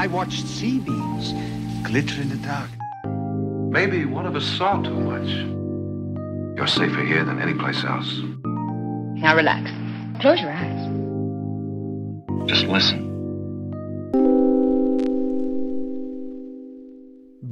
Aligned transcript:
I 0.00 0.06
watched 0.06 0.46
sea 0.46 0.78
beams 0.78 1.34
glitter 1.86 2.22
in 2.22 2.30
the 2.30 2.36
dark. 2.36 2.70
Maybe 3.70 4.06
one 4.06 4.24
of 4.24 4.34
us 4.34 4.46
saw 4.46 4.80
too 4.80 4.98
much. 4.98 5.28
You're 6.56 6.66
safer 6.66 7.04
here 7.04 7.22
than 7.22 7.38
any 7.38 7.52
place 7.52 7.84
else. 7.84 8.10
Now 9.20 9.36
relax. 9.36 9.70
Close 10.22 10.40
your 10.40 10.52
eyes. 10.52 10.88
Just 12.48 12.64
listen. 12.64 13.09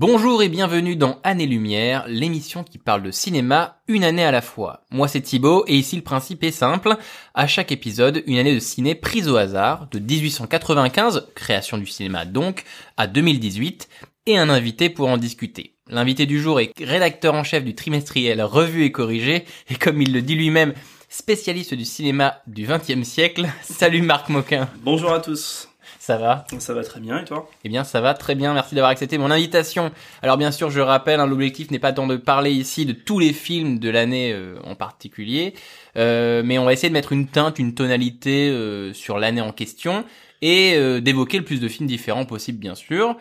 Bonjour 0.01 0.45
et 0.45 0.49
bienvenue 0.49 0.95
dans 0.95 1.19
Année-Lumière, 1.25 2.05
l'émission 2.07 2.62
qui 2.62 2.79
parle 2.79 3.03
de 3.03 3.11
cinéma 3.11 3.81
une 3.89 4.05
année 4.05 4.23
à 4.23 4.31
la 4.31 4.43
fois. 4.43 4.85
Moi 4.93 5.09
c'est 5.09 5.21
Thibaut 5.21 5.64
et 5.67 5.75
ici 5.75 5.96
le 5.96 6.03
principe 6.03 6.45
est 6.45 6.53
simple. 6.53 6.96
À 7.35 7.49
chaque 7.49 7.73
épisode, 7.73 8.23
une 8.29 8.39
année 8.39 8.55
de 8.55 8.61
ciné 8.61 8.95
prise 8.95 9.29
au 9.29 9.35
hasard, 9.35 9.89
de 9.91 9.99
1895, 9.99 11.27
création 11.35 11.79
du 11.79 11.87
cinéma 11.87 12.27
donc, 12.27 12.63
à 12.96 13.09
2018, 13.09 13.89
et 14.27 14.39
un 14.39 14.50
invité 14.50 14.89
pour 14.89 15.08
en 15.08 15.17
discuter. 15.17 15.75
L'invité 15.89 16.27
du 16.27 16.41
jour 16.41 16.61
est 16.61 16.72
rédacteur 16.79 17.35
en 17.35 17.43
chef 17.43 17.64
du 17.64 17.75
trimestriel 17.75 18.41
Revue 18.41 18.85
et 18.85 18.93
Corrigé, 18.93 19.46
et 19.69 19.75
comme 19.75 20.00
il 20.00 20.13
le 20.13 20.22
dit 20.22 20.36
lui-même, 20.36 20.75
spécialiste 21.08 21.75
du 21.75 21.85
cinéma 21.85 22.41
du 22.46 22.69
XXe 22.69 23.03
siècle. 23.03 23.49
Salut 23.63 24.03
Marc 24.03 24.29
Moquin. 24.29 24.69
Bonjour 24.85 25.13
à 25.13 25.19
tous. 25.19 25.68
Ça 26.08 26.17
va 26.17 26.46
Ça 26.58 26.72
va 26.72 26.82
très 26.85 27.00
bien 27.00 27.18
et 27.18 27.25
toi? 27.26 27.50
Eh 27.64 27.68
bien 27.68 27.85
ça 27.85 28.00
va 28.00 28.14
très 28.14 28.35
bien, 28.35 28.54
merci 28.54 28.75
d'avoir 28.75 28.90
accepté 28.90 29.18
mon 29.18 29.30
invitation. 29.30 29.93
Alors 30.22 30.39
bien 30.39 30.50
sûr 30.50 30.71
je 30.71 30.80
rappelle, 30.80 31.21
hein, 31.21 31.26
l'objectif 31.26 31.71
n'est 31.71 31.79
pas 31.79 31.93
tant 31.93 32.06
de 32.06 32.16
parler 32.16 32.50
ici 32.50 32.86
de 32.86 32.94
tous 32.94 33.19
les 33.19 33.34
films 33.34 33.78
de 33.78 33.91
l'année 33.91 34.33
euh, 34.33 34.58
en 34.64 34.75
particulier, 34.75 35.52
euh, 35.98 36.41
mais 36.42 36.56
on 36.56 36.64
va 36.64 36.72
essayer 36.72 36.89
de 36.89 36.94
mettre 36.94 37.12
une 37.12 37.27
teinte, 37.27 37.58
une 37.58 37.75
tonalité 37.75 38.48
euh, 38.48 38.94
sur 38.94 39.19
l'année 39.19 39.42
en 39.42 39.52
question 39.52 40.06
et 40.41 40.78
d'évoquer 41.02 41.36
le 41.36 41.44
plus 41.44 41.61
de 41.61 41.69
films 41.69 41.86
différents 41.86 42.25
possible 42.25 42.58
bien 42.58 42.75
sûr. 42.75 43.14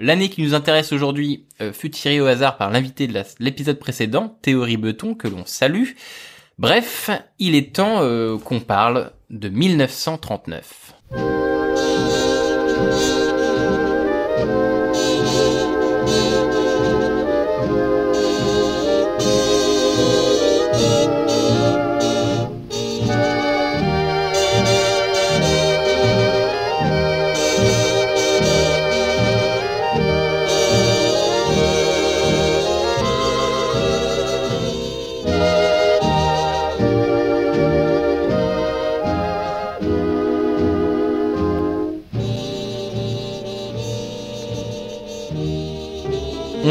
L'année 0.00 0.28
qui 0.28 0.42
nous 0.42 0.52
intéresse 0.52 0.92
aujourd'hui 0.92 1.46
fut 1.72 1.90
tirée 1.90 2.20
au 2.20 2.26
hasard 2.26 2.56
par 2.56 2.72
l'invité 2.72 3.06
de 3.06 3.22
l'épisode 3.38 3.78
précédent, 3.78 4.36
Théorie 4.42 4.78
Beton, 4.78 5.14
que 5.14 5.28
l'on 5.28 5.46
salue. 5.46 5.90
Bref, 6.58 7.10
il 7.38 7.54
est 7.54 7.76
temps 7.76 8.00
qu'on 8.38 8.60
parle 8.60 9.12
de 9.30 9.48
1939. 9.48 11.61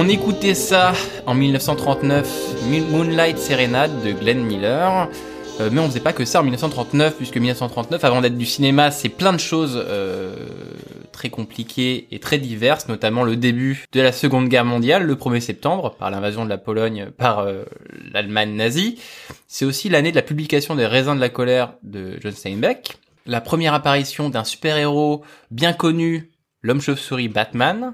On 0.04 0.10
écoutait 0.10 0.56
ça 0.56 0.94
en 1.28 1.36
1939, 1.36 2.64
Moon- 2.64 2.88
Moonlight 2.90 3.38
Serenade 3.38 3.92
de 4.04 4.14
Glenn 4.14 4.44
Miller. 4.44 5.08
Euh, 5.60 5.70
mais 5.72 5.80
on 5.80 5.86
faisait 5.86 6.00
pas 6.00 6.12
que 6.12 6.26
ça 6.26 6.40
en 6.40 6.44
1939, 6.44 7.18
puisque 7.18 7.38
1939, 7.38 8.04
avant 8.04 8.20
d'être 8.20 8.36
du 8.36 8.48
cinéma, 8.48 8.90
c'est 8.90 9.10
plein 9.10 9.32
de 9.32 9.38
choses 9.38 9.76
euh, 9.78 10.34
très 11.12 11.30
compliquées 11.30 12.08
et 12.10 12.18
très 12.18 12.40
diverses, 12.40 12.88
notamment 12.88 13.22
le 13.24 13.36
début 13.36 13.86
de 13.92 14.02
la 14.02 14.12
Seconde 14.12 14.50
Guerre 14.50 14.66
mondiale, 14.66 15.04
le 15.04 15.14
1er 15.14 15.40
septembre, 15.40 15.94
par 16.00 16.10
l'invasion 16.10 16.46
de 16.46 16.50
la 16.50 16.58
Pologne 16.58 17.12
par 17.16 17.42
euh, 17.42 17.62
l'Allemagne 18.12 18.56
nazie. 18.56 18.98
C'est 19.48 19.66
aussi 19.66 19.88
l'année 19.88 20.10
de 20.10 20.16
la 20.16 20.24
publication 20.24 20.74
des 20.74 20.88
Raisins 20.88 21.14
de 21.16 21.22
la 21.22 21.30
colère 21.30 21.74
de 21.84 22.18
John 22.24 22.32
Steinbeck, 22.32 22.98
la 23.28 23.40
première 23.40 23.76
apparition 23.76 24.30
d'un 24.30 24.46
super-héros 24.46 25.22
bien 25.52 25.74
connu, 25.74 26.32
l'homme 26.64 26.82
chauve-souris 26.82 27.28
Batman, 27.28 27.94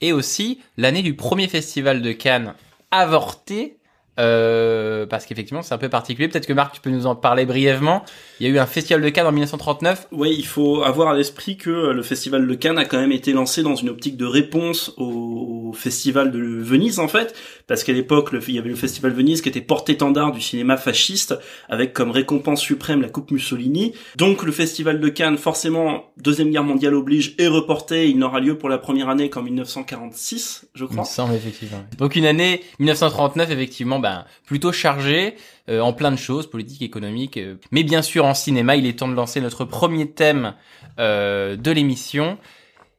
et 0.00 0.12
aussi 0.12 0.60
l'année 0.76 1.02
du 1.02 1.14
premier 1.14 1.48
festival 1.48 2.02
de 2.02 2.12
Cannes 2.12 2.54
avorté, 2.90 3.79
euh, 4.18 5.06
parce 5.06 5.26
qu'effectivement 5.26 5.62
c'est 5.62 5.74
un 5.74 5.78
peu 5.78 5.88
particulier. 5.88 6.28
Peut-être 6.28 6.46
que 6.46 6.52
Marc, 6.52 6.74
tu 6.74 6.80
peux 6.80 6.90
nous 6.90 7.06
en 7.06 7.14
parler 7.14 7.46
brièvement. 7.46 8.04
Il 8.38 8.46
y 8.46 8.50
a 8.50 8.52
eu 8.52 8.58
un 8.58 8.66
festival 8.66 9.02
de 9.02 9.08
Cannes 9.08 9.26
en 9.26 9.32
1939. 9.32 10.08
Oui, 10.12 10.34
il 10.36 10.46
faut 10.46 10.82
avoir 10.82 11.08
à 11.08 11.14
l'esprit 11.14 11.56
que 11.56 11.70
euh, 11.70 11.92
le 11.92 12.02
festival 12.02 12.46
de 12.46 12.54
Cannes 12.54 12.78
a 12.78 12.84
quand 12.84 12.98
même 12.98 13.12
été 13.12 13.32
lancé 13.32 13.62
dans 13.62 13.76
une 13.76 13.88
optique 13.88 14.16
de 14.16 14.26
réponse 14.26 14.92
au, 14.96 15.72
festival 15.72 16.32
de 16.32 16.40
Venise 16.40 16.98
en 16.98 17.06
fait, 17.06 17.32
parce 17.68 17.84
qu'à 17.84 17.92
l'époque 17.92 18.34
il 18.48 18.54
y 18.54 18.58
avait 18.58 18.68
le 18.68 18.74
festival 18.74 19.12
de 19.12 19.16
Venise 19.16 19.40
qui 19.40 19.48
était 19.48 19.60
porte-étendard 19.60 20.32
du 20.32 20.40
cinéma 20.40 20.76
fasciste, 20.76 21.38
avec 21.68 21.92
comme 21.92 22.10
récompense 22.10 22.60
suprême 22.60 23.00
la 23.02 23.08
coupe 23.08 23.30
Mussolini. 23.30 23.92
Donc 24.16 24.42
le 24.42 24.50
festival 24.50 24.98
de 24.98 25.08
Cannes, 25.08 25.38
forcément, 25.38 26.10
deuxième 26.16 26.50
guerre 26.50 26.64
mondiale 26.64 26.94
oblige, 26.96 27.36
est 27.38 27.46
reporté. 27.46 28.08
Il 28.08 28.18
n'aura 28.18 28.40
lieu 28.40 28.58
pour 28.58 28.68
la 28.68 28.78
première 28.78 29.08
année 29.08 29.30
qu'en 29.30 29.42
1946, 29.42 30.66
je 30.74 30.84
Il 30.84 30.88
me 30.88 30.92
crois. 30.94 31.04
semble 31.04 31.34
effectivement. 31.34 31.84
Donc 31.98 32.16
une 32.16 32.26
année 32.26 32.62
1939 32.80 33.52
effectivement, 33.52 33.99
ben 34.00 34.24
plutôt 34.46 34.72
chargée 34.72 35.36
euh, 35.68 35.80
en 35.80 35.92
plein 35.92 36.10
de 36.10 36.16
choses, 36.16 36.48
politiques, 36.48 36.82
économiques, 36.82 37.36
euh, 37.36 37.56
mais 37.70 37.84
bien 37.84 38.02
sûr 38.02 38.24
en 38.24 38.34
cinéma. 38.34 38.76
Il 38.76 38.86
est 38.86 38.98
temps 38.98 39.08
de 39.08 39.14
lancer 39.14 39.40
notre 39.40 39.64
premier 39.64 40.10
thème 40.10 40.54
euh, 40.98 41.56
de 41.56 41.70
l'émission. 41.70 42.38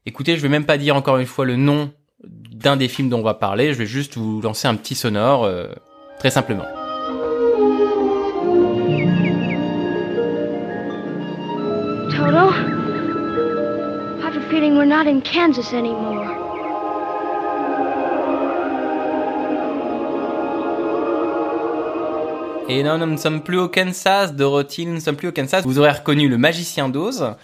Écoutez, 0.05 0.35
je 0.35 0.41
vais 0.41 0.49
même 0.49 0.65
pas 0.65 0.77
dire 0.77 0.95
encore 0.95 1.17
une 1.17 1.27
fois 1.27 1.45
le 1.45 1.55
nom 1.57 1.91
d'un 2.23 2.77
des 2.77 2.87
films 2.87 3.09
dont 3.09 3.19
on 3.19 3.23
va 3.23 3.33
parler. 3.33 3.73
Je 3.73 3.77
vais 3.77 3.85
juste 3.85 4.17
vous 4.17 4.41
lancer 4.41 4.67
un 4.67 4.75
petit 4.75 4.95
sonore, 4.95 5.43
euh, 5.43 5.67
très 6.19 6.29
simplement. 6.29 6.65
Toto, 12.09 12.51
have 14.21 14.35
a 14.35 14.49
feeling 14.49 14.75
we're 14.75 14.85
not 14.85 15.07
in 15.07 15.21
Kansas 15.21 15.73
anymore. 15.73 16.20
Et 22.67 22.83
non, 22.83 22.97
nous 22.97 23.05
ne 23.05 23.17
sommes 23.17 23.43
plus 23.43 23.57
au 23.57 23.67
Kansas, 23.67 24.33
Dorothy, 24.33 24.85
nous 24.85 24.93
ne 24.93 24.99
sommes 24.99 25.15
plus 25.15 25.27
au 25.27 25.31
Kansas. 25.31 25.65
Vous 25.65 25.79
aurez 25.79 25.91
reconnu 25.91 26.29
Le 26.29 26.37
Magicien 26.37 26.89
d'Oz, 26.89 27.35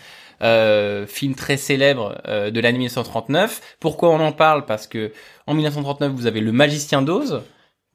euh, 0.42 1.06
film 1.06 1.36
très 1.36 1.58
célèbre 1.58 2.22
euh, 2.28 2.52
de 2.52 2.60
l'année 2.60 2.78
1939. 2.78 3.78
Pourquoi 3.80 4.10
on 4.10 4.20
en 4.20 4.32
parle? 4.32 4.66
Parce 4.66 4.88
que 4.88 5.12
en 5.46 5.54
1939, 5.54 6.12
vous 6.14 6.28
avez 6.28 6.40
Le 6.40 6.52
Magicien 6.52 7.02
d'Oz 7.02 7.44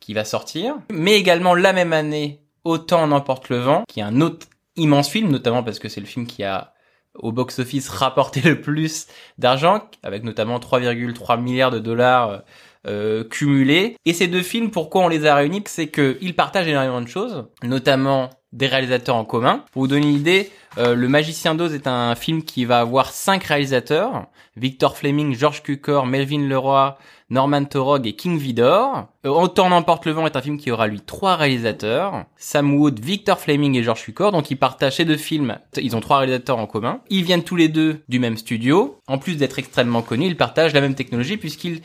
qui 0.00 0.14
va 0.14 0.24
sortir, 0.24 0.76
mais 0.90 1.14
également 1.14 1.54
la 1.54 1.72
même 1.72 1.92
année, 1.92 2.42
Autant 2.64 3.02
en 3.02 3.10
emporte 3.10 3.48
le 3.48 3.58
vent, 3.58 3.82
qui 3.88 3.98
est 3.98 4.04
un 4.04 4.20
autre 4.20 4.46
immense 4.76 5.08
film, 5.08 5.30
notamment 5.30 5.64
parce 5.64 5.80
que 5.80 5.88
c'est 5.88 6.00
le 6.00 6.06
film 6.06 6.28
qui 6.28 6.44
a 6.44 6.74
au 7.14 7.32
box-office 7.32 7.88
rapporté 7.88 8.40
le 8.40 8.60
plus 8.60 9.08
d'argent, 9.36 9.82
avec 10.04 10.22
notamment 10.22 10.60
3,3 10.60 11.40
milliards 11.40 11.72
de 11.72 11.80
dollars 11.80 12.42
euh, 12.86 13.24
cumulés. 13.24 13.96
Et 14.04 14.12
ces 14.12 14.26
deux 14.26 14.42
films, 14.42 14.70
pourquoi 14.70 15.02
on 15.02 15.08
les 15.08 15.26
a 15.26 15.34
réunis 15.34 15.62
C'est 15.66 15.88
qu'ils 15.88 16.34
partagent 16.34 16.68
énormément 16.68 17.00
de 17.00 17.08
choses, 17.08 17.46
notamment 17.62 18.30
des 18.52 18.66
réalisateurs 18.66 19.16
en 19.16 19.24
commun. 19.24 19.64
Pour 19.72 19.82
vous 19.82 19.88
donner 19.88 20.06
une 20.06 20.14
idée, 20.14 20.50
euh, 20.78 20.94
Le 20.94 21.08
Magicien 21.08 21.54
d'Oz 21.54 21.74
est 21.74 21.86
un 21.86 22.14
film 22.14 22.42
qui 22.42 22.64
va 22.64 22.80
avoir 22.80 23.10
cinq 23.10 23.44
réalisateurs. 23.44 24.26
Victor 24.56 24.96
Fleming, 24.96 25.34
George 25.34 25.62
Cukor, 25.62 26.06
Melvin 26.06 26.46
Leroy, 26.46 26.98
Norman 27.30 27.64
Torog 27.64 28.06
et 28.06 28.12
King 28.12 28.36
Vidor. 28.36 29.06
Euh, 29.24 29.30
Autant 29.30 29.70
n'emporte 29.70 30.04
le 30.04 30.12
vent 30.12 30.26
est 30.26 30.36
un 30.36 30.42
film 30.42 30.58
qui 30.58 30.70
aura 30.70 30.86
lui 30.86 31.00
trois 31.00 31.36
réalisateurs. 31.36 32.26
Sam 32.36 32.74
Wood, 32.74 33.00
Victor 33.00 33.38
Fleming 33.38 33.74
et 33.76 33.82
George 33.82 34.04
Cukor. 34.04 34.32
Donc 34.32 34.50
ils 34.50 34.56
partagent 34.56 34.96
ces 34.96 35.06
deux 35.06 35.16
films. 35.16 35.56
Ils 35.78 35.96
ont 35.96 36.00
trois 36.00 36.18
réalisateurs 36.18 36.58
en 36.58 36.66
commun. 36.66 37.00
Ils 37.08 37.24
viennent 37.24 37.44
tous 37.44 37.56
les 37.56 37.68
deux 37.68 38.02
du 38.08 38.18
même 38.18 38.36
studio. 38.36 38.98
En 39.06 39.16
plus 39.16 39.36
d'être 39.36 39.58
extrêmement 39.58 40.02
connus, 40.02 40.26
ils 40.26 40.36
partagent 40.36 40.74
la 40.74 40.82
même 40.82 40.94
technologie 40.94 41.38
puisqu'ils 41.38 41.80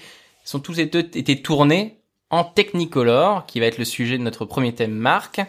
sont 0.47 0.59
tous 0.61 0.77
les 0.77 0.85
deux 0.85 0.99
été 0.99 1.41
tournés 1.41 1.99
en 2.29 2.45
Technicolor, 2.45 3.45
qui 3.45 3.59
va 3.59 3.65
être 3.65 3.77
le 3.77 3.85
sujet 3.85 4.17
de 4.17 4.23
notre 4.23 4.45
premier 4.45 4.73
thème 4.73 4.93
Marc, 4.93 5.41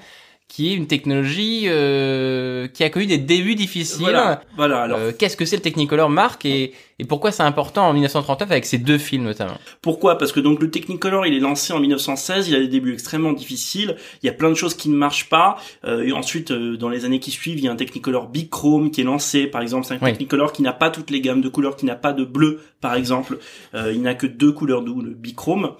qui 0.48 0.70
est 0.72 0.74
une 0.74 0.86
technologie 0.86 1.64
euh, 1.66 2.68
qui 2.68 2.82
a 2.82 2.88
connu 2.90 3.04
des 3.06 3.18
débuts 3.18 3.54
difficiles. 3.54 4.00
Voilà, 4.00 4.40
voilà. 4.56 4.82
Alors 4.82 4.98
Euh, 4.98 5.12
Qu'est-ce 5.16 5.36
que 5.36 5.44
c'est 5.44 5.56
le 5.56 5.62
Technicolor, 5.62 6.08
Marc, 6.08 6.46
et, 6.46 6.72
et 6.98 7.04
pourquoi 7.04 7.32
c'est 7.32 7.42
important 7.42 7.86
en 7.86 7.92
1939 7.92 8.50
avec 8.50 8.64
ces 8.64 8.78
deux 8.78 8.96
films 8.96 9.24
notamment 9.24 9.58
Pourquoi? 9.82 10.16
Parce 10.16 10.32
que 10.32 10.40
donc 10.40 10.60
le 10.62 10.70
Technicolor, 10.70 11.26
il 11.26 11.34
est 11.34 11.40
lancé 11.40 11.74
en 11.74 11.80
1916, 11.80 12.48
il 12.48 12.56
a 12.56 12.60
des 12.60 12.68
débuts 12.68 12.94
extrêmement 12.94 13.34
difficiles, 13.34 13.96
il 14.22 14.26
y 14.26 14.30
a 14.30 14.32
plein 14.32 14.48
de 14.48 14.54
choses 14.54 14.74
qui 14.74 14.88
ne 14.88 14.96
marchent 14.96 15.28
pas. 15.28 15.58
Euh, 15.84 16.02
et 16.02 16.12
ensuite, 16.12 16.50
euh, 16.50 16.78
dans 16.78 16.88
les 16.88 17.04
années 17.04 17.20
qui 17.20 17.30
suivent, 17.30 17.58
il 17.58 17.64
y 17.64 17.68
a 17.68 17.72
un 17.72 17.76
Technicolor 17.76 18.28
Bichrome 18.28 18.90
qui 18.90 19.02
est 19.02 19.04
lancé, 19.04 19.46
par 19.48 19.60
exemple, 19.60 19.86
c'est 19.86 19.94
un 19.94 19.98
Oui. 20.00 20.12
Technicolor 20.12 20.52
qui 20.54 20.62
n'a 20.62 20.72
pas 20.72 20.88
toutes 20.90 21.10
les 21.10 21.20
gammes 21.20 21.42
de 21.42 21.48
couleurs, 21.50 21.76
qui 21.76 21.84
n'a 21.84 21.94
pas 21.94 22.14
de 22.14 22.24
bleu, 22.24 22.60
par 22.80 22.94
exemple. 22.94 23.38
Euh, 23.74 23.92
il 23.94 24.00
n'a 24.00 24.14
que 24.14 24.26
deux 24.26 24.52
couleurs 24.52 24.80
d'où 24.82 25.02
le 25.02 25.10
Bichrome. 25.10 25.72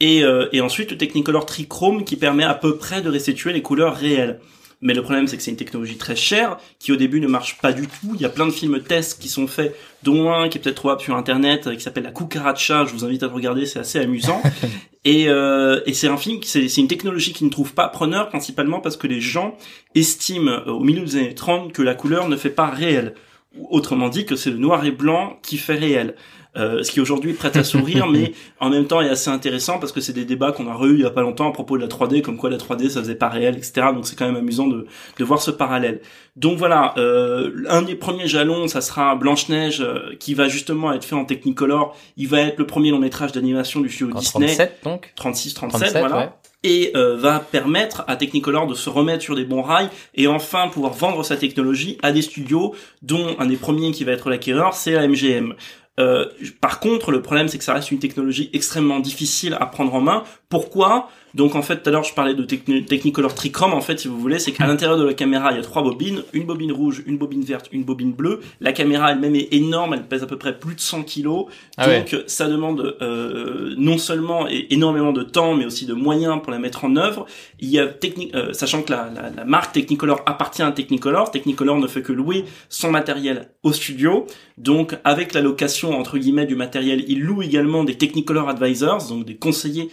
Et, 0.00 0.24
euh, 0.24 0.48
et 0.52 0.60
ensuite 0.60 0.90
le 0.90 0.98
Technicolor 0.98 1.46
Trichrome 1.46 2.04
qui 2.04 2.16
permet 2.16 2.44
à 2.44 2.54
peu 2.54 2.76
près 2.76 3.00
de 3.00 3.08
restituer 3.08 3.52
les 3.52 3.62
couleurs 3.62 3.96
réelles. 3.96 4.40
Mais 4.84 4.92
le 4.92 5.02
problème, 5.02 5.26
c'est 5.26 5.38
que 5.38 5.42
c'est 5.42 5.50
une 5.50 5.56
technologie 5.56 5.96
très 5.96 6.14
chère, 6.14 6.58
qui 6.78 6.92
au 6.92 6.96
début 6.96 7.18
ne 7.18 7.26
marche 7.26 7.58
pas 7.62 7.72
du 7.72 7.86
tout. 7.86 8.12
Il 8.14 8.20
y 8.20 8.26
a 8.26 8.28
plein 8.28 8.44
de 8.44 8.50
films 8.50 8.82
tests 8.82 9.18
qui 9.18 9.30
sont 9.30 9.46
faits, 9.46 9.74
dont 10.02 10.30
un 10.30 10.50
qui 10.50 10.58
est 10.58 10.60
peut-être 10.60 10.76
trouvable 10.76 11.00
sur 11.00 11.16
Internet, 11.16 11.66
euh, 11.66 11.74
qui 11.74 11.80
s'appelle 11.80 12.04
La 12.04 12.10
Cucaracha. 12.10 12.84
Je 12.84 12.92
vous 12.92 13.02
invite 13.02 13.22
à 13.22 13.28
le 13.28 13.32
regarder, 13.32 13.64
c'est 13.64 13.78
assez 13.78 13.98
amusant. 13.98 14.42
et, 15.06 15.28
euh, 15.28 15.80
et 15.86 15.94
c'est 15.94 16.08
un 16.08 16.18
film, 16.18 16.40
c'est 16.42 16.76
une 16.76 16.86
technologie 16.86 17.32
qui 17.32 17.46
ne 17.46 17.50
trouve 17.50 17.72
pas 17.72 17.88
preneur, 17.88 18.28
principalement 18.28 18.80
parce 18.80 18.98
que 18.98 19.06
les 19.06 19.22
gens 19.22 19.56
estiment 19.94 20.50
euh, 20.50 20.72
au 20.72 20.80
milieu 20.80 21.02
des 21.02 21.16
années 21.16 21.34
30 21.34 21.72
que 21.72 21.80
la 21.80 21.94
couleur 21.94 22.28
ne 22.28 22.36
fait 22.36 22.50
pas 22.50 22.66
réel. 22.66 23.14
Autrement 23.70 24.10
dit, 24.10 24.26
que 24.26 24.36
c'est 24.36 24.50
le 24.50 24.58
noir 24.58 24.84
et 24.84 24.90
blanc 24.90 25.38
qui 25.42 25.56
fait 25.56 25.76
réel. 25.76 26.14
Euh, 26.56 26.82
ce 26.84 26.92
qui 26.92 27.00
aujourd'hui 27.00 27.32
prête 27.32 27.56
à 27.56 27.64
sourire, 27.64 28.06
mais 28.06 28.32
en 28.60 28.70
même 28.70 28.86
temps 28.86 29.00
est 29.00 29.08
assez 29.08 29.28
intéressant 29.28 29.80
parce 29.80 29.90
que 29.90 30.00
c'est 30.00 30.12
des 30.12 30.24
débats 30.24 30.52
qu'on 30.52 30.68
a 30.68 30.74
re 30.74 30.86
il 30.86 31.00
y 31.00 31.04
a 31.04 31.10
pas 31.10 31.22
longtemps 31.22 31.48
à 31.48 31.52
propos 31.52 31.76
de 31.76 31.82
la 31.82 31.88
3D, 31.88 32.22
comme 32.22 32.36
quoi 32.36 32.48
la 32.48 32.58
3D 32.58 32.90
ça 32.90 33.00
faisait 33.00 33.16
pas 33.16 33.28
réel, 33.28 33.56
etc. 33.56 33.88
Donc 33.92 34.06
c'est 34.06 34.16
quand 34.16 34.26
même 34.26 34.36
amusant 34.36 34.68
de, 34.68 34.86
de 35.18 35.24
voir 35.24 35.42
ce 35.42 35.50
parallèle. 35.50 36.00
Donc 36.36 36.58
voilà, 36.58 36.94
euh, 36.96 37.64
un 37.68 37.82
des 37.82 37.94
premiers 37.94 38.26
jalons, 38.26 38.66
ça 38.66 38.80
sera 38.80 39.14
Blanche 39.14 39.48
Neige, 39.48 39.80
euh, 39.80 40.16
qui 40.18 40.34
va 40.34 40.48
justement 40.48 40.92
être 40.92 41.04
fait 41.04 41.14
en 41.14 41.24
Technicolor. 41.24 41.96
Il 42.16 42.26
va 42.28 42.40
être 42.40 42.58
le 42.58 42.66
premier 42.66 42.90
long 42.90 42.98
métrage 42.98 43.30
d'animation 43.32 43.80
du 43.80 43.88
studio 43.88 44.16
En 44.16 44.18
Disney. 44.18 44.46
37 44.46 44.80
donc. 44.82 45.12
36, 45.14 45.54
37, 45.54 45.80
37, 45.80 46.00
voilà. 46.00 46.16
ouais. 46.18 46.30
Et 46.66 46.92
euh, 46.96 47.16
va 47.16 47.40
permettre 47.40 48.04
à 48.08 48.16
Technicolor 48.16 48.66
de 48.66 48.74
se 48.74 48.88
remettre 48.88 49.22
sur 49.22 49.36
des 49.36 49.44
bons 49.44 49.60
rails 49.60 49.90
et 50.14 50.26
enfin 50.26 50.68
pouvoir 50.68 50.94
vendre 50.94 51.22
sa 51.22 51.36
technologie 51.36 51.98
à 52.02 52.10
des 52.10 52.22
studios 52.22 52.74
dont 53.02 53.36
un 53.38 53.46
des 53.46 53.56
premiers 53.56 53.92
qui 53.92 54.02
va 54.02 54.12
être 54.12 54.30
l'acquéreur, 54.30 54.72
c'est 54.72 54.92
la 54.92 55.06
MGM. 55.06 55.54
Euh, 56.00 56.26
par 56.60 56.80
contre, 56.80 57.10
le 57.10 57.22
problème, 57.22 57.48
c'est 57.48 57.58
que 57.58 57.64
ça 57.64 57.74
reste 57.74 57.90
une 57.90 57.98
technologie 57.98 58.50
extrêmement 58.52 59.00
difficile 59.00 59.56
à 59.60 59.66
prendre 59.66 59.94
en 59.94 60.00
main. 60.00 60.24
Pourquoi? 60.48 61.08
Donc, 61.34 61.56
en 61.56 61.62
fait, 61.62 61.82
tout 61.82 61.88
à 61.88 61.92
l'heure, 61.92 62.04
je 62.04 62.14
parlais 62.14 62.34
de 62.34 62.44
techni- 62.44 62.84
Technicolor 62.84 63.34
Trichrome. 63.34 63.72
En 63.74 63.80
fait, 63.80 63.98
si 63.98 64.06
vous 64.08 64.18
voulez, 64.20 64.38
c'est 64.38 64.52
qu'à 64.52 64.66
l'intérieur 64.66 64.96
de 64.98 65.04
la 65.04 65.14
caméra, 65.14 65.50
il 65.52 65.56
y 65.56 65.60
a 65.60 65.62
trois 65.62 65.82
bobines. 65.82 66.22
Une 66.32 66.44
bobine 66.44 66.70
rouge, 66.72 67.02
une 67.06 67.18
bobine 67.18 67.42
verte, 67.42 67.68
une 67.72 67.82
bobine 67.84 68.12
bleue. 68.12 68.40
La 68.60 68.72
caméra 68.72 69.10
elle-même 69.12 69.34
est 69.34 69.52
énorme. 69.52 69.94
Elle 69.94 70.04
pèse 70.04 70.22
à 70.22 70.26
peu 70.26 70.36
près 70.38 70.56
plus 70.58 70.74
de 70.76 70.80
100 70.80 71.02
kilos. 71.02 71.46
Ah 71.76 71.88
ouais. 71.88 71.98
Donc, 72.10 72.22
ça 72.28 72.48
demande 72.48 72.96
euh, 73.02 73.74
non 73.76 73.98
seulement 73.98 74.46
énormément 74.48 75.12
de 75.12 75.22
temps, 75.24 75.54
mais 75.54 75.64
aussi 75.66 75.86
de 75.86 75.94
moyens 75.94 76.40
pour 76.42 76.52
la 76.52 76.58
mettre 76.58 76.84
en 76.84 76.94
œuvre. 76.96 77.26
Il 77.58 77.68
y 77.68 77.78
a 77.78 77.86
techni- 77.86 78.30
euh, 78.34 78.52
sachant 78.52 78.82
que 78.82 78.92
la, 78.92 79.10
la, 79.14 79.30
la 79.30 79.44
marque 79.44 79.72
Technicolor 79.72 80.22
appartient 80.26 80.62
à 80.62 80.70
Technicolor. 80.70 81.30
Technicolor 81.30 81.78
ne 81.78 81.86
fait 81.88 82.02
que 82.02 82.12
louer 82.12 82.44
son 82.68 82.90
matériel 82.90 83.48
au 83.64 83.72
studio. 83.72 84.26
Donc, 84.56 84.96
avec 85.02 85.34
la 85.34 85.40
location 85.40 85.98
entre 85.98 86.16
guillemets 86.18 86.46
du 86.46 86.54
matériel, 86.54 87.04
il 87.08 87.20
loue 87.22 87.42
également 87.42 87.82
des 87.82 87.96
Technicolor 87.96 88.48
Advisors, 88.48 89.08
donc 89.08 89.24
des 89.24 89.34
conseillers 89.34 89.88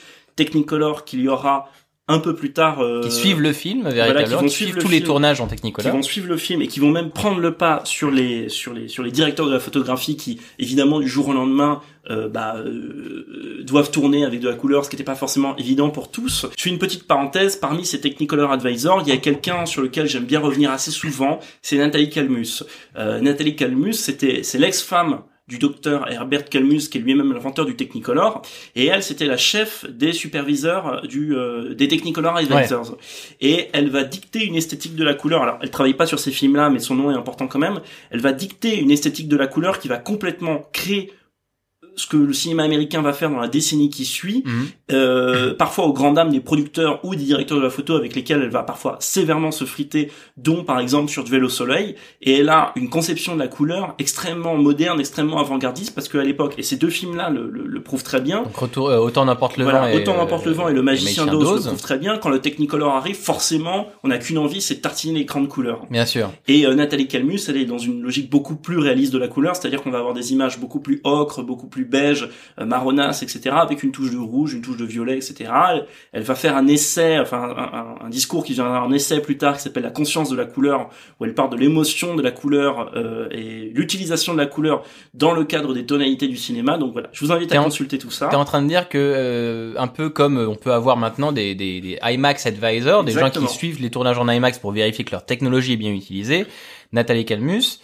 Technicolor 0.45 1.05
qu'il 1.05 1.21
y 1.21 1.27
aura 1.27 1.69
un 2.07 2.19
peu 2.19 2.35
plus 2.35 2.51
tard. 2.51 2.81
euh, 2.81 3.01
Qui 3.03 3.11
suivent 3.11 3.39
le 3.41 3.53
film 3.53 3.87
qui 3.87 3.93
véritablement, 3.93 4.41
vont 4.41 4.47
qui 4.47 4.49
suivre 4.49 4.69
suivent 4.71 4.75
le 4.77 4.81
tous 4.81 4.89
les 4.89 5.01
tournages 5.03 5.39
en 5.39 5.45
qui 5.45 5.51
Technicolor. 5.51 5.93
vont 5.93 6.01
suivre 6.01 6.27
le 6.27 6.35
film 6.35 6.61
et 6.61 6.67
qui 6.67 6.79
vont 6.81 6.89
même 6.91 7.09
prendre 7.11 7.39
le 7.39 7.53
pas 7.53 7.81
sur 7.85 8.11
les 8.11 8.49
sur 8.49 8.73
les 8.73 8.87
sur 8.89 9.01
les 9.03 9.11
directeurs 9.11 9.45
de 9.47 9.53
la 9.53 9.59
photographie 9.59 10.17
qui 10.17 10.41
évidemment 10.59 10.99
du 10.99 11.07
jour 11.07 11.29
au 11.29 11.33
lendemain 11.33 11.79
euh, 12.09 12.27
bah, 12.27 12.55
euh, 12.57 13.63
doivent 13.63 13.91
tourner 13.91 14.25
avec 14.25 14.39
de 14.41 14.49
la 14.49 14.55
couleur 14.55 14.83
ce 14.83 14.89
qui 14.89 14.95
n'était 14.95 15.05
pas 15.05 15.15
forcément 15.15 15.55
évident 15.57 15.89
pour 15.89 16.11
tous. 16.11 16.47
Je 16.57 16.63
fais 16.63 16.69
une 16.69 16.79
petite 16.79 17.07
parenthèse 17.07 17.55
parmi 17.55 17.85
ces 17.85 18.01
Technicolor 18.01 18.51
Advisors 18.51 19.03
il 19.05 19.09
y 19.09 19.13
a 19.13 19.17
quelqu'un 19.17 19.65
sur 19.65 19.81
lequel 19.81 20.07
j'aime 20.09 20.25
bien 20.25 20.39
revenir 20.41 20.71
assez 20.71 20.91
souvent 20.91 21.39
c'est 21.61 21.77
Nathalie 21.77 22.09
Calmus. 22.09 22.63
Euh, 22.97 23.21
Nathalie 23.21 23.55
Calmus 23.55 23.93
c'était 23.93 24.41
c'est 24.43 24.57
l'ex-femme 24.57 25.21
du 25.51 25.57
docteur 25.57 26.09
Herbert 26.09 26.45
Calmus, 26.45 26.87
qui 26.89 26.97
est 26.97 27.01
lui-même 27.01 27.33
l'inventeur 27.33 27.65
du 27.65 27.75
Technicolor, 27.75 28.41
et 28.77 28.85
elle, 28.85 29.03
c'était 29.03 29.25
la 29.25 29.35
chef 29.35 29.85
des 29.89 30.13
superviseurs 30.13 31.01
du 31.05 31.35
euh, 31.35 31.73
des 31.73 31.89
Technicolor 31.89 32.37
Advisors. 32.37 32.97
Et 33.41 33.67
elle 33.73 33.89
va 33.89 34.05
dicter 34.05 34.45
une 34.45 34.55
esthétique 34.55 34.95
de 34.95 35.03
la 35.03 35.13
couleur. 35.13 35.43
Alors, 35.43 35.59
elle 35.61 35.69
travaille 35.69 35.93
pas 35.93 36.05
sur 36.05 36.19
ces 36.19 36.31
films-là, 36.31 36.69
mais 36.69 36.79
son 36.79 36.95
nom 36.95 37.11
est 37.11 37.15
important 37.15 37.47
quand 37.47 37.59
même. 37.59 37.81
Elle 38.11 38.21
va 38.21 38.31
dicter 38.31 38.79
une 38.79 38.91
esthétique 38.91 39.27
de 39.27 39.35
la 39.35 39.47
couleur 39.47 39.79
qui 39.79 39.89
va 39.89 39.97
complètement 39.97 40.69
créer 40.71 41.11
ce 42.01 42.07
que 42.07 42.17
le 42.17 42.33
cinéma 42.33 42.63
américain 42.63 43.01
va 43.01 43.13
faire 43.13 43.29
dans 43.29 43.39
la 43.39 43.47
décennie 43.47 43.89
qui 43.89 44.05
suit, 44.05 44.43
Mhm. 44.45 44.65
euh, 44.91 45.53
parfois 45.53 45.85
aux 45.85 45.93
grandes 45.93 46.15
dames 46.15 46.31
des 46.31 46.39
producteurs 46.39 46.99
ou 47.03 47.15
des 47.15 47.23
directeurs 47.23 47.57
de 47.59 47.63
la 47.63 47.69
photo 47.69 47.95
avec 47.95 48.15
lesquels 48.15 48.41
elle 48.41 48.49
va 48.49 48.63
parfois 48.63 48.97
sévèrement 48.99 49.51
se 49.51 49.65
friter, 49.65 50.11
dont 50.37 50.63
par 50.63 50.79
exemple 50.79 51.09
sur 51.11 51.23
Duel 51.23 51.43
au 51.43 51.49
soleil, 51.49 51.95
et 52.21 52.39
elle 52.39 52.49
a 52.49 52.71
une 52.75 52.89
conception 52.89 53.35
de 53.35 53.39
la 53.39 53.47
couleur 53.47 53.93
extrêmement 53.99 54.55
moderne, 54.57 54.99
extrêmement 54.99 55.39
avant-gardiste, 55.39 55.93
parce 55.93 56.09
qu'à 56.09 56.23
l'époque, 56.23 56.55
et 56.57 56.63
ces 56.63 56.75
deux 56.77 56.89
films-là 56.89 57.29
le, 57.29 57.49
le, 57.49 57.65
le 57.67 57.81
prouvent 57.83 58.03
très 58.03 58.19
bien, 58.21 58.43
Donc 58.43 58.55
retour, 58.55 58.89
euh, 58.89 58.97
autant 58.97 59.25
n'importe 59.25 59.57
le 59.57 59.63
voilà, 59.63 59.81
vent. 59.81 59.87
et, 59.87 59.97
autant 59.97 60.17
n'importe 60.17 60.45
le 60.45 60.51
vent 60.53 60.67
et 60.69 60.73
le 60.73 60.81
magicien 60.81 61.25
Magicien 61.25 61.39
d'Oz 61.39 61.63
le 61.65 61.69
prouvent 61.71 61.81
très 61.81 61.97
bien, 61.99 62.17
quand 62.17 62.29
le 62.29 62.39
Technicolor 62.39 62.95
arrive, 62.95 63.15
forcément, 63.15 63.87
on 64.03 64.07
n'a 64.07 64.17
qu'une 64.17 64.37
envie, 64.39 64.61
c'est 64.61 64.75
de 64.75 64.79
tartiner 64.81 65.19
l'écran 65.19 65.41
de 65.41 65.47
couleur. 65.47 65.85
Bien 65.91 66.05
sûr. 66.05 66.31
Et 66.47 66.65
euh, 66.65 66.73
Nathalie 66.73 67.07
Calmus, 67.07 67.39
elle 67.47 67.57
est 67.57 67.65
dans 67.65 67.77
une 67.77 68.01
logique 68.01 68.29
beaucoup 68.29 68.55
plus 68.55 68.77
réaliste 68.79 69.13
de 69.13 69.17
la 69.19 69.27
couleur, 69.27 69.55
c'est-à-dire 69.55 69.81
qu'on 69.83 69.91
va 69.91 69.99
avoir 69.99 70.13
des 70.13 70.31
images 70.33 70.59
beaucoup 70.59 70.79
plus 70.79 70.99
ocre, 71.03 71.43
beaucoup 71.43 71.67
plus 71.67 71.85
beige, 71.91 72.27
euh, 72.59 72.65
marronasse, 72.65 73.21
etc., 73.21 73.55
avec 73.59 73.83
une 73.83 73.91
touche 73.91 74.09
de 74.11 74.17
rouge, 74.17 74.53
une 74.55 74.61
touche 74.63 74.77
de 74.77 74.85
violet, 74.85 75.17
etc. 75.17 75.51
Elle, 75.73 75.85
elle 76.13 76.23
va 76.23 76.33
faire 76.33 76.57
un 76.57 76.65
essai, 76.65 77.19
enfin 77.19 77.43
un, 77.55 77.77
un- 78.01 78.05
un 78.05 78.09
discours 78.09 78.43
qui 78.43 78.53
viendra 78.53 78.83
en 78.83 78.91
essai 78.91 79.21
plus 79.21 79.37
tard, 79.37 79.57
qui 79.57 79.61
s'appelle 79.63 79.83
La 79.83 79.91
conscience 79.91 80.29
de 80.29 80.35
la 80.35 80.45
couleur, 80.45 80.89
où 81.19 81.25
elle 81.25 81.35
parle 81.35 81.51
de 81.51 81.57
l'émotion 81.57 82.15
de 82.15 82.21
la 82.23 82.31
couleur 82.31 82.91
euh, 82.95 83.27
et 83.31 83.69
l'utilisation 83.75 84.33
de 84.33 84.37
la 84.39 84.47
couleur 84.47 84.83
dans 85.13 85.33
le 85.33 85.43
cadre 85.43 85.73
des 85.75 85.85
tonalités 85.85 86.27
du 86.27 86.37
cinéma. 86.37 86.77
Donc 86.77 86.93
voilà, 86.93 87.09
je 87.11 87.23
vous 87.23 87.31
invite 87.31 87.51
à 87.51 87.61
en- 87.61 87.65
consulter 87.65 87.97
tout 87.99 88.09
ça. 88.09 88.27
T'es 88.29 88.35
en 88.37 88.45
train 88.45 88.61
de 88.63 88.67
dire 88.67 88.89
que 88.89 88.97
euh, 88.97 89.73
un 89.77 89.87
peu 89.87 90.09
comme 90.09 90.37
euh, 90.37 90.47
on 90.47 90.55
peut 90.55 90.71
avoir 90.73 90.95
maintenant 90.97 91.31
des, 91.31 91.53
des, 91.53 91.81
des 91.81 91.99
IMAX 92.01 92.45
advisors, 92.45 93.03
des 93.03 93.11
gens 93.11 93.29
qui 93.29 93.39
suivent 93.53 93.81
les 93.81 93.89
tournages 93.89 94.17
en 94.17 94.27
IMAX 94.29 94.57
pour 94.59 94.71
vérifier 94.71 95.03
que 95.03 95.11
leur 95.11 95.25
technologie 95.25 95.73
est 95.73 95.77
bien 95.77 95.91
utilisée. 95.91 96.45
Nathalie 96.93 97.25
Calmus, 97.25 97.79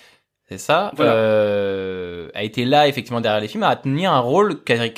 c'est 0.49 0.57
ça, 0.57 0.91
Voilà. 0.95 1.11
euh, 1.13 2.29
a 2.33 2.43
été 2.43 2.65
là 2.65 2.87
effectivement 2.87 3.21
derrière 3.21 3.41
les 3.41 3.47
films, 3.47 3.63
à 3.63 3.75
tenir 3.75 4.11
un 4.13 4.19
rôle 4.19 4.63
quasi- 4.63 4.93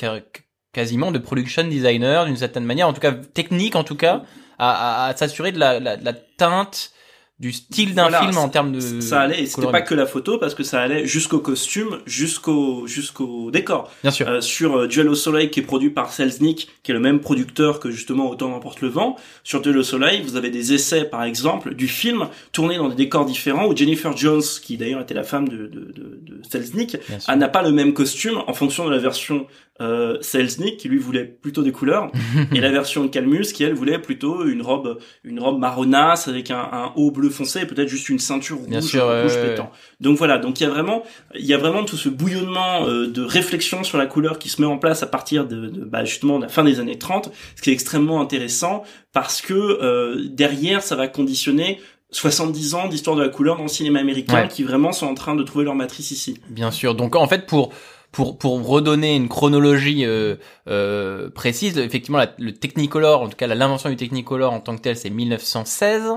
quasiment 0.72 1.10
de 1.10 1.18
production 1.18 1.64
designer 1.64 2.26
d'une 2.26 2.36
certaine 2.36 2.64
manière, 2.64 2.86
en 2.88 2.92
tout 2.92 3.00
cas 3.00 3.12
technique 3.12 3.76
en 3.76 3.84
tout 3.84 3.96
cas, 3.96 4.22
à, 4.58 5.04
à, 5.04 5.08
à 5.08 5.16
s'assurer 5.16 5.52
de 5.52 5.58
la, 5.58 5.80
la, 5.80 5.96
de 5.96 6.04
la 6.04 6.12
teinte 6.12 6.92
du 7.40 7.52
style 7.52 7.94
d'un 7.94 8.02
Voilà, 8.02 8.20
film 8.20 8.36
en 8.36 8.50
termes 8.50 8.70
de 8.70 8.80
ça 9.00 9.22
allait, 9.22 9.42
et 9.42 9.46
c'était 9.46 9.70
pas 9.70 9.80
que 9.80 9.94
la 9.94 10.04
photo, 10.04 10.36
parce 10.36 10.54
que 10.54 10.62
ça 10.62 10.80
allait 10.82 11.06
jusqu'au 11.06 11.38
costume, 11.38 11.98
jusqu'au 12.04 12.86
jusqu'au 12.86 13.50
décor. 13.50 13.90
Bien 14.02 14.10
sûr. 14.10 14.28
Euh, 14.28 14.42
sur 14.42 14.76
euh, 14.76 14.86
Duel 14.86 15.08
au 15.08 15.14
soleil 15.14 15.50
qui 15.50 15.60
est 15.60 15.62
produit 15.62 15.88
par 15.88 16.12
Selznick, 16.12 16.68
qui 16.82 16.90
est 16.90 16.94
le 16.94 17.00
même 17.00 17.20
producteur 17.20 17.80
que 17.80 17.90
justement 17.90 18.28
Autant 18.30 18.50
n'emporte 18.50 18.82
le 18.82 18.88
vent. 18.88 19.16
Sur 19.42 19.62
Duel 19.62 19.78
au 19.78 19.82
soleil, 19.82 20.20
vous 20.22 20.36
avez 20.36 20.50
des 20.50 20.74
essais 20.74 21.04
par 21.04 21.24
exemple 21.24 21.74
du 21.74 21.88
film 21.88 22.28
tourné 22.52 22.76
dans 22.76 22.90
des 22.90 22.94
décors 22.94 23.24
différents 23.24 23.66
où 23.66 23.74
Jennifer 23.74 24.14
Jones, 24.14 24.42
qui 24.62 24.76
d'ailleurs 24.76 25.00
était 25.00 25.14
la 25.14 25.24
femme 25.24 25.48
de, 25.48 25.56
de, 25.56 25.66
de, 25.66 26.20
de 26.22 26.42
Selznick, 26.48 26.98
n'a 27.34 27.48
pas 27.48 27.62
le 27.62 27.72
même 27.72 27.94
costume 27.94 28.42
en 28.46 28.52
fonction 28.52 28.84
de 28.84 28.90
la 28.90 28.98
version 28.98 29.46
euh, 29.80 30.18
Selznick 30.20 30.76
qui 30.76 30.88
lui 30.88 30.98
voulait 30.98 31.24
plutôt 31.24 31.62
des 31.62 31.72
couleurs 31.72 32.10
et 32.54 32.60
la 32.60 32.70
version 32.70 33.08
Calmus 33.08 33.52
qui 33.54 33.64
elle 33.64 33.74
voulait 33.74 33.98
plutôt 33.98 34.44
une 34.46 34.62
robe 34.62 34.98
une 35.24 35.40
robe 35.40 35.58
marronasse 35.58 36.28
avec 36.28 36.50
un, 36.50 36.58
un 36.72 36.92
haut 36.96 37.10
bleu 37.10 37.30
foncé 37.30 37.60
et 37.60 37.66
peut-être 37.66 37.88
juste 37.88 38.08
une 38.08 38.18
ceinture 38.18 38.58
rouge, 38.58 38.68
Bien 38.68 38.80
sûr, 38.80 39.04
rouge 39.04 39.34
pétant. 39.40 39.70
Donc 40.00 40.16
voilà, 40.18 40.38
donc 40.38 40.60
il 40.60 40.64
y 40.64 40.66
a 40.66 40.70
vraiment 40.70 41.02
il 41.34 41.46
y 41.46 41.54
a 41.54 41.58
vraiment 41.58 41.84
tout 41.84 41.96
ce 41.96 42.08
bouillonnement 42.08 42.86
euh, 42.86 43.06
de 43.06 43.22
réflexion 43.22 43.82
sur 43.84 43.98
la 43.98 44.06
couleur 44.06 44.38
qui 44.38 44.48
se 44.48 44.60
met 44.60 44.66
en 44.66 44.78
place 44.78 45.02
à 45.02 45.06
partir 45.06 45.46
de, 45.46 45.66
de 45.68 45.84
bah, 45.84 46.04
justement 46.04 46.38
de 46.38 46.42
la 46.44 46.48
fin 46.48 46.64
des 46.64 46.80
années 46.80 46.98
30, 46.98 47.30
ce 47.56 47.62
qui 47.62 47.70
est 47.70 47.72
extrêmement 47.72 48.20
intéressant 48.20 48.84
parce 49.12 49.40
que 49.40 49.54
euh, 49.54 50.26
derrière 50.30 50.82
ça 50.82 50.94
va 50.96 51.08
conditionner 51.08 51.80
70 52.12 52.74
ans 52.74 52.88
d'histoire 52.88 53.16
de 53.16 53.22
la 53.22 53.28
couleur 53.28 53.56
dans 53.56 53.62
le 53.64 53.68
cinéma 53.68 54.00
américain 54.00 54.34
Ouais. 54.42 54.48
qui 54.48 54.62
vraiment 54.64 54.92
sont 54.92 55.06
en 55.06 55.14
train 55.14 55.36
de 55.36 55.42
trouver 55.44 55.64
leur 55.64 55.74
matrice 55.76 56.10
ici. 56.10 56.38
Bien 56.48 56.70
sûr. 56.70 56.94
Donc 56.94 57.14
en 57.16 57.26
fait 57.28 57.46
pour 57.46 57.72
pour 58.12 58.38
pour 58.38 58.66
redonner 58.66 59.14
une 59.14 59.28
chronologie 59.28 60.04
euh, 60.04 60.36
euh, 60.68 61.30
précise, 61.30 61.78
effectivement 61.78 62.22
le 62.38 62.52
Technicolor, 62.52 63.22
en 63.22 63.28
tout 63.28 63.36
cas 63.36 63.46
l'invention 63.46 63.88
du 63.88 63.96
Technicolor 63.96 64.52
en 64.52 64.60
tant 64.60 64.76
que 64.76 64.82
tel, 64.82 64.96
c'est 64.96 65.10
1916, 65.10 66.12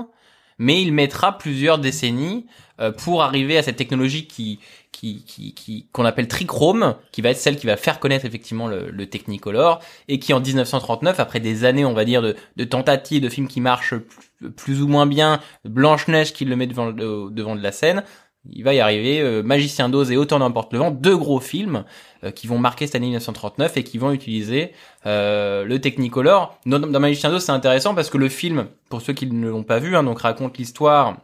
mais 0.58 0.82
il 0.82 0.92
mettra 0.92 1.38
plusieurs 1.38 1.78
décennies 1.78 2.46
euh, 2.80 2.90
pour 2.90 3.22
arriver 3.22 3.56
à 3.56 3.62
cette 3.62 3.76
technologie 3.76 4.26
qui 4.26 4.58
qui 4.90 5.24
qui 5.24 5.88
qu'on 5.92 6.04
appelle 6.04 6.26
trichrome, 6.28 6.96
qui 7.12 7.20
va 7.22 7.30
être 7.30 7.38
celle 7.38 7.56
qui 7.56 7.66
va 7.66 7.76
faire 7.76 8.00
connaître 8.00 8.24
effectivement 8.24 8.66
le, 8.66 8.90
le 8.90 9.06
Technicolor 9.06 9.80
et 10.08 10.18
qui 10.18 10.32
en 10.32 10.40
1939, 10.40 11.20
après 11.20 11.40
des 11.40 11.64
années, 11.64 11.84
on 11.84 11.94
va 11.94 12.04
dire 12.04 12.22
de, 12.22 12.34
de 12.56 12.64
tentatives 12.64 13.22
de 13.22 13.28
films 13.28 13.48
qui 13.48 13.60
marchent 13.60 13.96
plus, 13.96 14.50
plus 14.50 14.82
ou 14.82 14.88
moins 14.88 15.06
bien, 15.06 15.40
Blanche 15.64 16.08
Neige 16.08 16.32
qui 16.32 16.44
le 16.44 16.56
met 16.56 16.66
devant 16.66 16.90
devant 16.90 17.54
de 17.54 17.62
la 17.62 17.72
scène, 17.72 18.02
il 18.50 18.62
va 18.62 18.74
y 18.74 18.80
arriver 18.80 19.20
euh, 19.20 19.42
Magicien 19.42 19.88
d'Oz 19.88 20.10
et 20.10 20.16
Autant 20.16 20.38
n'importe 20.38 20.72
le 20.72 20.78
vent, 20.78 20.90
deux 20.90 21.16
gros 21.16 21.40
films 21.40 21.84
euh, 22.24 22.30
qui 22.30 22.46
vont 22.46 22.58
marquer 22.58 22.86
cette 22.86 22.96
année 22.96 23.06
1939 23.06 23.76
et 23.76 23.84
qui 23.84 23.98
vont 23.98 24.12
utiliser 24.12 24.72
euh, 25.06 25.64
le 25.64 25.80
Technicolor. 25.80 26.58
Dans, 26.66 26.78
Magicien 27.00 27.30
d'Oz, 27.30 27.44
c'est 27.44 27.52
intéressant 27.52 27.94
parce 27.94 28.10
que 28.10 28.18
le 28.18 28.28
film, 28.28 28.66
pour 28.90 29.00
ceux 29.00 29.12
qui 29.12 29.26
ne 29.26 29.48
l'ont 29.48 29.62
pas 29.62 29.78
vu, 29.78 29.96
hein, 29.96 30.02
donc 30.02 30.20
raconte 30.20 30.58
l'histoire 30.58 31.16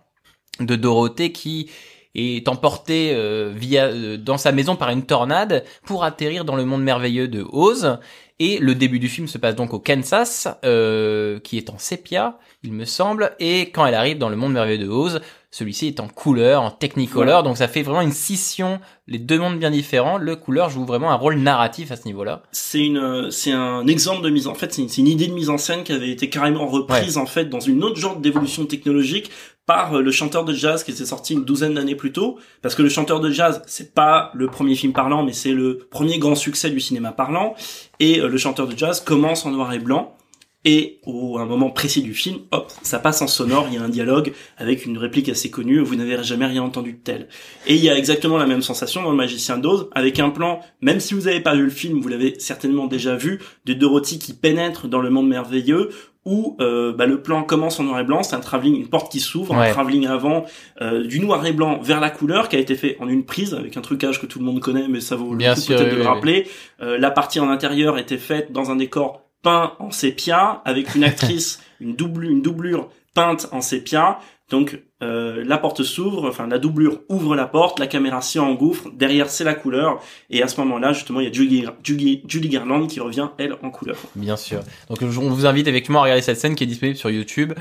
de 0.61 0.77
Dorothée 0.77 1.33
qui 1.33 1.71
est 2.15 2.49
emportée 2.49 3.17
via 3.55 4.17
dans 4.17 4.37
sa 4.37 4.51
maison 4.51 4.75
par 4.75 4.91
une 4.91 5.05
tornade 5.05 5.65
pour 5.85 6.03
atterrir 6.03 6.45
dans 6.45 6.57
le 6.57 6.65
monde 6.65 6.83
merveilleux 6.83 7.29
de 7.29 7.47
Oz 7.53 8.01
Et 8.41 8.59
le 8.59 8.75
début 8.75 8.99
du 8.99 9.09
film 9.09 9.29
se 9.29 9.39
passe 9.39 9.55
donc 9.55 9.73
au 9.73 9.79
Kansas, 9.79 10.49
qui 10.63 11.57
est 11.57 11.71
en 11.71 11.79
sépia, 11.79 12.37
il 12.65 12.73
me 12.73 12.85
semble, 12.85 13.31
et 13.39 13.71
quand 13.71 13.87
elle 13.87 13.95
arrive 13.95 14.19
dans 14.19 14.29
le 14.29 14.35
monde 14.35 14.53
merveilleux 14.53 14.85
de 14.85 14.89
Oz, 14.89 15.21
celui-ci 15.51 15.89
est 15.89 16.01
en 16.01 16.09
couleur, 16.09 16.63
en 16.63 16.71
technicolor, 16.71 17.43
donc 17.43 17.57
ça 17.57 17.67
fait 17.67 17.83
vraiment 17.83 18.03
une 18.03 18.13
scission, 18.13 18.81
les 19.09 19.19
deux 19.19 19.39
mondes 19.39 19.59
bien 19.59 19.71
différents. 19.71 20.17
Le 20.17 20.37
couleur 20.37 20.71
joue 20.71 20.85
vraiment 20.85 21.11
un 21.11 21.17
rôle 21.17 21.37
narratif 21.37 21.91
à 21.91 21.97
ce 21.97 22.05
niveau-là. 22.07 22.43
C'est 22.53 22.85
une, 22.85 23.31
c'est 23.31 23.53
un 23.53 23.87
exemple 23.87 24.23
de 24.23 24.31
mise 24.31 24.47
en 24.47 24.55
fait, 24.55 24.73
c'est 24.73 24.83
une, 24.83 24.89
c'est 24.89 25.01
une 25.01 25.09
idée 25.09 25.27
de 25.27 25.33
mise 25.33 25.51
en 25.51 25.59
scène 25.59 25.83
qui 25.83 25.93
avait 25.93 26.11
été 26.11 26.29
carrément 26.29 26.67
reprise 26.67 27.19
en 27.19 27.27
fait 27.27 27.47
dans 27.47 27.61
une 27.61 27.83
autre 27.83 27.97
genre 27.97 28.17
d'évolution 28.17 28.65
technologique 28.67 29.31
par 29.67 29.95
euh, 29.95 30.03
le 30.03 30.11
chanteur 30.11 30.45
de 30.45 30.53
jazz 30.53 30.83
qui 30.83 30.93
s'est 30.93 31.07
sorti 31.07 31.35
une 31.35 31.45
douzaine 31.45 31.75
d'années 31.75 31.95
plus 31.95 32.11
tôt, 32.11 32.39
parce 32.61 32.75
que 32.75 32.83
le 32.83 32.89
chanteur 32.89 33.21
de 33.21 33.31
jazz, 33.31 33.63
c'est 33.67 33.95
pas 33.95 34.33
le 34.35 34.49
premier 34.49 34.75
film 34.75 34.93
parlant, 34.93 35.23
mais 35.23 35.33
c'est 35.33 35.53
le 35.53 35.79
premier 35.91 36.19
grand 36.19 36.35
succès 36.35 36.71
du 36.71 36.81
cinéma 36.81 37.13
parlant, 37.13 37.55
et 38.01 38.21
euh, 38.21 38.29
le 38.29 38.37
chanteur 38.37 38.67
de 38.67 38.77
jazz 38.77 39.01
commence 39.01 39.47
en 39.47 39.53
noir 39.53 39.73
et 39.73 39.79
blanc, 39.79 40.17
et 40.65 41.01
au 41.07 41.39
un 41.39 41.47
moment 41.47 41.71
précis 41.71 42.03
du 42.03 42.13
film, 42.13 42.41
hop, 42.51 42.71
ça 42.83 42.99
passe 42.99 43.23
en 43.23 43.27
sonore, 43.27 43.67
il 43.71 43.75
y 43.75 43.79
a 43.79 43.83
un 43.83 43.89
dialogue 43.89 44.33
avec 44.59 44.85
une 44.85 44.99
réplique 44.99 45.29
assez 45.31 45.51
connue, 45.51 45.81
vous 45.81 45.95
n'avez 45.97 46.23
jamais 46.23 46.47
rien 46.47 46.63
entendu 46.63 46.93
de 46.93 46.99
tel. 46.99 47.29
Et 47.67 47.75
il 47.75 47.83
y 47.83 47.89
a 47.89 47.97
exactement 47.97 48.37
la 48.37 48.47
même 48.47 48.61
sensation 48.63 49.03
dans 49.03 49.11
le 49.11 49.17
Magicien 49.17 49.57
d'Oz, 49.57 49.89
avec 49.93 50.19
un 50.21 50.31
plan, 50.31 50.61
même 50.83 51.01
si 51.01 51.15
vous 51.15 51.23
n'avez 51.23 51.41
pas 51.41 51.55
vu 51.55 51.65
le 51.65 51.71
film, 51.71 52.01
vous 52.01 52.09
l'avez 52.09 52.39
certainement 52.39 52.87
déjà 52.87 53.17
vu, 53.17 53.41
de 53.65 53.73
Dorothy 53.73 54.19
qui 54.19 54.35
pénètre 54.35 54.87
dans 54.87 55.01
le 55.01 55.09
monde 55.09 55.29
merveilleux, 55.29 55.91
où 56.27 56.59
euh, 56.61 56.93
bah, 56.93 57.07
le 57.07 57.23
plan 57.23 57.43
commence 57.43 57.81
en 57.81 57.85
noir 57.85 57.99
et 58.01 58.05
blanc, 58.05 58.23
c'est 58.23 58.37
un 58.37 58.41
travelling, 58.41 58.77
une 58.77 58.89
porte 58.89 59.11
qui 59.11 59.21
s'ouvre, 59.21 59.55
Ouais. 59.57 59.71
un 59.71 59.73
travelling 59.73 60.07
avant 60.07 60.45
euh, 60.83 61.03
du 61.07 61.19
noir 61.21 61.45
et 61.47 61.53
blanc 61.53 61.81
vers 61.83 61.99
la 61.99 62.11
couleur 62.11 62.51
qui 62.51 62.57
a 62.57 62.59
été 62.59 62.75
fait 62.77 62.99
en 63.01 63.09
une 63.09 63.25
prise 63.25 63.55
avec 63.55 63.79
un 63.79 63.81
trucage 63.81 64.21
que 64.21 64.27
tout 64.27 64.39
le 64.39 64.45
monde 64.45 64.61
connaît, 64.61 64.87
mais 64.87 65.01
ça 65.01 65.17
vaut 65.17 65.31
le 65.31 65.39
Bien 65.39 65.55
coup 65.55 65.63
peut-être 65.67 65.85
oui, 65.85 65.91
de 65.91 65.95
le 65.97 66.03
oui, 66.03 66.07
rappeler. 66.07 66.47
Euh, 66.83 66.99
la 66.99 67.11
partie 67.11 67.41
en 67.41 67.49
intérieur 67.49 67.97
était 67.97 68.19
faite 68.19 68.53
dans 68.53 68.71
un 68.71 68.77
décor 68.77 69.30
peint 69.43 69.75
en 69.79 69.91
sépia 69.91 70.63
avec 70.65 70.95
une 70.95 71.05
actrice, 71.05 71.63
une 71.81 71.97
double, 71.97 72.25
une 72.25 72.43
doublure 72.43 72.89
peinte 73.15 73.49
en 73.53 73.61
sépia. 73.61 74.19
Donc 74.51 74.81
euh, 75.03 75.45
la 75.47 75.59
porte 75.59 75.85
s'ouvre, 75.85 76.29
enfin 76.29 76.49
la 76.49 76.59
doublure 76.59 77.01
ouvre 77.09 77.37
la 77.37 77.47
porte, 77.47 77.79
la 77.79 77.87
caméra 77.87 78.21
s'y 78.21 78.41
engouffre, 78.41 78.91
derrière 78.93 79.31
c'est 79.31 79.45
la 79.45 79.55
couleur, 79.55 80.03
et 80.29 80.43
à 80.43 80.49
ce 80.49 80.61
moment-là 80.61 80.93
justement 80.93 81.21
il 81.21 81.29
y 81.29 81.31
a 81.31 81.33
Julie, 81.33 81.65
Julie, 81.85 82.23
Julie 82.27 82.49
Garland 82.49 82.89
qui 82.89 82.99
revient 82.99 83.29
elle 83.39 83.57
en 83.63 83.71
couleur. 83.71 83.97
Bien 84.17 84.37
sûr. 84.37 84.61
Donc 84.89 84.99
on 85.03 85.07
vous 85.07 85.47
invite 85.47 85.69
effectivement 85.69 86.01
à 86.01 86.03
regarder 86.03 86.23
cette 86.23 86.39
scène 86.39 86.57
qui 86.57 86.65
est 86.65 86.67
disponible 86.67 86.99
sur 86.99 87.11
YouTube 87.11 87.53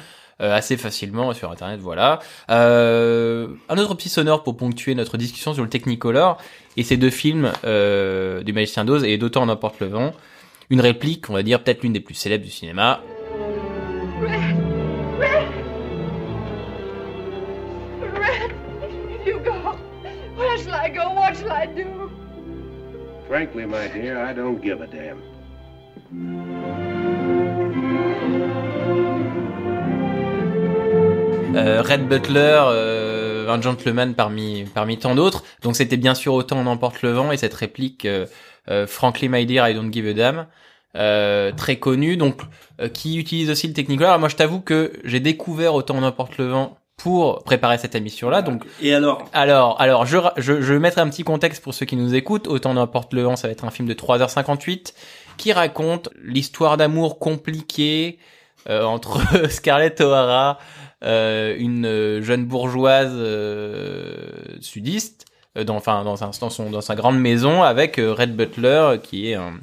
euh, 0.42 0.56
assez 0.56 0.78
facilement 0.78 1.34
sur 1.34 1.52
internet. 1.52 1.82
Voilà. 1.82 2.20
Euh, 2.50 3.50
un 3.68 3.78
autre 3.78 3.94
petit 3.94 4.08
sonore 4.08 4.42
pour 4.42 4.56
ponctuer 4.56 4.96
notre 4.96 5.18
discussion 5.18 5.54
sur 5.54 5.64
le 5.64 5.70
Technicolor 5.70 6.38
et 6.78 6.84
ces 6.84 6.96
deux 6.96 7.10
films 7.10 7.52
euh, 7.66 8.42
du 8.42 8.54
Magicien 8.54 8.86
d'Oz 8.86 9.04
et 9.04 9.18
d'autant 9.18 9.42
en 9.42 9.50
emporte 9.50 9.82
le 9.82 9.88
vent. 9.88 10.14
Une 10.72 10.82
réplique, 10.82 11.32
on 11.32 11.34
va 11.34 11.42
dire 11.42 11.64
peut-être 11.64 11.82
l'une 11.82 11.94
des 11.94 12.00
plus 12.00 12.14
célèbres 12.14 12.46
du 12.46 12.52
cinéma. 12.52 13.02
Red, 18.14 18.52
you 19.26 19.40
go. 19.40 19.52
Where 20.38 20.58
shall 20.60 20.76
I 20.76 20.90
go? 20.92 21.10
What 21.16 21.34
shall 21.34 21.52
I 21.52 21.66
do? 21.66 22.12
Frankly, 23.28 23.66
my 23.66 23.88
dear, 23.88 24.24
I 24.24 24.32
don't 24.36 24.62
give 24.62 24.80
a 24.82 24.88
damn. 24.88 25.18
Euh, 31.56 31.82
Red 31.82 32.08
Butler, 32.08 32.62
euh, 32.68 33.50
un 33.50 33.60
gentleman 33.60 34.14
parmi 34.14 34.66
parmi 34.76 35.00
tant 35.00 35.16
d'autres. 35.16 35.44
Donc 35.64 35.76
c'était 35.76 35.98
bien 35.98 36.14
sûr 36.14 36.34
autant 36.34 36.58
on 36.60 36.68
emporte 36.68 37.02
le 37.02 37.12
vent 37.12 37.32
et 37.32 37.38
cette 37.38 37.56
réplique 37.56 38.06
euh, 38.06 38.28
Frankly 38.88 39.30
my 39.30 39.46
dear 39.46 39.68
I 39.70 39.74
don't 39.74 39.92
give 39.92 40.08
a 40.08 40.14
damn 40.14 40.46
euh, 40.96 41.52
très 41.56 41.78
connue 41.78 42.18
donc 42.18 42.42
euh, 42.82 42.90
qui 42.90 43.18
utilise 43.18 43.50
aussi 43.50 43.68
le 43.68 43.74
Technicolor. 43.74 44.10
Alors, 44.10 44.20
moi 44.20 44.30
je 44.30 44.36
t'avoue 44.36 44.60
que 44.60 44.94
j'ai 45.04 45.20
découvert 45.20 45.76
autant 45.76 45.96
on 45.98 46.04
emporte 46.04 46.38
le 46.38 46.48
vent 46.48 46.78
pour 46.98 47.44
préparer 47.44 47.78
cette 47.78 47.96
émission 47.96 48.30
là 48.30 48.42
donc 48.42 48.64
Et 48.82 48.94
alors 48.94 49.30
alors, 49.34 49.80
alors, 49.80 50.06
je, 50.06 50.18
je, 50.38 50.62
je 50.62 50.74
mettrai 50.74 51.02
un 51.02 51.10
petit 51.10 51.24
contexte 51.24 51.64
pour 51.64 51.74
ceux 51.74 51.86
qui 51.86 51.96
nous 51.96 52.16
écoutent. 52.16 52.48
Autant 52.48 52.74
n'importe 52.74 53.14
le 53.14 53.22
vent, 53.22 53.36
ça 53.36 53.48
va 53.48 53.52
être 53.52 53.66
un 53.66 53.72
film 53.72 53.88
de 53.88 53.94
3h58 53.94 54.94
qui 55.38 55.54
raconte 55.54 56.10
l'histoire 56.22 56.76
d'amour 56.76 57.18
compliquée 57.20 58.20
euh, 58.70 58.84
entre 58.84 59.22
Scarlett 59.50 60.02
O'Hara, 60.02 60.60
euh, 61.04 61.56
une 61.58 61.86
euh, 61.86 62.22
jeune 62.22 62.46
bourgeoise 62.46 63.14
euh, 63.14 64.32
sudiste, 64.60 65.26
euh, 65.26 65.29
dans, 65.56 65.76
enfin 65.76 66.04
dans, 66.04 66.24
un, 66.24 66.32
dans, 66.40 66.50
son, 66.50 66.70
dans 66.70 66.82
sa 66.82 66.96
grande 66.96 67.20
maison, 67.20 67.64
avec 67.64 68.00
euh, 68.00 68.14
Red 68.14 68.36
Butler 68.36 68.98
qui 69.02 69.30
est 69.30 69.36
un, 69.36 69.54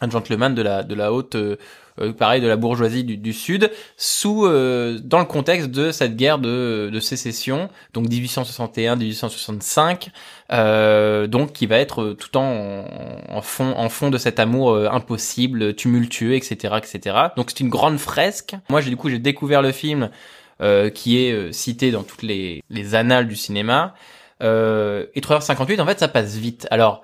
un 0.00 0.10
gentleman 0.10 0.54
de 0.54 0.62
la 0.62 0.82
de 0.82 0.94
la 0.94 1.12
haute 1.12 1.34
euh, 1.34 1.56
euh, 2.00 2.12
pareil 2.12 2.40
de 2.40 2.46
la 2.46 2.56
bourgeoisie 2.56 3.04
du, 3.04 3.16
du 3.16 3.32
sud 3.32 3.70
sous 3.96 4.46
euh, 4.46 4.98
dans 5.02 5.18
le 5.18 5.24
contexte 5.24 5.70
de 5.70 5.92
cette 5.92 6.16
guerre 6.16 6.38
de, 6.38 6.88
de 6.92 7.00
sécession 7.00 7.68
donc 7.92 8.08
1861 8.08 8.96
1865 8.96 10.10
euh, 10.52 11.26
donc 11.26 11.52
qui 11.52 11.66
va 11.66 11.78
être 11.78 12.02
euh, 12.02 12.14
tout 12.14 12.36
en, 12.36 12.84
en 13.28 13.42
fond 13.42 13.74
en 13.76 13.88
fond 13.88 14.10
de 14.10 14.18
cet 14.18 14.38
amour 14.38 14.70
euh, 14.70 14.88
impossible 14.90 15.74
tumultueux 15.74 16.34
etc 16.34 16.74
etc 16.78 17.16
donc 17.36 17.50
c'est 17.50 17.60
une 17.60 17.70
grande 17.70 17.98
fresque. 17.98 18.54
Moi 18.68 18.80
j'ai 18.80 18.90
du 18.90 18.96
coup 18.96 19.10
j'ai 19.10 19.18
découvert 19.18 19.62
le 19.62 19.72
film 19.72 20.10
euh, 20.62 20.90
qui 20.90 21.24
est 21.24 21.32
euh, 21.32 21.52
cité 21.52 21.90
dans 21.90 22.02
toutes 22.02 22.22
les, 22.22 22.62
les 22.70 22.94
annales 22.94 23.26
du 23.28 23.36
cinéma 23.36 23.94
euh, 24.42 25.06
et 25.14 25.20
3h58 25.20 25.80
en 25.80 25.86
fait 25.86 25.98
ça 26.00 26.08
passe 26.08 26.36
vite 26.36 26.66
alors 26.70 27.02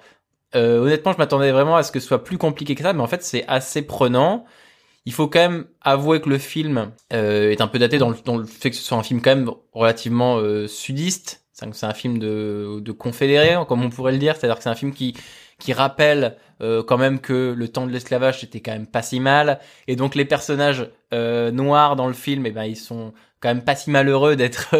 euh, 0.55 0.79
honnêtement, 0.81 1.13
je 1.13 1.19
m'attendais 1.19 1.51
vraiment 1.53 1.77
à 1.77 1.83
ce 1.83 1.93
que 1.93 2.01
ce 2.01 2.07
soit 2.07 2.25
plus 2.25 2.39
compliqué 2.39 2.75
que 2.75 2.83
ça, 2.83 2.93
mais 2.93 3.03
en 3.03 3.07
fait, 3.09 3.23
c'est 3.23 3.45
assez 3.49 3.83
prenant. 3.83 4.45
Il 5.05 5.13
faut 5.13 5.29
quand 5.29 5.41
même 5.41 5.67
avouer 5.83 6.21
que 6.21 6.29
le 6.29 6.39
film 6.39 6.93
euh, 7.13 7.51
est 7.51 7.61
un 7.61 7.69
peu 7.69 7.79
daté 7.79 7.99
dans 7.99 8.11
le, 8.11 8.17
dans 8.25 8.37
le 8.37 8.45
fait 8.47 8.71
que 8.71 8.77
ce 8.77 8.83
soit 8.83 8.99
un 8.99 9.03
film 9.03 9.21
quand 9.23 9.35
même 9.37 9.51
relativement 9.73 10.39
euh, 10.39 10.67
sudiste. 10.67 11.45
C'est 11.53 11.85
un- 11.85 11.95
film 11.95 12.19
de, 12.19 12.81
de 12.81 12.93
confédérés, 12.93 13.57
comme 13.67 13.83
on 13.83 13.91
pourrait 13.91 14.13
le 14.13 14.19
dire. 14.19 14.37
C'est-à-dire 14.37 14.57
que 14.59 14.63
c'est 14.63 14.69
un 14.71 14.75
film 14.75 14.93
qui 14.93 15.15
qui 15.59 15.73
rappelle 15.73 16.37
euh, 16.61 16.83
quand 16.83 16.99
même 16.99 17.19
que 17.21 17.55
le 17.57 17.69
temps 17.69 17.87
de 17.87 17.93
l'esclavage 17.93 18.41
c'était 18.41 18.61
quand 18.61 18.73
même 18.73 18.87
pas 18.87 19.01
si 19.03 19.21
mal, 19.21 19.59
et 19.89 19.97
donc 19.97 20.15
les 20.15 20.27
personnages 20.27 20.91
euh, 21.15 21.51
noirs 21.51 21.97
dans 21.97 22.09
le 22.09 22.13
film, 22.13 22.45
eh 22.47 22.51
ben 22.51 22.65
ils 22.65 22.77
sont 22.77 23.15
quand 23.41 23.49
même 23.49 23.63
pas 23.65 23.77
si 23.77 23.91
malheureux 23.91 24.37
d'être 24.37 24.75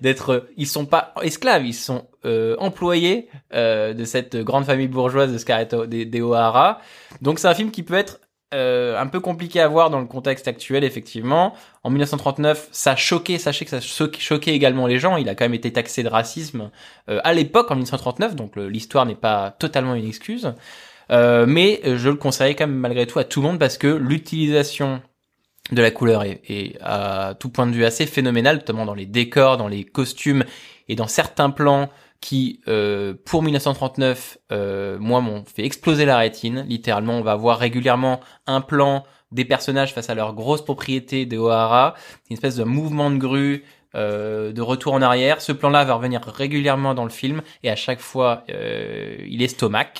d'être 0.00 0.46
ils 0.56 0.66
sont 0.66 0.86
pas 0.86 1.14
esclaves, 1.22 1.66
ils 1.66 1.74
sont 1.74 2.06
euh, 2.24 2.56
employés 2.58 3.28
euh, 3.54 3.94
de 3.94 4.04
cette 4.04 4.36
grande 4.36 4.64
famille 4.64 4.88
bourgeoise 4.88 5.32
de 5.32 5.38
Scarlett 5.38 5.74
des, 5.74 6.04
des 6.04 6.20
O'Hara. 6.20 6.80
Donc 7.20 7.38
c'est 7.38 7.48
un 7.48 7.54
film 7.54 7.70
qui 7.70 7.82
peut 7.82 7.94
être 7.94 8.20
euh, 8.52 9.00
un 9.00 9.06
peu 9.06 9.20
compliqué 9.20 9.60
à 9.60 9.68
voir 9.68 9.88
dans 9.88 10.00
le 10.00 10.06
contexte 10.06 10.46
actuel, 10.46 10.84
effectivement. 10.84 11.54
En 11.84 11.90
1939, 11.90 12.68
ça 12.70 12.92
a 12.92 12.96
choqué, 12.96 13.38
sachez 13.38 13.64
que 13.64 13.70
ça 13.70 13.80
choqué 13.80 14.52
également 14.52 14.86
les 14.86 14.98
gens. 14.98 15.16
Il 15.16 15.28
a 15.30 15.34
quand 15.34 15.46
même 15.46 15.54
été 15.54 15.72
taxé 15.72 16.02
de 16.02 16.08
racisme 16.08 16.70
euh, 17.08 17.18
à 17.24 17.32
l'époque, 17.32 17.70
en 17.70 17.76
1939, 17.76 18.36
donc 18.36 18.56
l'histoire 18.56 19.06
n'est 19.06 19.14
pas 19.14 19.52
totalement 19.58 19.94
une 19.94 20.06
excuse. 20.06 20.52
Euh, 21.10 21.46
mais 21.46 21.80
euh, 21.84 21.96
je 21.96 22.08
le 22.08 22.16
conseille 22.16 22.54
quand 22.54 22.66
même 22.66 22.76
malgré 22.76 23.06
tout 23.06 23.18
à 23.18 23.24
tout 23.24 23.40
le 23.40 23.48
monde 23.48 23.58
parce 23.58 23.76
que 23.76 23.88
l'utilisation 23.88 25.02
de 25.70 25.80
la 25.80 25.90
couleur 25.90 26.24
est, 26.24 26.40
est 26.48 26.76
à 26.80 27.34
tout 27.38 27.48
point 27.48 27.66
de 27.66 27.72
vue 27.72 27.84
assez 27.84 28.06
phénoménale, 28.06 28.56
notamment 28.56 28.84
dans 28.84 28.94
les 28.94 29.06
décors, 29.06 29.56
dans 29.56 29.68
les 29.68 29.84
costumes 29.84 30.44
et 30.88 30.96
dans 30.96 31.06
certains 31.06 31.50
plans 31.50 31.88
qui, 32.22 32.60
euh, 32.68 33.14
pour 33.26 33.42
1939, 33.42 34.38
euh, 34.52 34.96
moi, 34.98 35.20
m'ont 35.20 35.44
fait 35.44 35.64
exploser 35.64 36.04
la 36.04 36.16
rétine. 36.16 36.64
Littéralement, 36.68 37.14
on 37.14 37.22
va 37.22 37.34
voir 37.34 37.58
régulièrement 37.58 38.20
un 38.46 38.60
plan 38.60 39.04
des 39.32 39.44
personnages 39.44 39.92
face 39.92 40.08
à 40.08 40.14
leurs 40.14 40.34
grosses 40.34 40.64
propriétés 40.64 41.26
de 41.26 41.36
O'Hara, 41.36 41.94
une 42.30 42.34
espèce 42.34 42.56
de 42.56 42.64
mouvement 42.64 43.10
de 43.10 43.16
grue, 43.16 43.64
euh, 43.94 44.52
de 44.52 44.62
retour 44.62 44.94
en 44.94 45.02
arrière. 45.02 45.42
Ce 45.42 45.52
plan-là 45.52 45.84
va 45.84 45.94
revenir 45.94 46.22
régulièrement 46.22 46.94
dans 46.94 47.04
le 47.04 47.10
film 47.10 47.42
et 47.62 47.70
à 47.70 47.76
chaque 47.76 48.00
fois, 48.00 48.44
euh, 48.50 49.16
il 49.28 49.42
estomac. 49.42 49.92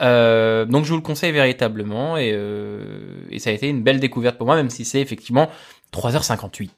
Euh, 0.00 0.64
donc 0.64 0.84
je 0.84 0.90
vous 0.90 0.96
le 0.96 1.02
conseille 1.02 1.32
véritablement 1.32 2.16
et, 2.16 2.32
euh, 2.34 2.82
et 3.30 3.38
ça 3.38 3.50
a 3.50 3.52
été 3.52 3.68
une 3.68 3.82
belle 3.82 4.00
découverte 4.00 4.36
pour 4.36 4.46
moi, 4.46 4.56
même 4.56 4.70
si 4.70 4.84
c'est 4.84 5.00
effectivement 5.00 5.48
3h58. 5.92 6.68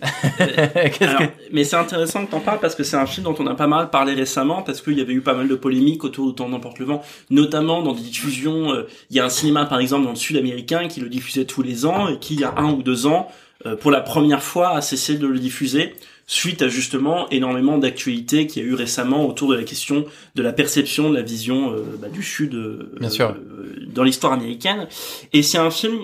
Qu'est-ce 0.38 1.04
Alors, 1.04 1.18
que- 1.20 1.24
mais 1.52 1.64
c'est 1.64 1.76
intéressant 1.76 2.26
que 2.26 2.30
t'en 2.30 2.40
parles 2.40 2.58
parce 2.60 2.74
que 2.74 2.82
c'est 2.82 2.96
un 2.96 3.06
film 3.06 3.24
dont 3.24 3.34
on 3.38 3.46
a 3.46 3.54
pas 3.54 3.66
mal 3.68 3.90
parlé 3.90 4.12
récemment 4.14 4.62
parce 4.62 4.80
qu'il 4.82 4.98
y 4.98 5.00
avait 5.00 5.12
eu 5.12 5.20
pas 5.20 5.34
mal 5.34 5.48
de 5.48 5.54
polémiques 5.54 6.04
autour 6.04 6.26
de 6.26 6.32
Temps 6.32 6.48
n'importe 6.48 6.78
le 6.78 6.86
vent, 6.86 7.02
notamment 7.30 7.80
dans 7.82 7.92
des 7.92 8.02
diffusions. 8.02 8.72
euh, 8.72 8.88
Il 9.10 9.16
y 9.16 9.20
a 9.20 9.24
un 9.24 9.28
cinéma 9.30 9.66
par 9.66 9.78
exemple 9.78 10.04
dans 10.04 10.10
le 10.10 10.16
sud 10.16 10.36
américain 10.36 10.88
qui 10.88 11.00
le 11.00 11.08
diffusait 11.08 11.44
tous 11.44 11.62
les 11.62 11.86
ans 11.86 12.08
et 12.08 12.18
qui 12.18 12.34
il 12.34 12.40
y 12.40 12.44
a 12.44 12.54
un 12.56 12.72
ou 12.72 12.82
deux 12.82 13.06
ans, 13.06 13.28
euh, 13.66 13.76
pour 13.76 13.90
la 13.90 14.00
première 14.00 14.42
fois, 14.42 14.70
a 14.76 14.80
cessé 14.80 15.16
de 15.16 15.26
le 15.26 15.38
diffuser 15.38 15.94
suite 16.26 16.62
à 16.62 16.68
justement 16.68 17.28
énormément 17.30 17.78
d'actualités 17.78 18.46
qu'il 18.46 18.62
y 18.62 18.66
a 18.66 18.68
eu 18.68 18.74
récemment 18.74 19.26
autour 19.26 19.50
de 19.50 19.56
la 19.56 19.62
question 19.64 20.04
de 20.34 20.42
la 20.42 20.52
perception 20.52 21.10
de 21.10 21.16
la 21.16 21.22
vision 21.22 21.72
euh, 21.72 21.82
bah, 22.00 22.08
du 22.08 22.22
sud 22.22 22.54
euh, 22.54 22.92
Bien 22.98 23.10
sûr. 23.10 23.30
euh, 23.30 23.86
dans 23.92 24.02
l'histoire 24.02 24.32
américaine. 24.32 24.88
Et 25.32 25.42
c'est 25.42 25.58
un 25.58 25.70
film 25.70 26.00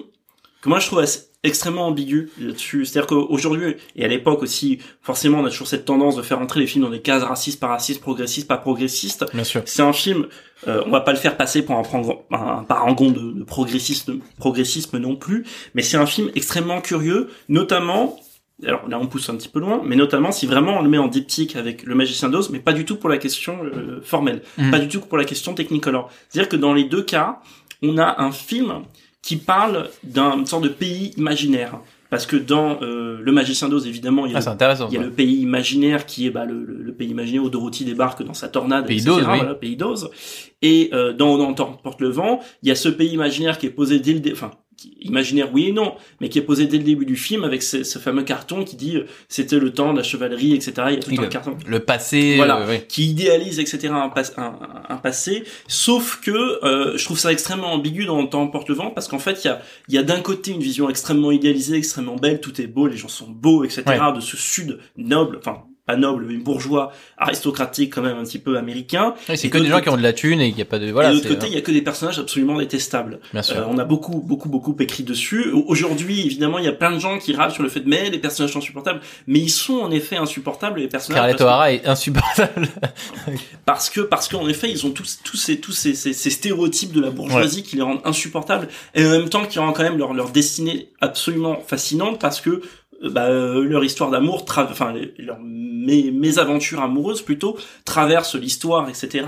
que 0.60 0.68
moi 0.68 0.78
je 0.78 0.86
trouve 0.86 0.98
assez, 0.98 1.30
extrêmement 1.42 1.86
ambigu 1.86 2.30
là-dessus. 2.40 2.84
C'est-à-dire 2.84 3.06
qu'aujourd'hui, 3.06 3.76
et 3.96 4.04
à 4.04 4.08
l'époque 4.08 4.42
aussi, 4.42 4.78
forcément, 5.00 5.40
on 5.40 5.44
a 5.46 5.50
toujours 5.50 5.66
cette 5.68 5.84
tendance 5.84 6.16
de 6.16 6.22
faire 6.22 6.38
entrer 6.38 6.60
les 6.60 6.66
films 6.66 6.84
dans 6.84 6.90
des 6.90 7.00
cases 7.00 7.22
racistes, 7.22 7.60
pas 7.60 7.68
racistes, 7.68 8.00
progressistes, 8.00 8.46
pas 8.46 8.58
progressistes. 8.58 9.24
Bien 9.32 9.44
sûr. 9.44 9.62
C'est 9.64 9.82
un 9.82 9.92
film, 9.92 10.26
euh, 10.68 10.82
on 10.86 10.90
va 10.90 11.00
pas 11.00 11.12
le 11.12 11.18
faire 11.18 11.36
passer 11.36 11.62
pour 11.62 11.76
un, 11.76 12.36
un 12.36 12.64
parangon 12.64 13.10
de, 13.10 13.32
de 13.32 13.44
progressisme, 13.44 14.18
progressisme 14.36 14.98
non 14.98 15.16
plus, 15.16 15.46
mais 15.74 15.82
c'est 15.82 15.96
un 15.96 16.06
film 16.06 16.30
extrêmement 16.34 16.80
curieux, 16.80 17.30
notamment, 17.48 18.20
alors 18.66 18.88
là 18.88 18.98
on 19.00 19.06
pousse 19.06 19.28
un 19.30 19.36
petit 19.36 19.48
peu 19.48 19.60
loin, 19.60 19.80
mais 19.84 19.96
notamment 19.96 20.32
si 20.32 20.46
vraiment 20.46 20.78
on 20.78 20.82
le 20.82 20.88
met 20.88 20.98
en 20.98 21.08
diptyque 21.08 21.56
avec 21.56 21.82
le 21.84 21.94
magicien 21.94 22.28
d'Oz, 22.28 22.50
mais 22.50 22.58
pas 22.58 22.72
du 22.72 22.84
tout 22.84 22.96
pour 22.96 23.08
la 23.08 23.18
question 23.18 23.58
euh, 23.64 24.00
formelle, 24.02 24.42
Mhm. 24.58 24.70
pas 24.70 24.78
du 24.78 24.88
tout 24.88 25.00
pour 25.00 25.18
la 25.18 25.24
question 25.24 25.54
technicolor. 25.54 26.10
C'est-à-dire 26.28 26.48
que 26.48 26.56
dans 26.56 26.74
les 26.74 26.84
deux 26.84 27.02
cas, 27.02 27.40
on 27.82 27.96
a 27.98 28.20
un 28.22 28.32
film 28.32 28.82
qui 29.22 29.36
parle 29.36 29.88
d'un 30.04 30.44
sorte 30.46 30.64
de 30.64 30.68
pays 30.68 31.12
imaginaire. 31.16 31.78
Parce 32.10 32.26
que 32.26 32.34
dans 32.34 32.80
euh, 32.82 33.20
Le 33.22 33.30
Magicien 33.30 33.68
d'Oz, 33.68 33.86
évidemment, 33.86 34.26
il 34.26 34.32
y 34.32 34.34
a, 34.34 34.38
Ah, 34.38 34.40
le, 34.40 34.44
c'est 34.44 34.50
intéressant. 34.50 34.88
il 34.88 34.94
y 34.94 34.96
a 34.96 35.00
ça. 35.00 35.06
le 35.06 35.12
pays 35.12 35.36
imaginaire 35.42 36.06
qui 36.06 36.26
est 36.26 36.30
bah, 36.30 36.44
le, 36.44 36.64
le- 36.64 36.82
le 36.82 36.92
pays 36.92 37.08
imaginaire 37.08 37.44
où 37.44 37.50
Dorothy 37.50 37.84
débarque 37.84 38.24
dans 38.24 38.34
sa 38.34 38.48
tornade, 38.48 38.86
Pays 38.88 38.96
etc. 38.98 39.12
oui. 39.18 39.22
Voilà, 39.24 39.54
pays 39.54 39.76
d'Oz. 39.76 40.10
Et 40.60 40.90
euh, 40.92 41.12
dans 41.12 41.28
On 41.28 41.40
entend 41.44 41.66
porte 41.84 42.00
le 42.00 42.08
vent, 42.08 42.40
il 42.64 42.68
y 42.68 42.72
a 42.72 42.74
ce 42.74 42.88
pays 42.88 43.10
imaginaire 43.12 43.58
qui 43.58 43.66
est 43.66 43.70
posé 43.70 44.00
dès 44.00 44.12
le 44.12 44.18
dé- 44.18 44.32
enfin 44.32 44.50
qui- 44.80 44.96
imaginaire 45.02 45.50
oui 45.52 45.66
et 45.68 45.72
non, 45.72 45.94
mais 46.20 46.28
qui 46.28 46.38
est 46.38 46.42
posé 46.42 46.66
dès 46.66 46.78
le 46.78 46.84
début 46.84 47.04
du 47.04 47.16
film 47.16 47.44
avec 47.44 47.62
ce, 47.62 47.84
ce 47.84 47.98
fameux 47.98 48.22
carton 48.22 48.64
qui 48.64 48.76
dit 48.76 48.96
euh, 48.96 49.06
c'était 49.28 49.58
le 49.58 49.72
temps 49.72 49.92
de 49.92 49.98
la 49.98 50.02
chevalerie, 50.02 50.54
etc. 50.54 50.72
Il 50.88 50.94
y 50.94 50.96
a 50.96 51.00
tout 51.00 51.10
Oui, 51.10 51.18
un 51.18 51.22
le- 51.22 51.28
carton 51.28 51.56
Le 51.66 51.80
passé. 51.80 52.36
Voilà. 52.36 52.60
euh, 52.60 52.66
ouais. 52.68 52.86
qui 52.88 53.10
idéalise 53.10 53.58
etc 53.60 53.88
un, 53.92 54.08
pas- 54.08 54.32
un, 54.38 54.54
un 54.88 54.96
passé 54.96 55.44
sauf 55.68 56.20
que 56.20 56.30
euh, 56.64 56.96
je 56.96 57.04
trouve 57.04 57.18
ça 57.18 57.30
extrêmement 57.32 57.72
ambigu 57.72 58.04
dans 58.06 58.20
le 58.22 58.28
temps 58.28 58.46
porte 58.48 58.68
le 58.68 58.74
vent 58.74 58.90
parce 58.90 59.08
qu'en 59.08 59.18
fait 59.18 59.44
il 59.44 59.48
y 59.48 59.50
a 59.50 59.60
il 59.88 59.94
y 59.94 59.98
a 59.98 60.02
d'un 60.02 60.20
côté 60.20 60.52
une 60.52 60.60
vision 60.60 60.88
extrêmement 60.88 61.30
idéalisée 61.32 61.76
extrêmement 61.76 62.16
belle 62.16 62.40
tout 62.40 62.60
est 62.60 62.66
beau 62.66 62.86
les 62.86 62.96
gens 62.96 63.08
sont 63.08 63.28
beaux 63.28 63.64
etc 63.64 63.82
Ouais. 63.86 63.98
de 64.16 64.20
ce 64.20 64.36
sud 64.36 64.78
noble 64.96 65.38
enfin 65.38 65.64
pas 65.90 65.96
noble 65.96 66.26
mais 66.28 66.36
bourgeois 66.36 66.92
aristocratique 67.18 67.94
quand 67.94 68.02
même 68.02 68.18
un 68.18 68.24
petit 68.24 68.38
peu 68.38 68.56
américain 68.56 69.14
c'est 69.34 69.48
que 69.48 69.58
de 69.58 69.64
des 69.64 69.70
gens 69.70 69.80
qui 69.80 69.88
ont 69.88 69.96
de 69.96 70.02
la 70.02 70.12
thune 70.12 70.40
et 70.40 70.48
qu'il 70.48 70.56
n'y 70.56 70.62
a 70.62 70.66
pas 70.66 70.78
de. 70.78 70.90
Voilà. 70.90 71.10
et 71.10 71.12
de 71.12 71.16
l'autre 71.18 71.28
côté 71.28 71.46
il 71.48 71.54
y 71.54 71.58
a 71.58 71.60
que 71.60 71.72
des 71.72 71.82
personnages 71.82 72.18
absolument 72.18 72.58
détestables 72.58 73.20
Bien 73.32 73.42
sûr. 73.42 73.56
euh, 73.56 73.64
on 73.68 73.78
a 73.78 73.84
beaucoup, 73.84 74.20
beaucoup, 74.20 74.48
beaucoup 74.48 74.76
écrit 74.80 75.02
dessus. 75.02 75.50
Aujourd'hui, 75.66 76.20
évidemment, 76.26 76.58
il 76.58 76.64
y 76.64 76.68
a 76.68 76.72
plein 76.72 76.92
de 76.92 76.98
gens 76.98 77.18
qui 77.18 77.34
râlent 77.34 77.52
sur 77.52 77.62
le 77.62 77.68
fait 77.68 77.80
de 77.80 77.88
mais 77.88 78.10
les 78.10 78.18
personnages 78.18 78.52
sont 78.52 78.58
insupportables. 78.58 79.00
Mais 79.26 79.38
ils 79.38 79.50
sont 79.50 79.78
en 79.78 79.90
effet 79.90 80.16
insupportables 80.16 80.80
les 80.80 80.88
personnages. 80.88 81.18
Scarlett 81.18 81.40
O'Hara 81.40 81.72
est 81.72 81.86
insupportable. 81.86 82.68
parce 83.64 83.90
que 83.90 84.00
parce 84.00 84.28
qu'en 84.28 84.48
effet 84.48 84.70
ils 84.70 84.86
ont 84.86 84.90
tous 84.90 85.20
tous 85.24 85.36
ces 85.36 85.60
tous 85.60 85.72
ces, 85.72 85.94
ces, 85.94 86.12
ces 86.12 86.30
stéréotypes 86.30 86.92
de 86.92 87.00
la 87.00 87.10
bourgeoisie 87.10 87.62
qui 87.62 87.76
les 87.76 87.82
rendent 87.82 88.02
insupportables 88.04 88.68
et 88.94 89.04
en 89.04 89.10
même 89.10 89.28
temps 89.28 89.44
qui 89.44 89.58
rendent 89.58 89.74
quand 89.74 89.82
même 89.82 89.98
leur 89.98 90.14
leur 90.14 90.30
destinée 90.30 90.90
absolument 91.00 91.60
fascinante 91.66 92.20
parce 92.20 92.40
que 92.40 92.50
euh, 92.50 92.62
bah, 93.02 93.26
euh, 93.28 93.62
leur 93.64 93.84
histoire 93.84 94.10
d'amour, 94.10 94.44
enfin 94.48 94.94
leur 95.18 95.38
mes, 95.80 96.10
mes 96.10 96.38
aventures 96.38 96.82
amoureuses 96.82 97.22
plutôt 97.22 97.56
traversent 97.84 98.34
l'histoire, 98.36 98.88
etc. 98.88 99.24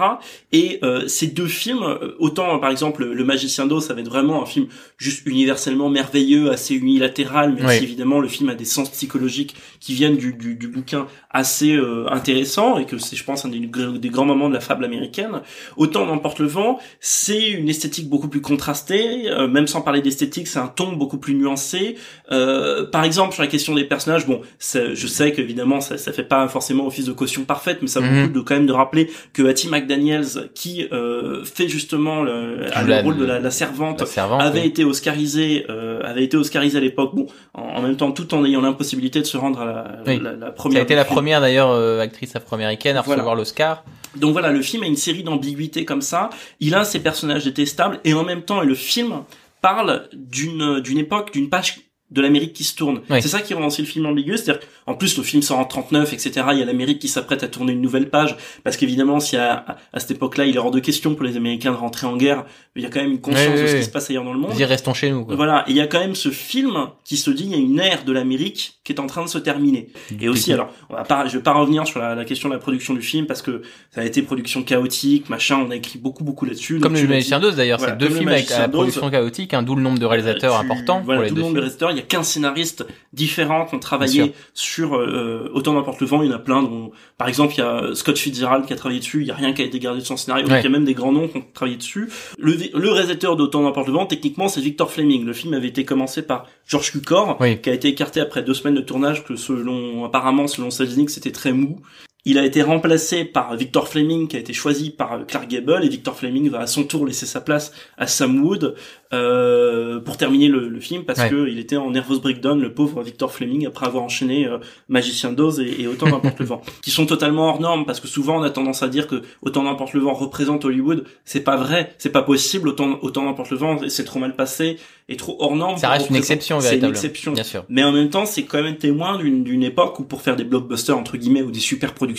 Et 0.53 0.79
euh, 0.83 1.07
ces 1.09 1.29
deux 1.29 1.47
films, 1.47 1.83
euh, 1.83 2.15
autant 2.19 2.59
par 2.59 2.71
exemple 2.71 3.05
Le 3.05 3.25
Magicien 3.25 3.67
d'Oz, 3.67 3.87
ça 3.87 3.95
va 3.95 4.01
être 4.03 4.09
vraiment 4.09 4.43
un 4.43 4.47
film 4.47 4.67
juste 4.99 5.27
universellement 5.27 5.89
merveilleux, 5.89 6.51
assez 6.51 6.75
unilatéral, 6.75 7.55
mais 7.55 7.63
Oui. 7.63 7.67
aussi 7.77 7.85
évidemment 7.85 8.21
le 8.21 8.29
film 8.29 8.51
a 8.51 8.55
des 8.55 8.67
sens 8.67 8.91
psychologiques 8.91 9.55
qui 9.81 9.95
viennent 9.95 10.17
du, 10.17 10.35
du, 10.35 10.55
du 10.55 10.69
bouquin 10.69 11.07
assez 11.31 11.75
euh, 11.75 12.07
intéressant 12.11 12.79
et 12.79 12.85
que 12.85 12.99
c'est 12.99 13.17
je 13.17 13.25
pense 13.25 13.45
un 13.45 13.49
des, 13.49 13.59
des 13.61 14.09
grands 14.11 14.27
moments 14.27 14.49
de 14.49 14.55
la 14.55 14.61
fable 14.61 14.85
américaine. 14.85 15.41
Autant 15.79 16.05
n'emporte 16.07 16.39
le 16.39 16.47
vent, 16.47 16.79
c'est 17.01 17.49
une 17.51 17.69
esthétique 17.71 18.09
beaucoup 18.11 18.29
plus 18.29 18.43
contrastée, 18.43 19.31
euh, 19.31 19.49
même 19.49 19.67
sans 19.67 19.81
parler 19.81 20.03
d'esthétique, 20.03 20.49
c'est 20.49 20.59
un 20.59 20.69
ton 20.69 20.93
beaucoup 20.93 21.19
plus 21.19 21.35
nuancé. 21.35 21.97
Euh, 22.31 22.85
par 22.91 23.05
exemple 23.05 23.33
sur 23.33 23.43
la 23.43 23.49
question 23.49 23.62
des 23.75 23.85
personnages, 23.85 24.27
bon, 24.27 24.41
c'est- 24.59 24.95
je 24.95 25.07
sais 25.07 25.33
qu'évidemment 25.33 25.81
ça, 25.81 25.97
ça 25.99 26.13
fait 26.13 26.25
pas 26.25 26.49
forcément 26.49 26.87
office 26.87 27.05
de 27.07 27.13
caution 27.13 27.45
parfaite, 27.45 27.79
mais 27.83 27.89
ça 27.89 28.01
vaut 28.01 28.07
Mhm. 28.07 28.21
le 28.23 28.27
coup 28.29 28.33
de 28.35 28.41
quand 28.41 28.55
même 28.55 28.67
de 28.67 28.73
rappeler 28.73 29.11
que 29.33 29.43
Hattie 29.47 29.69
McDaniels, 29.69 30.51
qui 30.55 30.87
euh, 30.93 31.45
fait 31.45 31.69
justement 31.69 32.23
le, 32.23 32.57
le 32.57 32.87
La- 32.89 33.03
rôle 33.03 33.17
de 33.17 33.25
la, 33.25 33.39
la 33.39 33.51
servante, 33.51 34.01
La 34.01 34.07
servante. 34.07 34.43
avait 34.43 34.61
oui. 34.63 34.67
été 34.67 34.85
oscarisé, 34.85 35.65
euh, 35.71 36.03
avait 36.03 36.25
été 36.25 36.37
oscarisé 36.37 36.79
à 36.79 36.81
l'époque. 36.81 37.15
Bon, 37.15 37.27
en, 37.55 37.63
en 37.63 37.83
même 37.83 37.97
temps, 37.97 38.11
tout 38.13 38.35
en 38.35 38.45
ayant 38.45 38.61
l'impossibilité 38.61 39.21
de 39.21 39.27
se 39.27 39.37
rendre 39.37 39.61
à 39.61 39.65
la, 39.65 39.85
Oui. 40.07 40.21
la 40.23 40.33
Ça 40.47 40.53
première. 40.53 40.81
a 40.81 40.83
été 40.83 40.95
la 40.95 41.05
première 41.05 41.41
d'ailleurs 41.41 41.71
euh, 41.71 42.01
actrice 42.01 42.35
afro-américaine 42.35 42.97
à 42.97 43.03
Voilà. 43.03 43.21
recevoir 43.23 43.37
l'Oscar. 43.37 43.85
Donc 44.17 44.33
voilà, 44.33 44.51
le 44.51 44.61
film 44.63 44.83
a 44.83 44.87
une 44.87 44.97
série 44.97 45.23
d'ambiguïtés 45.23 45.85
comme 45.85 46.03
ça. 46.03 46.29
Il 46.61 46.75
a 46.75 46.85
ses 46.85 47.01
personnages 47.01 47.45
détestables 47.45 47.99
et 48.05 48.13
en 48.15 48.25
même 48.25 48.43
temps, 48.43 48.61
le 48.61 48.75
film 48.75 49.23
parle 49.63 50.09
d'une 50.13 50.81
d'une 50.81 50.99
époque, 50.99 51.33
d'une 51.33 51.49
page 51.49 51.77
de 52.13 52.21
l'Amérique 52.21 52.53
qui 52.53 52.65
se 52.65 52.77
tourne. 52.77 53.01
Oui. 53.11 53.21
C'est 53.23 53.29
ça 53.29 53.41
qui 53.41 53.55
rend 53.55 53.67
aussi 53.67 53.83
le 53.83 53.89
film 53.89 54.07
ambigu, 54.07 54.37
c'est-à-dire 54.37 54.63
en 54.87 54.95
plus 54.95 55.17
le 55.17 55.23
film 55.23 55.43
sort 55.43 55.59
en 55.59 55.65
39, 55.65 56.13
etc. 56.13 56.31
Il 56.53 56.59
y 56.59 56.63
a 56.63 56.65
l'Amérique 56.65 56.99
qui 56.99 57.09
s'apprête 57.09 57.43
à 57.43 57.49
tourner 57.49 57.73
une 57.73 57.81
nouvelle 57.81 58.09
page 58.11 58.37
parce 58.65 58.77
qu'évidemment, 58.77 59.19
si 59.21 59.37
à, 59.37 59.53
à, 59.55 59.77
à 59.93 60.01
cette 60.01 60.13
époque-là, 60.13 60.45
il 60.47 60.55
est 60.55 60.59
hors 60.59 60.71
de 60.71 60.81
question 60.81 61.15
pour 61.15 61.25
les 61.25 61.37
Américains 61.37 61.73
de 61.73 61.77
rentrer 61.77 62.07
en 62.07 62.17
guerre, 62.17 62.45
il 62.77 62.83
y 62.83 62.87
a 62.87 62.91
quand 62.91 63.01
même 63.01 63.13
une 63.13 63.21
conscience 63.21 63.49
Oui, 63.49 63.55
oui, 63.57 63.63
de 63.63 63.67
ce 63.69 63.77
qui 63.77 63.85
se 63.85 63.91
passe 63.91 64.09
ailleurs 64.11 64.25
dans 64.25 64.33
le 64.33 64.39
monde. 64.39 64.53
Dis 64.53 64.65
restons 64.65 64.95
chez 64.95 65.11
nous. 65.11 65.25
Quoi. 65.25 65.37
Voilà, 65.37 65.65
et 65.67 65.71
il 65.73 65.77
y 65.77 65.81
a 65.81 65.87
quand 65.87 66.01
même 66.01 66.15
ce 66.15 66.31
film 66.31 66.87
qui 67.05 67.17
se 67.17 67.31
dit 67.31 67.45
il 67.45 67.51
y 67.51 67.55
a 67.55 67.59
une 67.59 67.81
ère 67.81 68.05
de 68.05 68.13
l'Amérique 68.13 68.75
qui 68.85 68.93
est 68.93 69.01
en 69.01 69.07
train 69.07 69.25
de 69.25 69.29
se 69.29 69.39
terminer. 69.39 69.89
Et 70.21 70.29
aussi, 70.29 70.53
alors, 70.53 70.71
on 70.91 70.95
va 70.95 71.05
pas, 71.05 71.27
je 71.29 71.37
vais 71.37 71.43
pas 71.43 71.53
revenir 71.53 71.87
sur 71.87 72.01
la, 72.01 72.15
la 72.15 72.25
question 72.25 72.49
de 72.49 72.55
la 72.55 72.61
production 72.61 72.95
du 72.95 73.03
film 73.03 73.27
parce 73.27 73.43
que 73.43 73.63
ça 73.91 74.01
a 74.01 74.05
été 74.05 74.23
production 74.23 74.63
chaotique, 74.63 75.29
machin, 75.29 75.65
on 75.67 75.71
a 75.71 75.77
écrit 75.77 75.99
beaucoup 75.99 76.25
beaucoup 76.25 76.45
là-dessus. 76.45 76.81
Comme 76.81 76.95
le 76.95 77.07
magicien 77.07 77.39
dit. 77.39 77.47
d'Oz 77.47 77.57
d'ailleurs, 77.57 77.79
Voilà, 77.79 77.95
c'est 77.95 77.99
deux 78.09 78.15
films 78.15 78.29
avec 78.29 78.49
la 78.51 78.69
production 78.69 79.09
chaotique, 79.11 79.55
un 79.55 79.63
d'où 79.63 79.75
le 79.77 79.83
nombre 79.83 79.99
de 79.99 80.07
réalisateurs 80.07 80.55
Euh, 80.55 80.59
tu- 80.61 80.65
importants 80.65 81.03
Voilà, 81.05 81.21
pour 81.21 81.29
les 81.29 81.43
deux 81.43 81.43
de 81.49 81.55
réalisateurs. 81.59 81.91
Il 81.93 81.97
y 81.99 82.01
a 82.01 82.02
15 82.09 82.27
scénaristes 82.29 82.87
différents 83.13 83.67
qui 83.67 83.75
ont 83.75 83.79
travaillé 83.79 84.33
sur 84.55 84.97
euh, 84.97 85.51
Autant 85.55 85.75
n'importe 85.75 86.01
le 86.01 86.07
vent. 86.07 86.23
Il 86.23 86.31
y 86.31 86.33
en 86.33 86.37
a 86.37 86.39
plein. 86.39 86.63
Dont, 86.63 86.93
par 87.19 87.29
exemple, 87.29 87.55
il 87.57 87.59
y 87.59 87.63
a 87.63 87.95
Scott 87.95 88.19
Fitzgerald 88.19 88.67
qui 88.67 88.73
a 88.73 88.77
travaillé 88.77 89.01
dessus. 89.01 89.21
Il 89.23 89.27
y 89.27 89.31
a 89.31 89.35
rien 89.35 89.53
qui 89.53 89.63
a 89.63 89.65
été 89.65 89.79
gardé 89.79 90.01
de 90.01 90.05
son 90.07 90.17
scénario. 90.17 90.47
Ouais. 90.47 90.61
il 90.61 90.65
y 90.65 90.67
a 90.67 90.71
même 90.71 90.85
des 90.85 90.95
grands 90.95 91.13
noms 91.13 91.29
qui 91.29 91.39
ont 91.39 91.45
travaillé 91.55 91.77
dessus. 91.77 92.11
Le, 92.39 92.57
le 92.75 92.91
réalisateur 92.91 93.37
d'Autant 93.37 93.63
n'importe 93.63 93.87
le 93.89 93.93
vent, 93.95 94.07
techniquement, 94.07 94.49
c'est 94.49 94.61
Victor 94.61 94.91
Fleming. 94.91 95.25
Le 95.25 95.33
film 95.33 95.55
avait 95.55 95.69
été 95.69 95.85
commencé 95.85 96.23
par 96.23 96.47
George 96.67 96.93
Cukor, 96.93 97.37
Oui. 97.41 97.61
qui 97.61 97.71
a 97.71 97.75
été 97.75 97.89
écarté 97.89 98.21
après 98.21 98.43
deux 98.43 98.55
semaines 98.55 98.75
de 98.77 98.81
tournage, 98.81 99.25
que 99.25 99.37
selon 99.37 100.05
apparemment 100.05 100.47
selon 100.47 100.71
Selznick, 100.71 101.11
c'était 101.11 101.33
très 101.33 101.53
mou. 101.53 101.81
Il 102.25 102.39
a 102.39 102.45
été 102.45 102.63
remplacé 102.63 103.25
par 103.25 103.57
Victor 103.57 103.89
Fleming, 103.89 104.29
qui 104.29 104.37
a 104.37 104.39
été 104.39 104.53
choisi 104.53 104.91
par 104.91 105.13
euh, 105.15 105.25
Clark 105.27 105.49
Gable, 105.49 105.81
et 105.85 105.89
Victor 105.89 106.17
Fleming 106.17 106.49
va 106.51 106.61
à 106.61 106.67
son 106.69 106.85
tour 106.85 107.05
laisser 107.05 107.27
sa 107.27 107.41
place 107.41 107.73
à 107.99 108.07
Sam 108.07 108.43
Wood 108.45 108.77
euh, 109.13 110.01
pour 110.01 110.17
terminer 110.17 110.49
le, 110.49 110.69
le 110.69 110.81
film, 110.81 111.05
parce 111.05 111.19
Ouais. 111.21 111.29
que 111.31 111.49
il 111.49 111.59
était 111.59 111.77
en 111.77 111.91
nervous 111.91 112.21
breakdown, 112.21 112.61
le 112.61 112.73
pauvre 112.73 113.03
Victor 113.03 113.31
Fleming, 113.33 113.67
après 113.67 113.87
avoir 113.87 114.05
enchaîné 114.05 114.47
euh, 114.47 114.59
Magicien 114.89 115.33
d'Oz 115.33 115.61
et, 115.61 115.83
et 115.83 115.87
Autant 115.87 116.07
n'importe 116.09 116.39
le 116.39 116.47
vent, 116.47 116.63
qui 116.83 116.91
sont 116.91 117.07
totalement 117.07 117.49
hors 117.49 117.61
normes, 117.61 117.85
parce 117.85 118.01
que 118.01 118.09
souvent 118.09 118.39
on 118.39 118.43
a 118.43 118.51
tendance 118.51 118.83
à 118.83 118.89
dire 118.89 119.07
que 119.09 119.23
Autant 119.43 119.65
n'importe 119.65 119.93
le 119.93 120.01
vent 120.01 120.15
représente 120.15 120.65
Hollywood, 120.65 121.05
c'est 121.25 121.41
pas 121.43 121.57
vrai, 121.57 121.93
c'est 121.99 122.11
pas 122.13 122.23
possible, 122.23 122.69
Autant 122.69 122.99
Autant 123.03 123.25
n'importe 123.25 123.51
le 123.51 123.57
vent, 123.59 123.79
c'est 123.89 124.05
trop 124.05 124.19
mal 124.21 124.35
passé, 124.37 124.79
et 125.09 125.17
trop 125.17 125.37
hors 125.41 125.57
norme. 125.57 125.77
Ça 125.77 125.91
reste 125.91 126.09
une 126.09 126.17
exception 126.17 126.61
C'est 126.61 126.79
une 126.79 126.85
exception. 126.85 127.33
Bien 127.33 127.43
sûr. 127.43 127.65
Mais 127.69 127.83
en 127.83 127.93
même 127.93 128.09
temps, 128.09 128.25
c'est 128.25 128.45
quand 128.45 128.63
même 128.63 128.77
témoin 128.77 129.19
d'une 129.19 129.43
d'une 129.45 129.65
époque 129.65 129.99
où 129.99 130.05
pour 130.05 130.23
faire 130.23 130.37
des 130.37 130.45
blockbusters 130.45 130.97
entre 130.97 131.17
guillemets 131.17 131.43
ou 131.43 131.51
des 131.51 131.61
super 131.61 131.93
productions, 131.93 132.12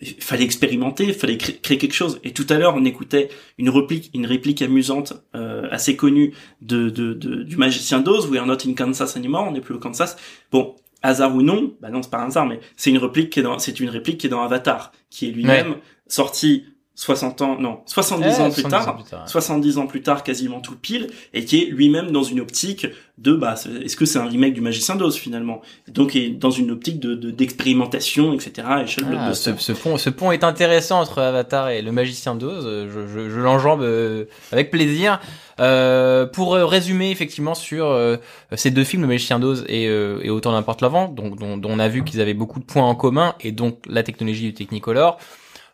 il 0.00 0.14
fallait 0.20 0.44
expérimenter, 0.44 1.04
il 1.04 1.14
fallait 1.14 1.36
cré- 1.36 1.58
créer 1.62 1.78
quelque 1.78 1.94
chose. 1.94 2.20
Et 2.24 2.32
tout 2.32 2.46
à 2.48 2.58
l'heure, 2.58 2.74
on 2.76 2.84
écoutait 2.84 3.28
une 3.58 3.68
réplique, 3.70 4.10
une 4.14 4.26
réplique 4.26 4.62
amusante, 4.62 5.14
euh, 5.34 5.66
assez 5.70 5.96
connue 5.96 6.32
de, 6.62 6.90
de, 6.90 7.14
de- 7.14 7.42
du 7.42 7.56
magicien 7.56 8.00
d'Oz, 8.00 8.26
We 8.28 8.38
are 8.40 8.46
not 8.46 8.58
in 8.66 8.74
Kansas 8.74 9.16
anymore, 9.16 9.46
on 9.48 9.52
n'est 9.52 9.60
plus 9.60 9.74
au 9.74 9.78
Kansas. 9.78 10.16
Bon, 10.52 10.76
hasard 11.02 11.34
ou 11.36 11.42
non, 11.42 11.74
bah 11.80 11.90
non, 11.90 12.02
c'est 12.02 12.10
pas 12.10 12.18
un 12.22 12.26
hasard, 12.26 12.46
mais 12.46 12.60
c'est 12.76 12.90
une 12.90 12.98
réplique 12.98 13.30
qui 13.30 13.40
est 13.40 13.42
dans, 13.42 13.58
c'est 13.58 13.78
une 13.80 13.90
réplique 13.90 14.18
qui 14.18 14.26
est 14.26 14.30
dans 14.30 14.42
Avatar, 14.42 14.92
qui 15.10 15.28
est 15.28 15.30
lui-même 15.32 15.76
sorti 16.08 16.64
60 16.98 17.42
ans, 17.42 17.56
non, 17.60 17.80
70 17.84 18.24
Eh, 18.38 18.40
ans 18.42 18.50
plus 18.50 18.62
70 18.62 18.70
tard. 18.70 18.88
ans 18.88 18.94
plus 18.94 19.04
tard, 19.10 19.20
ouais. 19.22 19.28
70 19.30 19.78
ans 19.78 19.86
plus 19.86 20.00
tard, 20.02 20.22
quasiment 20.24 20.60
tout 20.60 20.76
pile, 20.76 21.08
et 21.34 21.44
qui 21.44 21.62
est 21.62 21.66
lui-même 21.66 22.10
dans 22.10 22.22
une 22.22 22.40
optique 22.40 22.86
de, 23.18 23.34
bah, 23.34 23.54
est-ce 23.84 23.96
que 23.96 24.06
c'est 24.06 24.18
un 24.18 24.26
remake 24.26 24.54
du 24.54 24.62
Magicien 24.62 24.96
d'Oz 24.96 25.14
finalement? 25.16 25.60
Donc, 25.88 26.16
est 26.16 26.30
dans 26.30 26.50
une 26.50 26.70
optique 26.70 26.98
de 26.98 27.14
de- 27.14 27.30
d'expérimentation, 27.30 28.32
etc. 28.32 28.66
à 28.68 28.82
échelle 28.82 29.04
Ah, 29.18 29.34
ce, 29.34 29.50
ce 29.58 29.72
pont, 29.72 29.98
ce 29.98 30.08
pont 30.10 30.32
est 30.32 30.42
intéressant 30.42 31.00
entre 31.00 31.20
Avatar 31.20 31.68
et 31.68 31.82
le 31.82 31.92
magicien 31.92 32.34
d'Oz. 32.34 32.64
euh, 32.66 32.88
Je, 32.92 33.06
je, 33.06 33.28
je 33.30 33.40
l'enjambe 33.40 33.82
euh, 33.82 34.24
avec 34.50 34.70
plaisir. 34.70 35.20
Euh, 35.60 36.26
pour 36.26 36.54
euh, 36.54 36.66
résumer 36.66 37.10
effectivement 37.10 37.54
sur 37.54 37.86
euh, 37.86 38.16
ces 38.54 38.70
deux 38.70 38.84
films, 38.84 39.02
le 39.02 39.08
magicien 39.08 39.38
d'Oz 39.38 39.64
et, 39.68 39.88
euh, 39.88 40.18
et 40.22 40.28
autant 40.30 40.52
n'importe 40.52 40.82
l'avant, 40.82 41.08
donc 41.08 41.38
dont, 41.38 41.56
dont 41.56 41.70
on 41.70 41.78
a 41.78 41.88
vu 41.88 42.04
qu'ils 42.04 42.20
avaient 42.20 42.34
beaucoup 42.34 42.60
de 42.60 42.64
points 42.64 42.84
en 42.84 42.94
commun 42.94 43.34
et 43.40 43.52
donc 43.52 43.78
la 43.88 44.02
technologie 44.02 44.42
du 44.42 44.54
Technicolor. 44.54 45.18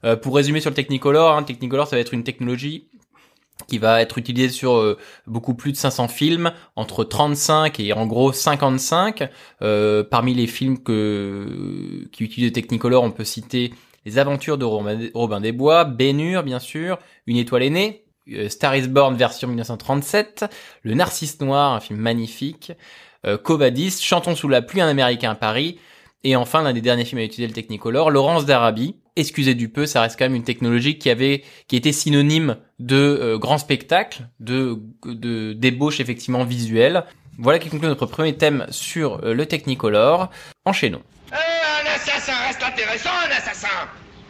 Euh, 0.05 0.17
pour 0.17 0.35
résumer 0.35 0.61
sur 0.61 0.71
le 0.71 0.75
Technicolor, 0.75 1.37
hein, 1.37 1.43
Technicolor 1.43 1.87
ça 1.87 1.97
va 1.97 2.01
être 2.01 2.15
une 2.15 2.25
technologie 2.25 2.89
qui 3.69 3.79
va 3.79 4.03
être 4.03 4.19
utilisée 4.19 4.49
sur 4.49 4.75
euh, 4.75 4.99
beaucoup 5.27 5.55
plus 5.55 5.73
de 5.73 5.77
500 5.77 6.09
films, 6.09 6.53
entre 6.75 7.05
35 7.05 7.79
et 7.79 7.93
en 7.93 8.07
gros 8.07 8.33
55. 8.33 9.29
Euh, 9.63 10.03
parmi 10.03 10.35
les 10.35 10.47
films 10.47 10.79
qui 10.83 12.25
utilisent 12.25 12.53
Technicolor, 12.53 13.05
on 13.05 13.13
peut 13.13 13.25
citer 13.25 13.73
Les 14.05 14.19
Aventures 14.19 14.59
de 14.59 14.65
Robin, 14.65 15.41
des 15.41 15.53
Bois, 15.53 15.89
Hur, 16.01 16.43
bien 16.43 16.59
sûr, 16.59 16.99
Une 17.27 17.37
étoile 17.37 17.63
aînée, 17.63 18.05
Star 18.49 18.75
is 18.77 18.89
Born 18.89 19.17
version 19.17 19.49
1937, 19.49 20.45
Le 20.83 20.95
Narcisse 20.95 21.41
Noir, 21.41 21.73
un 21.73 21.81
film 21.81 22.01
magnifique, 22.01 22.73
Covadis, 23.45 24.01
Chantons 24.01 24.35
sous 24.35 24.49
la 24.49 24.63
pluie, 24.63 24.81
un 24.81 24.89
Américain 24.89 25.31
à 25.33 25.35
Paris, 25.35 25.79
et 26.25 26.37
enfin 26.37 26.63
l'un 26.63 26.73
des 26.73 26.81
derniers 26.81 27.05
films 27.05 27.21
à 27.21 27.25
utiliser 27.25 27.49
le 27.49 27.55
Technicolor, 27.55 28.11
Laurence 28.11 28.47
d'Arabie. 28.47 28.97
Excusez 29.17 29.55
du 29.55 29.69
peu, 29.69 29.87
ça 29.87 30.01
reste 30.01 30.19
quand 30.19 30.25
même 30.25 30.35
une 30.35 30.45
technologie 30.45 30.99
qui 30.99 31.11
avait, 31.11 31.43
qui 31.69 31.77
était 31.77 31.93
synonyme 31.93 32.57
de 32.79 32.97
euh, 32.97 33.39
grand 33.39 33.59
spectacle, 33.59 34.29
de, 34.41 34.79
de 35.05 35.53
débauche 35.53 36.01
effectivement 36.01 36.45
visuelle. 36.45 37.05
Voilà 37.39 37.59
qui 37.59 37.69
conclut 37.69 37.89
notre 37.89 38.07
premier 38.07 38.37
thème 38.37 38.67
sur 38.71 39.25
euh, 39.25 39.35
le 39.35 39.47
Technicolor. 39.47 40.31
Enchaînons. 40.65 41.03
Eh, 41.31 41.35
un 41.35 41.95
assassin 41.95 42.35
reste 42.47 42.63
intéressant, 42.63 43.11
un 43.27 43.37
assassin 43.37 43.89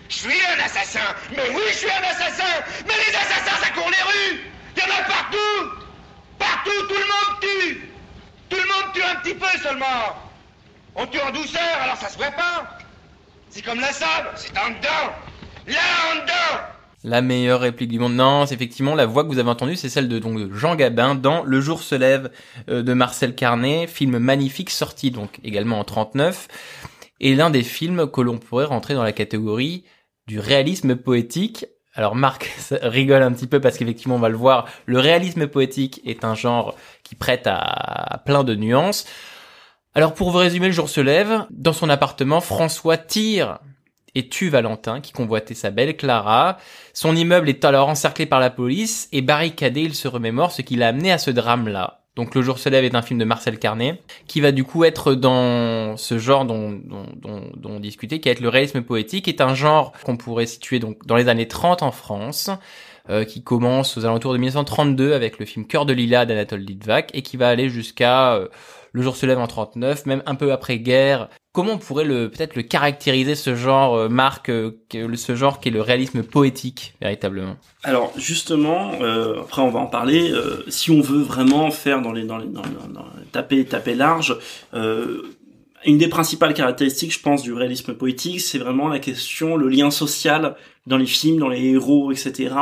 Je 0.09 0.17
suis 0.17 0.41
un 0.57 0.65
assassin 0.65 1.15
Mais 1.33 1.51
oui, 1.55 1.63
je 1.69 1.77
suis 1.79 1.91
un 1.91 2.11
assassin 2.11 2.63
Mais 2.87 2.95
les 3.07 3.15
assassins, 3.15 3.63
ça 3.63 3.71
court 3.71 3.91
les 3.91 4.03
rues 4.03 4.41
Il 4.77 4.81
y 4.81 4.85
en 4.85 4.95
a 4.95 5.03
partout 5.05 5.79
Partout, 6.39 6.87
tout 6.89 6.95
le 6.95 7.01
monde 7.01 7.41
tue 7.41 7.89
Tout 8.49 8.57
le 8.57 8.63
monde 8.63 8.93
tue 8.95 9.03
un 9.03 9.17
petit 9.17 9.35
peu 9.35 9.59
seulement 9.63 10.32
On 10.95 11.07
tue 11.07 11.21
en 11.21 11.31
douceur, 11.31 11.63
alors 11.83 11.97
ça 11.97 12.09
se 12.09 12.19
voit 12.19 12.31
pas 12.31 12.79
C'est 13.49 13.63
comme 13.63 13.81
la 13.81 13.93
sable, 13.93 14.29
c'est 14.37 14.57
en 14.59 14.69
dedans 14.69 15.13
Là, 15.67 15.79
en 16.11 16.17
dedans 16.17 16.63
La 17.03 17.23
meilleure 17.23 17.61
réplique 17.61 17.89
du 17.89 17.99
monde. 17.99 18.15
Non, 18.15 18.45
c'est 18.45 18.55
effectivement 18.55 18.95
la 18.95 19.07
voix 19.07 19.25
que 19.25 19.29
vous 19.29 19.39
avez 19.39 19.49
entendue, 19.49 19.77
c'est 19.77 19.89
celle 19.89 20.09
de, 20.09 20.21
Jean 20.53 20.75
Gabin 20.75 21.15
dans 21.15 21.45
Le 21.45 21.61
jour 21.63 21.83
se 21.83 21.95
lève 21.95 22.31
euh, 22.69 22.83
de 22.83 22.93
Marcel 22.93 23.35
Carnet, 23.35 23.87
film 23.87 24.19
magnifique 24.19 24.69
sorti 24.69 25.11
donc 25.11 25.41
également 25.45 25.81
en 25.81 25.85
39 25.85 26.49
et 27.21 27.35
l'un 27.35 27.49
des 27.49 27.63
films 27.63 28.11
que 28.11 28.21
l'on 28.21 28.39
pourrait 28.39 28.67
rentrer 28.67 28.93
dans 28.93 29.05
la 29.05 29.13
catégorie 29.13 29.85
du 30.27 30.41
réalisme 30.41 30.97
poétique. 30.97 31.65
Alors 31.95 32.17
Marc 32.17 32.53
rigole 32.83 33.23
un 33.23 33.33
petit 33.33 33.47
peu 33.47 33.61
parce 33.61 33.79
qu'effectivement 33.79 34.17
on 34.17 34.21
va 34.21 34.29
le 34.29 34.37
voir, 34.37 34.69
le 34.85 34.99
réalisme 34.99 35.47
poétique 35.47 36.03
est 36.05 36.25
un 36.25 36.35
genre 36.35 36.77
qui 37.03 37.15
prête 37.15 37.47
à 37.47 38.23
plein 38.27 38.45
de 38.45 38.55
nuances. 38.55 39.07
Alors 39.95 40.15
pour 40.15 40.31
vous 40.31 40.39
résumer, 40.39 40.69
le 40.69 40.73
jour 40.73 40.89
se 40.89 41.03
lève, 41.03 41.45
dans 41.51 41.75
son 41.75 41.91
appartement, 41.91 42.41
François 42.41 42.97
tire 42.97 43.59
et 44.15 44.29
tue 44.29 44.49
Valentin 44.49 45.01
qui 45.01 45.13
convoitait 45.13 45.55
sa 45.55 45.71
belle 45.71 45.97
Clara. 45.97 46.57
Son 46.95 47.15
immeuble 47.15 47.51
est 47.51 47.65
alors 47.65 47.89
encerclé 47.89 48.25
par 48.25 48.41
la 48.41 48.49
police 48.49 49.09
et 49.13 49.21
barricadé, 49.21 49.83
il 49.83 49.95
se 49.95 50.09
remémore 50.09 50.53
ce 50.53 50.63
qui 50.63 50.77
l'a 50.77 50.89
amené 50.89 51.13
à 51.13 51.19
ce 51.19 51.31
drame-là. 51.31 52.01
Donc 52.17 52.35
Le 52.35 52.43
jour 52.43 52.59
se 52.59 52.69
lève 52.69 52.85
est 52.85 52.95
un 52.95 53.03
film 53.03 53.19
de 53.19 53.25
Marcel 53.25 53.59
Carnet 53.59 54.01
qui 54.27 54.41
va 54.41 54.53
du 54.53 54.65
coup 54.65 54.85
être 54.85 55.15
dans 55.15 55.97
ce 55.97 56.19
genre 56.19 56.45
dont, 56.45 56.71
dont, 56.71 57.07
dont, 57.17 57.51
dont 57.57 57.71
on 57.71 57.81
discutait, 57.81 58.19
qui 58.21 58.29
va 58.29 58.33
être 58.33 58.41
le 58.41 58.51
réalisme 58.51 58.83
poétique, 58.83 59.29
est 59.29 59.41
un 59.41 59.55
genre 59.55 59.93
qu'on 60.05 60.17
pourrait 60.17 60.47
situer 60.47 60.79
donc 60.79 61.07
dans 61.07 61.17
les 61.17 61.29
années 61.29 61.49
30 61.49 61.83
en 61.83 61.91
France, 61.91 62.51
euh, 63.11 63.25
qui 63.25 63.43
commence 63.43 63.97
aux 63.97 64.05
alentours 64.05 64.33
de 64.33 64.39
1932 64.39 65.13
avec 65.15 65.39
le 65.39 65.47
film 65.47 65.67
Cœur 65.67 65.87
de 65.87 65.93
Lilas 65.93 66.27
d'Anatole 66.27 66.61
Litvak 66.61 67.11
et 67.15 67.23
qui 67.23 67.37
va 67.37 67.49
aller 67.49 67.69
jusqu'à 67.69 68.35
euh, 68.35 68.49
Le 68.93 69.03
jour 69.03 69.17
se 69.17 69.25
lève 69.27 69.39
en 69.39 69.47
39, 69.47 70.07
même 70.07 70.23
un 70.27 70.35
peu 70.35 70.53
après 70.53 70.79
guerre. 70.79 71.29
Comment 71.53 71.73
on 71.75 71.79
pourrait 71.79 72.05
le 72.05 72.31
peut-être 72.31 72.57
le 72.57 72.63
caractériser 72.63 73.35
ce 73.35 73.55
genre, 73.55 73.95
euh, 73.95 74.09
Marc, 74.09 74.49
euh, 74.49 74.73
ce 75.17 75.35
genre 75.35 75.61
qui 75.61 75.69
est 75.69 75.73
le 75.73 75.81
réalisme 75.83 76.23
poétique 76.23 76.95
véritablement? 77.01 77.57
Alors 77.85 78.13
justement, 78.17 78.93
euh, 79.01 79.41
après 79.41 79.63
on 79.63 79.71
va 79.71 79.81
en 79.81 79.87
parler. 79.87 80.31
euh, 80.31 80.65
si 80.69 80.91
on 80.91 81.01
veut 81.01 81.23
vraiment 81.23 81.71
faire 81.71 82.03
dans 82.03 82.13
les 82.13 82.25
dans 82.25 82.39
les 82.39 82.47
dans, 82.47 82.63
dans- 82.63 82.93
dans- 82.93 83.07
taper 83.33 83.65
taper 83.65 83.95
large, 83.95 84.37
euh, 84.75 85.23
une 85.85 85.99
des 85.99 86.09
principales 86.09 86.55
caractéristiques, 86.55 87.13
je 87.13 87.21
pense, 87.21 87.43
du 87.43 87.53
réalisme 87.53 87.95
poétique, 87.95 88.41
c'est 88.41 88.59
vraiment 88.59 88.89
la 88.89 88.99
question, 89.01 89.57
le 89.57 89.69
lien 89.69 89.91
social 89.91 90.55
dans 90.87 90.97
les 90.97 91.07
films, 91.07 91.39
dans 91.41 91.49
les 91.49 91.61
héros, 91.71 92.13
etc. 92.13 92.55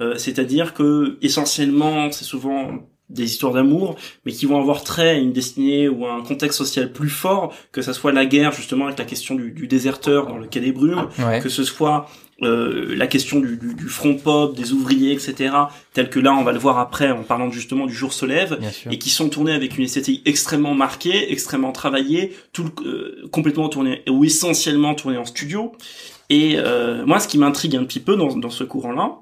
Euh, 0.00 0.14
C'est-à-dire 0.16 0.72
que 0.72 1.18
essentiellement, 1.20 2.12
c'est 2.12 2.24
souvent 2.24 2.78
des 3.10 3.24
histoires 3.24 3.52
d'amour, 3.52 3.96
mais 4.24 4.32
qui 4.32 4.46
vont 4.46 4.58
avoir 4.60 4.82
trait 4.84 5.10
à 5.10 5.14
une 5.14 5.32
destinée 5.32 5.88
ou 5.88 6.06
à 6.06 6.12
un 6.14 6.22
contexte 6.22 6.58
social 6.58 6.92
plus 6.92 7.08
fort, 7.10 7.52
que 7.72 7.82
ça 7.82 7.92
soit 7.92 8.12
la 8.12 8.24
guerre 8.26 8.52
justement 8.52 8.86
avec 8.86 8.98
la 8.98 9.04
question 9.04 9.34
du, 9.34 9.50
du 9.50 9.66
déserteur 9.66 10.26
dans 10.26 10.38
le 10.38 10.46
quai 10.46 10.60
des 10.60 10.72
brumes, 10.72 11.08
Ouais. 11.18 11.40
que 11.40 11.48
ce 11.48 11.64
soit 11.64 12.08
euh, 12.42 12.94
la 12.96 13.06
question 13.06 13.38
du, 13.40 13.58
du, 13.58 13.74
du 13.74 13.88
front 13.88 14.14
pop, 14.16 14.56
des 14.56 14.72
ouvriers, 14.72 15.12
etc., 15.12 15.52
tel 15.92 16.08
que 16.08 16.18
là 16.18 16.32
on 16.32 16.42
va 16.42 16.52
le 16.52 16.58
voir 16.58 16.78
après 16.78 17.10
en 17.10 17.22
parlant 17.22 17.50
justement 17.50 17.86
du 17.86 17.92
jour 17.94 18.12
se 18.14 18.24
lève, 18.24 18.58
et 18.90 18.98
qui 18.98 19.10
sont 19.10 19.28
tournés 19.28 19.52
avec 19.52 19.76
une 19.76 19.84
esthétique 19.84 20.22
extrêmement 20.24 20.74
marquée, 20.74 21.30
extrêmement 21.32 21.72
travaillée, 21.72 22.34
tout 22.54 22.70
euh, 22.86 23.28
complètement 23.30 23.68
tourné 23.68 24.02
ou 24.08 24.24
essentiellement 24.24 24.94
tourné 24.94 25.18
en 25.18 25.26
studio. 25.26 25.72
Et 26.30 26.54
euh, 26.56 27.04
moi, 27.04 27.18
ce 27.20 27.28
qui 27.28 27.36
m'intrigue 27.38 27.76
un 27.76 27.84
petit 27.84 28.00
peu 28.00 28.16
dans, 28.16 28.34
dans 28.36 28.50
ce 28.50 28.62
courant-là, 28.64 29.16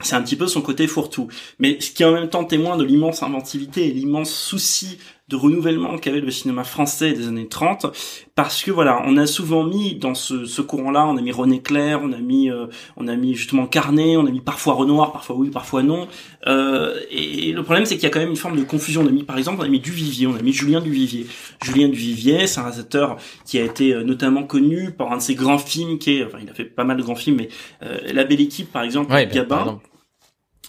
c'est 0.00 0.14
un 0.14 0.22
petit 0.22 0.36
peu 0.36 0.46
son 0.46 0.62
côté 0.62 0.86
fourre-tout. 0.86 1.28
Mais 1.58 1.80
ce 1.80 1.90
qui 1.90 2.02
est 2.02 2.06
en 2.06 2.12
même 2.12 2.28
temps 2.28 2.44
témoin 2.44 2.76
de 2.76 2.84
l'immense 2.84 3.22
inventivité 3.22 3.86
et 3.86 3.92
l'immense 3.92 4.30
souci 4.30 4.98
de 5.30 5.36
renouvellement 5.36 5.96
qu'avait 5.96 6.20
le 6.20 6.30
cinéma 6.32 6.64
français 6.64 7.12
des 7.12 7.28
années 7.28 7.46
30, 7.46 7.86
parce 8.34 8.64
que 8.64 8.72
voilà, 8.72 9.00
on 9.06 9.16
a 9.16 9.26
souvent 9.26 9.62
mis 9.62 9.94
dans 9.94 10.14
ce, 10.14 10.44
ce 10.44 10.60
courant-là, 10.60 11.06
on 11.06 11.16
a 11.16 11.22
mis 11.22 11.30
René 11.30 11.62
Clair, 11.62 12.00
on 12.02 12.12
a 12.12 12.18
mis, 12.18 12.50
euh, 12.50 12.66
on 12.96 13.06
a 13.06 13.14
mis 13.14 13.36
justement 13.36 13.66
Carnet, 13.66 14.16
on 14.16 14.26
a 14.26 14.30
mis 14.30 14.40
parfois 14.40 14.74
Renoir, 14.74 15.12
parfois 15.12 15.36
oui, 15.36 15.50
parfois 15.50 15.84
non. 15.84 16.08
Euh, 16.48 16.98
et 17.12 17.52
le 17.52 17.62
problème, 17.62 17.86
c'est 17.86 17.94
qu'il 17.94 18.02
y 18.02 18.06
a 18.06 18.10
quand 18.10 18.18
même 18.18 18.30
une 18.30 18.36
forme 18.36 18.56
de 18.56 18.64
confusion. 18.64 19.02
On 19.02 19.06
a 19.06 19.12
mis, 19.12 19.22
par 19.22 19.38
exemple, 19.38 19.58
on 19.60 19.64
a 19.64 19.68
mis 19.68 19.78
Duvivier, 19.78 20.26
on 20.26 20.34
a 20.34 20.42
mis 20.42 20.52
Julien 20.52 20.80
Duvivier. 20.80 21.26
Julien 21.62 21.88
Duvivier, 21.88 22.48
c'est 22.48 22.58
un 22.58 22.64
réalisateur 22.64 23.16
qui 23.46 23.58
a 23.58 23.64
été 23.64 23.94
euh, 23.94 24.02
notamment 24.02 24.42
connu 24.42 24.90
par 24.90 25.12
un 25.12 25.18
de 25.18 25.22
ses 25.22 25.36
grands 25.36 25.58
films, 25.58 25.98
qui 25.98 26.18
est, 26.18 26.24
enfin, 26.24 26.38
il 26.42 26.50
a 26.50 26.54
fait 26.54 26.64
pas 26.64 26.82
mal 26.82 26.96
de 26.96 27.02
grands 27.02 27.14
films, 27.14 27.36
mais 27.36 27.48
euh, 27.84 27.98
La 28.12 28.24
Belle 28.24 28.40
Équipe, 28.40 28.72
par 28.72 28.82
exemple, 28.82 29.12
Ouais, 29.12 29.28
Gabin. 29.28 29.80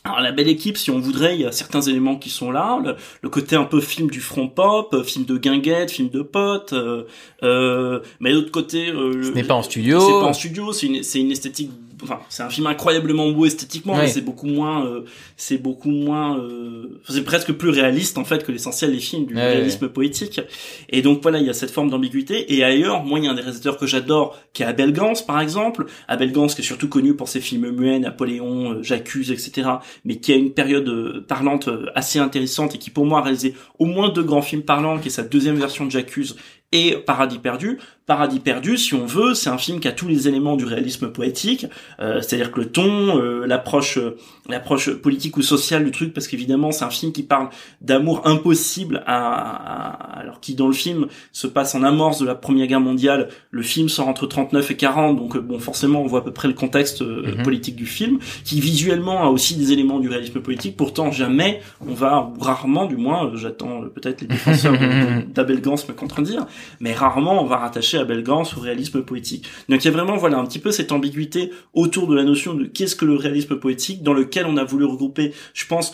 Alors 0.04 0.20
la 0.20 0.32
belle 0.32 0.48
équipe, 0.48 0.78
si 0.78 0.90
on 0.90 1.00
voudrait, 1.00 1.36
il 1.36 1.42
y 1.42 1.46
a 1.46 1.52
certains 1.52 1.82
éléments 1.82 2.16
qui 2.16 2.32
sont 2.32 2.52
là. 2.52 2.82
Le, 2.84 2.96
le 3.22 3.30
côté 3.30 3.56
un 3.56 3.66
peu 3.66 3.80
film 3.80 4.10
du 4.10 4.20
front 4.20 4.48
pop, 4.48 4.92
euh, 4.94 5.04
film 5.04 5.26
de 5.26 5.38
guinguette, 5.38 5.92
film 5.92 6.10
de 6.10 6.24
potes. 6.24 6.74
Euh, 6.74 7.04
euh, 7.44 8.00
mais 8.20 8.32
d'autre 8.34 8.50
côté, 8.50 8.90
euh, 8.90 9.22
Ce 9.22 9.30
n'est 9.30 9.44
pas 9.44 9.54
en 9.54 9.62
studio. 9.62 10.00
C'est 10.00 10.12
pas 10.12 10.30
en 10.30 10.34
studio. 10.34 10.74
C'est 10.74 10.88
une, 10.88 11.04
c'est 11.04 11.20
une 11.20 11.32
esthétique. 11.32 11.70
Enfin, 12.04 12.20
c'est 12.30 12.44
un 12.44 12.50
film 12.50 12.68
incroyablement 12.68 13.30
beau 13.32 13.46
esthétiquement, 13.46 13.94
Ouais. 13.94 14.02
mais 14.04 14.08
c'est 14.08 14.22
beaucoup 14.22 14.48
moins. 14.48 14.86
euh, 14.86 15.02
c'est 15.38 15.58
beaucoup 15.58 15.90
moins. 15.92 16.38
euh, 16.40 17.00
c'est 17.10 17.24
presque 17.24 17.52
plus 17.54 17.70
réaliste 17.70 18.18
en 18.18 18.24
fait 18.26 18.44
que 18.44 18.52
l'essentiel 18.52 18.92
des 18.92 19.00
films 19.00 19.26
du 19.26 19.36
Ouais, 19.36 19.42
réalisme 19.54 19.90
poétique. 19.90 20.42
Et 20.90 21.02
donc 21.02 21.22
voilà, 21.22 21.40
il 21.40 21.46
y 21.46 21.50
a 21.50 21.54
cette 21.54 21.72
forme 21.72 21.90
d'ambiguïté. 21.90 22.54
Et 22.54 22.64
ailleurs, 22.64 23.04
moi, 23.04 23.20
il 23.20 23.26
y 23.26 23.28
a 23.28 23.32
un 23.32 23.36
des 23.36 23.42
réalisateurs 23.42 23.78
que 23.78 23.86
j'adore, 23.88 24.38
qui 24.54 24.64
est 24.64 24.66
Abel 24.66 24.94
Gans, 24.94 25.14
par 25.26 25.40
exemple. 25.42 25.86
Abel 26.08 26.32
Gans, 26.32 26.48
qui 26.48 26.62
est 26.62 26.66
surtout 26.66 26.90
connu 26.90 27.16
pour 27.16 27.28
ses 27.30 27.42
films 27.42 27.70
muets, 27.72 28.00
Napoléon, 28.00 28.74
euh, 28.74 28.84
J'accuse, 28.84 29.32
etc. 29.32 29.70
Mais 30.06 30.18
qui 30.18 30.34
a 30.34 30.36
une 30.36 30.52
période 30.54 30.88
euh, 30.90 31.26
parlante 31.28 31.68
euh, 31.68 31.86
assez 31.96 32.20
intéressante 32.20 32.76
et 32.76 32.78
qui, 32.78 32.90
pour 32.90 33.06
moi, 33.06 33.20
a 33.20 33.22
réalisé 33.24 33.56
au 33.80 33.86
moins 33.86 34.10
deux 34.10 34.24
grands 34.24 34.42
films 34.42 34.64
parlants, 34.64 35.00
qui 35.00 35.08
est 35.08 35.12
sa 35.12 35.24
deuxième 35.24 35.56
version 35.58 35.86
de 35.86 35.92
J'accuse 35.92 36.36
et 36.74 36.96
Paradis 37.06 37.38
perdu. 37.40 37.80
Paradis 38.12 38.41
perdu, 38.41 38.76
si 38.78 38.93
on 38.93 39.06
veut, 39.06 39.34
c'est 39.34 39.50
un 39.50 39.58
film 39.58 39.80
qui 39.80 39.88
a 39.88 39.93
tous 39.93 40.06
les 40.10 40.28
éléments 40.28 40.58
du 40.58 40.65
réalisme 40.65 41.08
poétique, 41.13 41.65
euh, 42.02 42.21
c'est-à-dire 42.21 42.52
que 42.52 42.60
le 42.60 42.65
ton, 42.69 43.17
euh, 43.17 43.45
l'approche, 43.47 43.97
euh, 43.97 44.17
l'approche 44.50 44.89
politique 44.95 45.38
ou 45.38 45.41
sociale 45.41 45.86
du 45.86 45.91
truc, 45.91 46.13
parce 46.13 46.28
qu'évidemment 46.28 46.74
c'est 46.74 46.84
un 46.84 46.89
film 46.89 47.13
qui 47.13 47.24
parle 47.24 47.47
d'amour 47.80 48.24
impossible, 48.26 49.02
à, 49.08 49.15
à- 49.30 50.19
alors 50.19 50.41
qui 50.41 50.56
dans 50.56 50.67
le 50.67 50.74
film 50.74 51.08
se 51.32 51.47
passe 51.47 51.74
en 51.74 51.84
amorce 51.84 52.19
de 52.19 52.26
la 52.26 52.36
Première 52.36 52.67
Guerre 52.67 52.82
mondiale. 52.82 53.30
Le 53.50 53.62
film 53.62 53.88
sort 53.88 54.10
entre 54.10 54.28
39 54.28 54.69
et 54.71 54.76
40, 54.76 55.15
donc 55.15 55.38
euh, 55.38 55.39
bon 55.39 55.58
forcément 55.58 56.02
on 56.02 56.08
voit 56.08 56.19
à 56.19 56.24
peu 56.24 56.34
près 56.34 56.50
le 56.50 56.54
contexte 56.54 57.02
euh, 57.02 57.36
Mhm. 57.38 57.43
politique 57.43 57.78
du 57.78 57.86
film, 57.86 58.19
qui 58.43 58.60
visuellement 58.60 59.24
a 59.24 59.28
aussi 59.28 59.56
des 59.56 59.71
éléments 59.71 60.00
du 60.00 60.10
réalisme 60.10 60.41
politique. 60.41 60.76
Pourtant 60.76 61.12
jamais 61.13 61.62
on 61.88 61.93
va, 61.93 62.30
ou 62.38 62.43
rarement 62.43 62.88
du 62.88 62.97
moins, 62.97 63.32
j'attends 63.36 63.84
peut-être 63.95 64.19
les 64.19 64.28
défenseurs 64.28 64.74
d'Abel 65.34 65.62
Gans 65.62 65.76
me 65.88 65.93
contredire, 65.93 66.45
mais 66.82 66.91
rarement 66.93 67.41
on 67.41 67.45
va 67.45 67.56
rattacher 67.58 68.00
Abel 68.02 68.24
Gans 68.24 68.44
au 68.58 68.60
réalisme 68.60 69.04
poétique. 69.04 69.46
Donc 69.70 69.84
il 69.84 69.86
y 69.86 69.88
a 69.90 69.94
vraiment 69.94 70.18
voilà 70.18 70.38
un 70.38 70.46
petit 70.46 70.60
peu 70.60 70.72
cette 70.72 70.92
ambiguïté 70.92 71.52
autour 71.74 72.08
de 72.08 72.16
la 72.16 72.24
notion 72.24 72.54
de 72.54 72.66
qu'est-ce 72.66 72.96
que 72.96 73.06
le 73.06 73.16
réalisme 73.16 73.58
poétique 73.58 74.04
dans 74.04 74.14
lequel 74.14 74.46
on 74.46 74.58
a 74.58 74.64
voulu 74.64 74.86
regrouper, 74.86 75.34
je 75.54 75.66
pense, 75.66 75.94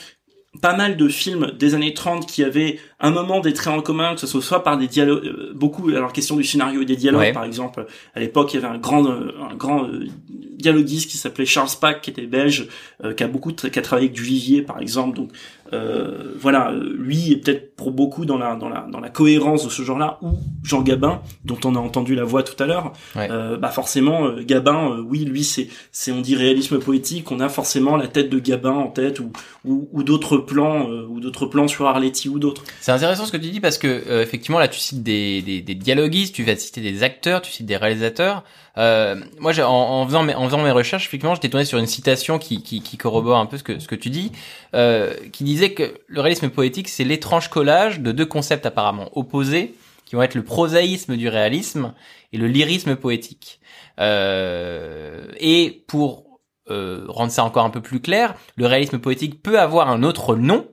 pas 0.62 0.76
mal 0.76 0.98
de 0.98 1.08
films 1.08 1.52
des 1.60 1.76
années 1.76 1.94
30 1.94 2.26
qui 2.26 2.44
avaient 2.44 2.80
un 3.00 3.12
moment 3.12 3.42
des 3.42 3.54
traits 3.54 3.74
en 3.74 3.82
commun, 3.82 4.16
que 4.16 4.22
ce 4.22 4.28
soit 4.28 4.42
soit 4.42 4.64
par 4.64 4.78
des 4.78 4.88
dialogues, 4.88 5.26
euh, 5.26 5.52
beaucoup, 5.54 5.90
alors 5.90 6.14
question 6.14 6.36
du 6.36 6.44
scénario 6.44 6.82
et 6.82 6.86
des 6.86 6.96
dialogues 6.96 7.22
Ouais. 7.22 7.34
par 7.34 7.44
exemple, 7.44 7.86
à 8.16 8.20
l'époque 8.20 8.54
il 8.54 8.62
y 8.62 8.64
avait 8.64 8.74
un 8.74 8.80
grand, 8.80 9.06
euh, 9.06 9.34
un 9.52 9.56
grand 9.56 9.84
euh, 9.86 10.08
dialoguiste 10.58 11.12
qui 11.12 11.18
s'appelait 11.18 11.46
Charles 11.46 11.70
Pack, 11.80 12.02
qui 12.02 12.10
était 12.10 12.26
belge, 12.26 12.68
euh, 13.04 13.14
qui 13.14 13.24
a 13.24 13.28
beaucoup, 13.28 13.52
qui 13.52 13.68
a 13.68 13.82
travaillé 13.82 14.08
avec 14.08 14.16
Duvivier 14.16 14.64
par 14.64 14.80
exemple, 14.80 15.18
donc 15.18 15.30
euh, 15.74 16.34
voilà, 16.40 16.72
euh, 16.72 16.96
lui 16.98 17.32
est 17.32 17.38
peut-être 17.38 17.76
pour 17.76 17.92
beaucoup 17.92 18.26
dans 18.26 18.38
la 18.38 18.56
dans 18.56 18.70
la 18.70 18.88
dans 18.92 19.00
la 19.00 19.10
cohérence 19.10 19.66
de 19.66 19.70
ce 19.70 19.82
genre-là, 19.82 20.18
ou 20.22 20.38
Jean 20.64 20.82
Gabin, 20.82 21.22
dont 21.46 21.60
on 21.66 21.76
a 21.76 21.80
entendu 21.80 22.16
la 22.16 22.24
voix 22.24 22.44
tout 22.44 22.62
à 22.62 22.66
l'heure. 22.66 22.94
Ouais. 23.16 23.28
Euh, 23.32 23.58
bah 23.58 23.70
forcément, 23.70 24.26
euh, 24.26 24.44
Gabin, 24.44 24.92
euh, 24.92 25.02
oui, 25.02 25.26
lui 25.26 25.44
c'est 25.44 25.68
c'est 25.92 26.12
on 26.12 26.22
dit 26.22 26.36
réalisme 26.36 26.80
poétique, 26.80 27.32
on 27.32 27.40
a 27.40 27.50
forcément 27.50 27.98
la 27.98 28.08
tête 28.08 28.30
de 28.30 28.40
Gabin 28.40 28.72
en 28.72 28.88
tête, 28.88 29.20
ou 29.20 29.32
ou, 29.66 29.90
ou 29.92 30.04
d'autres 30.04 30.38
plans, 30.38 30.90
euh, 30.90 31.06
ou 31.08 31.20
d'autres 31.20 31.46
plans 31.46 31.68
sur 31.68 31.86
Arletty 31.88 32.30
ou 32.30 32.40
d'autres. 32.40 32.64
C'est 32.82 32.92
intéressant 32.92 33.26
ce 33.26 33.32
que 33.32 33.38
tu 33.38 33.50
dis 33.50 33.60
parce 33.60 33.78
que 33.78 33.88
euh, 33.88 34.24
effectivement 34.24 34.60
là 34.60 34.68
tu 34.68 34.80
cites 34.80 35.04
des, 35.04 35.42
des, 35.42 35.62
des 35.62 35.76
dialoguistes, 35.76 36.34
tu 36.36 36.44
vas 36.44 36.56
citer 36.56 36.82
des 36.82 37.04
acteurs, 37.04 37.42
tu 37.42 37.52
cites 37.52 37.66
des 37.66 37.78
réalisateurs. 37.78 38.44
Euh, 38.78 39.16
moi 39.40 39.58
en, 39.60 39.72
en 39.72 40.06
faisant 40.06 40.24
mes, 40.24 40.36
en 40.36 40.46
faisant 40.46 40.62
mes 40.62 40.72
recherches 40.72 41.08
effectivement 41.08 41.34
j'étais 41.34 41.50
tombé 41.50 41.66
sur 41.66 41.80
une 41.80 41.88
citation 41.88 42.38
qui, 42.38 42.62
qui, 42.62 42.82
qui 42.82 42.98
corrobore 42.98 43.40
un 43.40 43.48
peu 43.48 43.58
ce 43.58 43.64
que 43.64 43.80
ce 43.80 43.88
que 43.88 43.96
tu 43.96 44.10
dis, 44.10 44.32
euh, 44.76 45.14
qui 45.32 45.44
disait 45.44 45.74
que 45.74 46.00
le 46.08 46.22
réalisme 46.22 46.50
poétique 46.50 46.88
c'est 46.88 47.04
l'étrange 47.04 47.50
collage 47.50 48.00
de 48.00 48.12
deux 48.12 48.26
concepts 48.26 48.66
apparemment 48.66 49.10
opposés 49.18 49.74
qui 50.08 50.16
vont 50.16 50.22
être 50.24 50.36
le 50.36 50.44
prosaïsme 50.44 51.18
du 51.18 51.28
réalisme 51.28 51.94
et 52.32 52.38
le 52.38 52.48
lyrisme 52.48 52.96
poétique. 52.96 53.60
Euh, 54.00 55.28
et 55.40 55.84
pour 55.88 56.40
euh, 56.70 57.06
rendre 57.08 57.32
ça 57.32 57.44
encore 57.44 57.66
un 57.66 57.70
peu 57.70 57.82
plus 57.82 58.00
clair, 58.00 58.36
le 58.56 58.66
réalisme 58.66 59.00
poétique 59.00 59.42
peut 59.42 59.60
avoir 59.60 59.90
un 59.90 60.04
autre 60.04 60.36
nom 60.36 60.68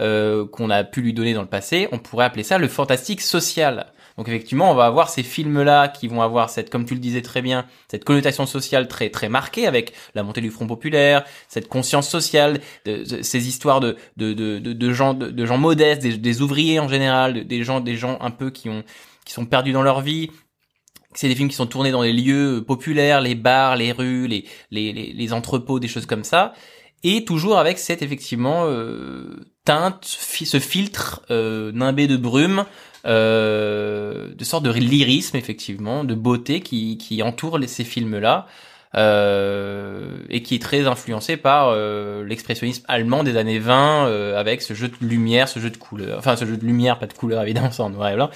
euh, 0.00 0.46
qu'on 0.46 0.70
a 0.70 0.84
pu 0.84 1.02
lui 1.02 1.12
donner 1.12 1.34
dans 1.34 1.42
le 1.42 1.48
passé, 1.48 1.88
on 1.92 1.98
pourrait 1.98 2.26
appeler 2.26 2.44
ça 2.44 2.58
le 2.58 2.68
fantastique 2.68 3.20
social. 3.20 3.86
Donc 4.16 4.28
effectivement, 4.28 4.70
on 4.70 4.74
va 4.74 4.86
avoir 4.86 5.10
ces 5.10 5.22
films-là 5.22 5.88
qui 5.88 6.08
vont 6.08 6.22
avoir 6.22 6.48
cette, 6.48 6.70
comme 6.70 6.86
tu 6.86 6.94
le 6.94 7.00
disais 7.00 7.22
très 7.22 7.42
bien, 7.42 7.66
cette 7.90 8.04
connotation 8.04 8.46
sociale 8.46 8.88
très 8.88 9.10
très 9.10 9.28
marquée 9.28 9.66
avec 9.66 9.92
la 10.14 10.22
montée 10.22 10.40
du 10.40 10.50
Front 10.50 10.66
populaire, 10.66 11.24
cette 11.48 11.68
conscience 11.68 12.08
sociale, 12.08 12.60
ces 12.84 13.48
histoires 13.48 13.80
de 13.80 13.96
de, 14.16 14.32
de, 14.32 14.58
de, 14.58 14.92
gens 14.92 15.12
de, 15.12 15.46
gens 15.46 15.58
modestes, 15.58 16.02
des, 16.02 16.42
ouvriers 16.42 16.80
en 16.80 16.88
général, 16.88 17.34
de- 17.34 17.42
des 17.42 17.62
gens 17.62 17.80
des 17.80 17.96
gens 17.96 18.18
un 18.20 18.30
peu 18.30 18.50
qui 18.50 18.68
ont 18.70 18.84
qui 19.24 19.32
sont 19.32 19.44
perdus 19.44 19.72
dans 19.72 19.82
leur 19.82 20.00
vie. 20.00 20.30
C'est 21.14 21.28
des 21.28 21.34
films 21.34 21.48
qui 21.48 21.56
sont 21.56 21.66
tournés 21.66 21.90
dans 21.90 22.02
les 22.02 22.12
lieux 22.12 22.62
populaires, 22.66 23.20
les 23.22 23.34
bars, 23.34 23.76
les 23.76 23.92
rues, 23.92 24.26
les 24.28 24.44
les, 24.70 24.92
les, 24.92 25.32
entrepôts, 25.32 25.80
des 25.80 25.88
choses 25.88 26.06
comme 26.06 26.24
ça 26.24 26.52
et 27.02 27.24
toujours 27.24 27.58
avec 27.58 27.78
cette 27.78 28.02
effectivement 28.02 28.64
euh, 28.66 29.36
teinte, 29.64 30.04
ce 30.04 30.58
filtre 30.58 31.22
euh, 31.30 31.70
nimbé 31.72 32.06
de 32.06 32.16
brume, 32.16 32.64
euh, 33.06 34.34
de 34.34 34.44
sorte 34.44 34.64
de 34.64 34.70
lyrisme 34.72 35.36
effectivement, 35.36 36.04
de 36.04 36.14
beauté 36.14 36.60
qui, 36.60 36.98
qui 36.98 37.22
entoure 37.22 37.58
ces 37.66 37.84
films-là. 37.84 38.46
euh, 38.96 40.16
et 40.30 40.42
qui 40.42 40.54
est 40.54 40.62
très 40.62 40.86
influencé 40.86 41.36
par 41.36 41.68
euh, 41.68 42.24
l'expressionnisme 42.24 42.84
allemand 42.88 43.24
des 43.24 43.36
années 43.36 43.58
20 43.58 44.06
euh, 44.08 44.38
avec 44.38 44.62
ce 44.62 44.74
jeu 44.74 44.88
de 44.88 44.94
lumière, 45.06 45.48
ce 45.48 45.58
jeu 45.60 45.70
de 45.70 45.76
couleur, 45.76 46.18
enfin 46.18 46.36
ce 46.36 46.46
jeu 46.46 46.56
de 46.56 46.64
lumière, 46.64 46.98
pas 46.98 47.06
de 47.06 47.12
couleur 47.12 47.42
évidemment, 47.46 47.70
c'est 47.70 47.82
en 47.82 47.90
noir 47.90 48.08
et 48.08 48.14
blanc, 48.14 48.30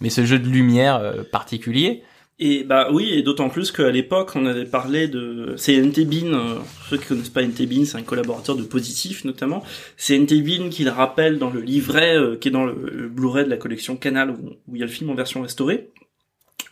mais 0.00 0.10
ce 0.10 0.24
jeu 0.24 0.38
de 0.38 0.48
lumière 0.48 0.96
euh, 0.96 1.22
particulier. 1.30 2.02
Et 2.38 2.64
bah 2.64 2.88
oui, 2.92 3.14
et 3.14 3.22
d'autant 3.22 3.48
plus 3.48 3.72
qu'à 3.72 3.90
l'époque, 3.90 4.32
on 4.34 4.44
avait 4.44 4.66
parlé 4.66 5.08
de... 5.08 5.54
C'est 5.56 5.80
NT 5.80 6.04
Bean, 6.04 6.34
euh, 6.34 6.58
ceux 6.90 6.98
qui 6.98 7.06
connaissent 7.06 7.30
pas 7.30 7.42
NT 7.42 7.66
Bean, 7.66 7.86
c'est 7.86 7.96
un 7.96 8.02
collaborateur 8.02 8.56
de 8.56 8.62
Positif 8.62 9.24
notamment. 9.24 9.64
C'est 9.96 10.18
NT 10.18 10.42
Bean 10.42 10.68
qui 10.68 10.84
le 10.84 10.90
rappelle 10.90 11.38
dans 11.38 11.48
le 11.48 11.62
livret 11.62 12.14
euh, 12.18 12.36
qui 12.36 12.48
est 12.48 12.50
dans 12.50 12.66
le, 12.66 12.90
le 12.92 13.08
Blu-ray 13.08 13.46
de 13.46 13.50
la 13.50 13.56
collection 13.56 13.96
Canal 13.96 14.30
où, 14.30 14.50
où 14.68 14.76
il 14.76 14.80
y 14.80 14.82
a 14.82 14.86
le 14.86 14.92
film 14.92 15.08
en 15.08 15.14
version 15.14 15.40
restaurée. 15.40 15.88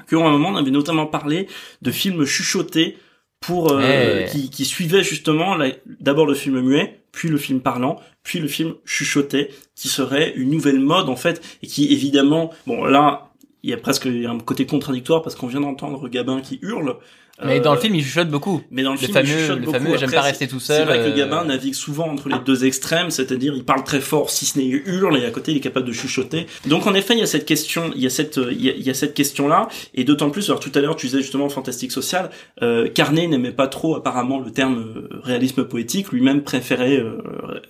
Qu'à 0.06 0.18
un 0.18 0.30
moment, 0.30 0.50
on 0.50 0.56
avait 0.56 0.70
notamment 0.70 1.06
parlé 1.06 1.48
de 1.80 1.90
films 1.90 2.26
chuchotés 2.26 2.98
pour 3.40 3.72
euh, 3.72 4.22
qui, 4.24 4.50
qui 4.50 4.64
suivaient 4.64 5.02
justement 5.02 5.56
d'abord 6.00 6.26
le 6.26 6.34
film 6.34 6.60
muet, 6.60 7.00
puis 7.12 7.28
le 7.28 7.36
film 7.36 7.60
parlant, 7.60 8.00
puis 8.22 8.38
le 8.38 8.48
film 8.48 8.74
chuchoté, 8.84 9.50
qui 9.74 9.88
serait 9.88 10.32
une 10.34 10.50
nouvelle 10.50 10.80
mode 10.80 11.08
en 11.08 11.16
fait, 11.16 11.42
et 11.62 11.66
qui 11.66 11.92
évidemment, 11.92 12.50
bon 12.66 12.84
là, 12.84 13.33
il 13.64 13.70
y 13.70 13.72
a 13.72 13.78
presque 13.78 14.06
un 14.06 14.38
côté 14.38 14.66
contradictoire 14.66 15.22
parce 15.22 15.34
qu'on 15.34 15.46
vient 15.48 15.60
d'entendre 15.62 16.06
Gabin 16.08 16.40
qui 16.42 16.58
hurle. 16.62 16.96
Mais 17.44 17.58
Euh, 17.58 17.62
dans 17.62 17.74
le 17.74 17.80
film, 17.80 17.96
il 17.96 18.04
chuchote 18.04 18.28
beaucoup. 18.28 18.62
mais 18.70 18.84
dans 18.84 18.92
le, 18.92 18.96
Le 18.96 19.00
film, 19.00 19.12
fameux- 19.12 19.26
il 19.28 19.38
chuchote 19.40 19.58
le 19.58 19.64
beaucoup. 19.64 19.78
fameux, 19.78 19.96
j'aime 19.96 20.10
pas 20.12 20.22
c'est- 20.22 20.28
rester 20.28 20.46
tout 20.46 20.60
C'est 20.60 20.76
seul, 20.76 20.86
vrai 20.86 20.98
que 20.98 21.02
euh, 21.10 21.16
Gabin 21.16 21.44
navigue 21.46 21.74
souvent 21.74 22.08
entre 22.08 22.28
les 22.28 22.38
deux 22.46 22.64
extrêmes, 22.64 23.10
c'est-à-dire 23.10 23.54
il 23.56 23.64
parle 23.64 23.82
très 23.82 24.00
fort, 24.00 24.30
si 24.30 24.44
ce 24.46 24.56
n'est 24.56 24.66
il 24.66 24.74
hurle, 24.86 25.16
et 25.18 25.24
à 25.24 25.32
côté 25.32 25.50
il 25.50 25.56
est 25.56 25.60
capable 25.60 25.86
de 25.88 25.92
chuchoter. 25.92 26.46
Donc 26.66 26.86
en 26.86 26.94
effet, 26.94 27.14
il 27.14 27.18
y 27.18 27.22
a 27.22 27.26
cette 27.26 27.44
question, 27.44 27.90
il 27.96 28.02
y 28.02 28.06
a 28.06 28.10
cette, 28.10 28.38
euh, 28.38 28.52
il 28.52 28.62
y 28.64 28.68
a, 28.70 28.74
il 28.74 28.82
y 28.82 28.90
a 28.90 28.94
cette 28.94 29.14
question-là, 29.14 29.66
et 29.94 30.04
d'autant 30.04 30.30
plus. 30.30 30.48
Alors 30.48 30.60
tout 30.60 30.70
à 30.76 30.80
l'heure, 30.80 30.94
tu 30.94 31.06
disais 31.06 31.22
justement 31.22 31.48
fantastique 31.48 31.90
social. 31.90 32.30
Euh, 32.62 32.88
Carnet 32.88 33.26
n'aimait 33.26 33.50
pas 33.50 33.66
trop 33.66 33.96
apparemment 33.96 34.38
le 34.38 34.52
terme 34.52 34.76
euh, 34.78 35.08
réalisme 35.24 35.64
poétique, 35.64 36.12
lui-même 36.12 36.42
préférait 36.44 36.98
euh, 36.98 37.18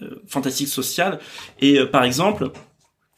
euh, 0.02 0.08
fantastique 0.26 0.68
social. 0.68 1.20
Et 1.62 1.78
euh, 1.78 1.86
par 1.86 2.04
exemple. 2.04 2.50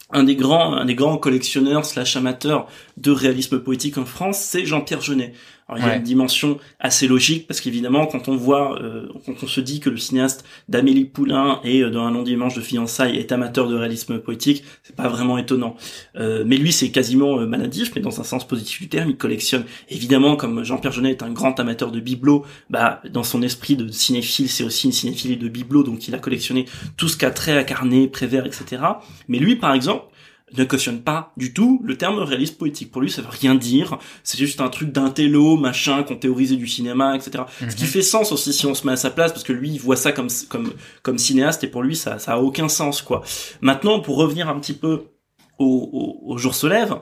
Un 0.09 0.23
des 0.23 0.35
grands, 0.35 0.73
un 0.73 0.85
des 0.85 0.95
grands 0.95 1.17
collectionneurs 1.17 1.85
slash 1.85 2.15
amateurs 2.15 2.67
de 2.95 3.11
réalisme 3.11 3.59
poétique 3.59 3.97
en 3.97 4.05
France, 4.05 4.39
c'est 4.39 4.65
Jean-Pierre 4.65 5.01
Jeunet. 5.01 5.33
Alors, 5.69 5.79
il 5.79 5.85
y 5.85 5.85
a 5.85 5.91
Ouais. 5.91 5.97
une 5.97 6.03
dimension 6.03 6.59
assez 6.79 7.07
logique 7.07 7.45
parce 7.45 7.59
qu'évidemment, 7.59 8.05
quand 8.05 8.29
on 8.29 8.35
voit, 8.37 8.81
euh, 8.81 9.07
quand 9.25 9.33
on 9.43 9.47
se 9.47 9.59
dit 9.59 9.79
que 9.81 9.89
le 9.89 9.97
cinéaste 9.97 10.45
d'Amélie 10.69 11.05
Poulain 11.05 11.59
et 11.65 11.81
euh, 11.81 11.89
dans 11.89 12.03
un 12.05 12.11
long 12.11 12.23
dimanche 12.23 12.55
de 12.55 12.61
fiançailles 12.61 13.17
est 13.17 13.31
amateur 13.33 13.67
de 13.67 13.75
réalisme 13.75 14.19
poétique, 14.19 14.63
c'est 14.83 14.95
pas 14.95 15.09
vraiment 15.09 15.37
étonnant. 15.37 15.75
Euh, 16.15 16.43
mais 16.45 16.55
lui, 16.57 16.71
c'est 16.71 16.89
quasiment 16.89 17.37
euh, 17.39 17.45
maladif, 17.45 17.91
mais 17.95 18.01
dans 18.01 18.19
un 18.19 18.23
sens 18.23 18.47
positif 18.47 18.79
du 18.81 18.87
terme, 18.87 19.09
il 19.09 19.17
collectionne. 19.17 19.65
Évidemment, 19.89 20.35
comme 20.37 20.63
Jean-Pierre 20.63 20.93
Jeunet 20.93 21.11
est 21.11 21.23
un 21.23 21.31
grand 21.31 21.59
amateur 21.59 21.91
de 21.91 21.99
bibelots, 21.99 22.45
bah 22.69 23.01
dans 23.11 23.23
son 23.23 23.41
esprit 23.41 23.75
de 23.75 23.89
cinéphile, 23.89 24.47
c'est 24.49 24.63
aussi 24.63 24.87
une 24.87 24.93
cinéphilie 24.93 25.37
de 25.37 25.49
bibelots, 25.49 25.83
donc 25.83 26.07
il 26.07 26.15
a 26.15 26.19
collectionné 26.19 26.65
tout 26.95 27.09
ce 27.09 27.17
qu'a 27.17 27.31
trait 27.31 27.57
à 27.57 27.63
Carnet, 27.63 28.07
Prévert, 28.07 28.45
etc. 28.45 28.81
Mais 29.27 29.37
lui, 29.37 29.57
par 29.57 29.73
exemple 29.73 30.05
ne 30.55 30.63
cautionne 30.63 31.01
pas 31.01 31.33
du 31.35 31.53
tout 31.53 31.81
le 31.83 31.97
terme 31.97 32.19
réaliste 32.19 32.57
poétique. 32.57 32.91
Pour 32.91 33.01
lui, 33.01 33.11
ça 33.11 33.21
veut 33.21 33.27
rien 33.29 33.55
dire. 33.55 33.97
C'est 34.23 34.37
juste 34.37 34.61
un 34.61 34.69
truc 34.69 34.91
d'intello, 34.91 35.57
machin, 35.57 36.03
qu'on 36.03 36.15
théorisait 36.15 36.55
du 36.55 36.67
cinéma, 36.67 37.15
etc. 37.15 37.43
Ce 37.69 37.75
qui 37.75 37.85
fait 37.85 38.01
sens 38.01 38.31
aussi 38.31 38.53
si 38.53 38.65
on 38.65 38.73
se 38.73 38.85
met 38.85 38.93
à 38.93 38.97
sa 38.97 39.09
place, 39.09 39.31
parce 39.31 39.43
que 39.43 39.53
lui, 39.53 39.71
il 39.71 39.79
voit 39.79 39.97
ça 39.97 40.11
comme 40.11 40.29
comme 40.49 40.73
comme 41.03 41.17
cinéaste, 41.17 41.63
et 41.63 41.67
pour 41.67 41.83
lui, 41.83 41.95
ça 41.95 42.19
ça 42.19 42.33
a 42.33 42.37
aucun 42.37 42.69
sens, 42.69 43.01
quoi. 43.01 43.23
Maintenant, 43.61 43.99
pour 43.99 44.17
revenir 44.17 44.47
un 44.47 44.59
petit 44.59 44.73
peu 44.73 45.03
au, 45.59 46.19
au, 46.25 46.33
au 46.33 46.37
jour 46.37 46.55
se 46.55 46.67
lève, 46.67 46.95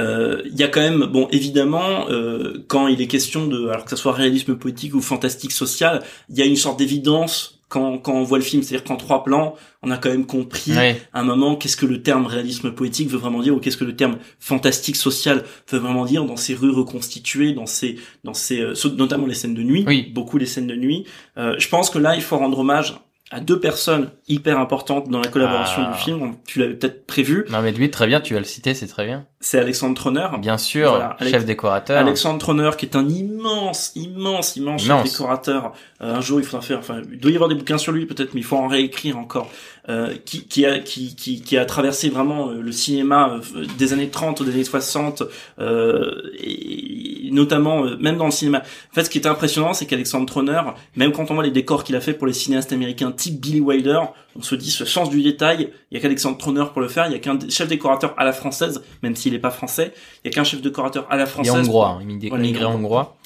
euh, 0.00 0.42
il 0.46 0.56
y 0.56 0.62
a 0.62 0.68
quand 0.68 0.80
même, 0.80 1.04
bon, 1.06 1.28
évidemment, 1.30 2.08
euh, 2.10 2.64
quand 2.66 2.88
il 2.88 3.00
est 3.00 3.06
question 3.06 3.46
de, 3.46 3.68
alors 3.68 3.84
que 3.84 3.90
ce 3.90 3.96
soit 3.96 4.12
réalisme 4.12 4.56
poétique 4.56 4.94
ou 4.94 5.00
fantastique 5.00 5.52
social, 5.52 6.02
il 6.28 6.36
y 6.36 6.42
a 6.42 6.46
une 6.46 6.56
sorte 6.56 6.78
d'évidence 6.78 7.60
quand, 7.74 7.98
quand 7.98 8.14
on 8.14 8.22
voit 8.22 8.38
le 8.38 8.44
film, 8.44 8.62
c'est-à-dire 8.62 8.84
qu'en 8.86 8.96
trois 8.96 9.24
plans, 9.24 9.56
on 9.82 9.90
a 9.90 9.98
quand 9.98 10.08
même 10.10 10.26
compris 10.26 10.72
Ouais. 10.72 11.00
à 11.12 11.20
un 11.20 11.24
moment 11.24 11.56
qu'est-ce 11.56 11.76
que 11.76 11.86
le 11.86 12.02
terme 12.02 12.26
réalisme 12.26 12.70
poétique 12.72 13.08
veut 13.10 13.18
vraiment 13.18 13.42
dire 13.42 13.54
ou 13.54 13.58
qu'est-ce 13.58 13.76
que 13.76 13.84
le 13.84 13.96
terme 13.96 14.18
fantastique 14.38 14.96
social 14.96 15.42
veut 15.70 15.78
vraiment 15.80 16.04
dire 16.04 16.24
dans 16.24 16.36
ces 16.36 16.54
rues 16.54 16.70
reconstituées, 16.70 17.52
dans 17.52 17.66
ces, 17.66 17.96
dans 18.22 18.32
ces, 18.34 18.60
euh, 18.60 18.74
notamment 18.96 19.26
les 19.26 19.34
scènes 19.34 19.54
de 19.54 19.62
nuit, 19.62 19.84
Oui. 19.86 20.10
beaucoup 20.14 20.38
les 20.38 20.46
scènes 20.46 20.68
de 20.68 20.76
nuit. 20.76 21.04
Euh, 21.36 21.56
je 21.58 21.68
pense 21.68 21.90
que 21.90 21.98
là, 21.98 22.14
il 22.14 22.22
faut 22.22 22.38
rendre 22.38 22.60
hommage 22.60 22.94
à 23.30 23.40
deux 23.40 23.58
personnes 23.58 24.10
hyper 24.28 24.58
importantes 24.58 25.08
dans 25.08 25.20
la 25.20 25.28
collaboration 25.28 25.82
Ah. 25.86 25.92
du 25.92 25.98
film. 25.98 26.34
Tu 26.46 26.58
l'avais 26.60 26.74
peut-être 26.74 27.06
prévu. 27.06 27.46
Non 27.50 27.62
mais 27.62 27.72
lui 27.72 27.90
très 27.90 28.06
bien, 28.06 28.20
tu 28.20 28.34
vas 28.34 28.40
le 28.40 28.44
citer, 28.46 28.74
c'est 28.74 28.86
très 28.86 29.06
bien. 29.06 29.26
C'est 29.40 29.58
Alexandre 29.58 29.94
Troner. 29.94 30.26
Bien 30.38 30.56
sûr, 30.58 30.90
Voilà, 30.90 31.16
Alex- 31.18 31.30
chef 31.32 31.44
décorateur. 31.44 31.98
Alexandre 31.98 32.38
Troner, 32.38 32.70
qui 32.78 32.86
est 32.86 32.96
un 32.96 33.08
immense, 33.08 33.92
immense, 33.96 34.56
immense, 34.56 34.84
Immense. 34.84 35.02
chef 35.04 35.12
décorateur. 35.12 35.72
Euh, 36.00 36.14
un 36.14 36.20
jour, 36.20 36.38
il 36.38 36.44
faudra 36.46 36.60
faire. 36.64 36.78
Enfin, 36.78 37.00
il 37.10 37.18
doit 37.18 37.30
y 37.30 37.34
avoir 37.34 37.48
des 37.48 37.54
bouquins 37.54 37.78
sur 37.78 37.92
lui, 37.92 38.06
peut-être, 38.06 38.34
mais 38.34 38.40
il 38.40 38.44
faut 38.44 38.56
en 38.56 38.68
réécrire 38.68 39.18
encore. 39.18 39.50
Euh, 39.90 40.14
qui, 40.24 40.46
qui 40.46 40.64
a, 40.64 40.78
qui, 40.78 41.14
qui, 41.14 41.42
qui 41.42 41.58
a 41.58 41.66
traversé 41.66 42.08
vraiment 42.08 42.48
euh, 42.48 42.62
le 42.62 42.72
cinéma 42.72 43.38
euh, 43.54 43.66
des 43.76 43.92
années 43.92 44.08
30 44.08 44.42
des 44.42 44.52
années 44.52 44.64
60, 44.64 45.24
euh, 45.58 46.22
et 46.38 47.28
notamment 47.32 47.82
même 48.00 48.16
dans 48.16 48.24
le 48.24 48.30
cinéma. 48.30 48.62
En 48.90 48.94
fait, 48.94 49.04
ce 49.04 49.10
qui 49.10 49.18
est 49.18 49.26
impressionnant, 49.26 49.74
c'est 49.74 49.84
qu'Alexandre 49.84 50.24
Troner, 50.24 50.62
même 50.96 51.12
quand 51.12 51.30
on 51.30 51.34
voit 51.34 51.44
les 51.44 51.50
décors 51.50 51.84
qu'il 51.84 51.96
a 51.96 52.00
fait 52.00 52.14
pour 52.14 52.26
les 52.26 52.32
cinéastes 52.32 52.72
américains 52.72 53.12
type 53.12 53.38
Billy 53.38 53.60
Wilder, 53.60 54.00
on 54.36 54.40
se 54.40 54.54
dit 54.54 54.70
ce 54.70 54.86
sens 54.86 55.10
du 55.10 55.22
détail. 55.22 55.68
Il 55.90 55.96
y 55.96 55.98
a 55.98 56.00
qu'Alexandre 56.00 56.38
Troner 56.38 56.64
pour 56.72 56.80
le 56.80 56.88
faire. 56.88 57.06
Il 57.06 57.12
y 57.12 57.16
a 57.16 57.18
qu'un 57.18 57.38
chef 57.50 57.68
décorateur 57.68 58.14
à 58.16 58.24
la 58.24 58.32
française, 58.32 58.82
même 59.02 59.14
s'il 59.16 59.34
est 59.34 59.38
pas 59.38 59.50
français. 59.50 59.92
Il 60.24 60.28
y 60.28 60.30
a 60.30 60.32
qu'un 60.34 60.44
chef 60.44 60.62
décorateur 60.62 61.06
à 61.10 61.16
la 61.16 61.24
Il 61.24 61.26
est 61.26 61.30
française. 61.30 61.54
hongrois, 61.68 61.98
hein, 61.98 62.02
immigré 62.02 62.30
Voilà, 62.30 62.44
il 62.44 62.46
est 62.46 62.50
immigré 62.52 62.64
hongrois. 62.72 63.16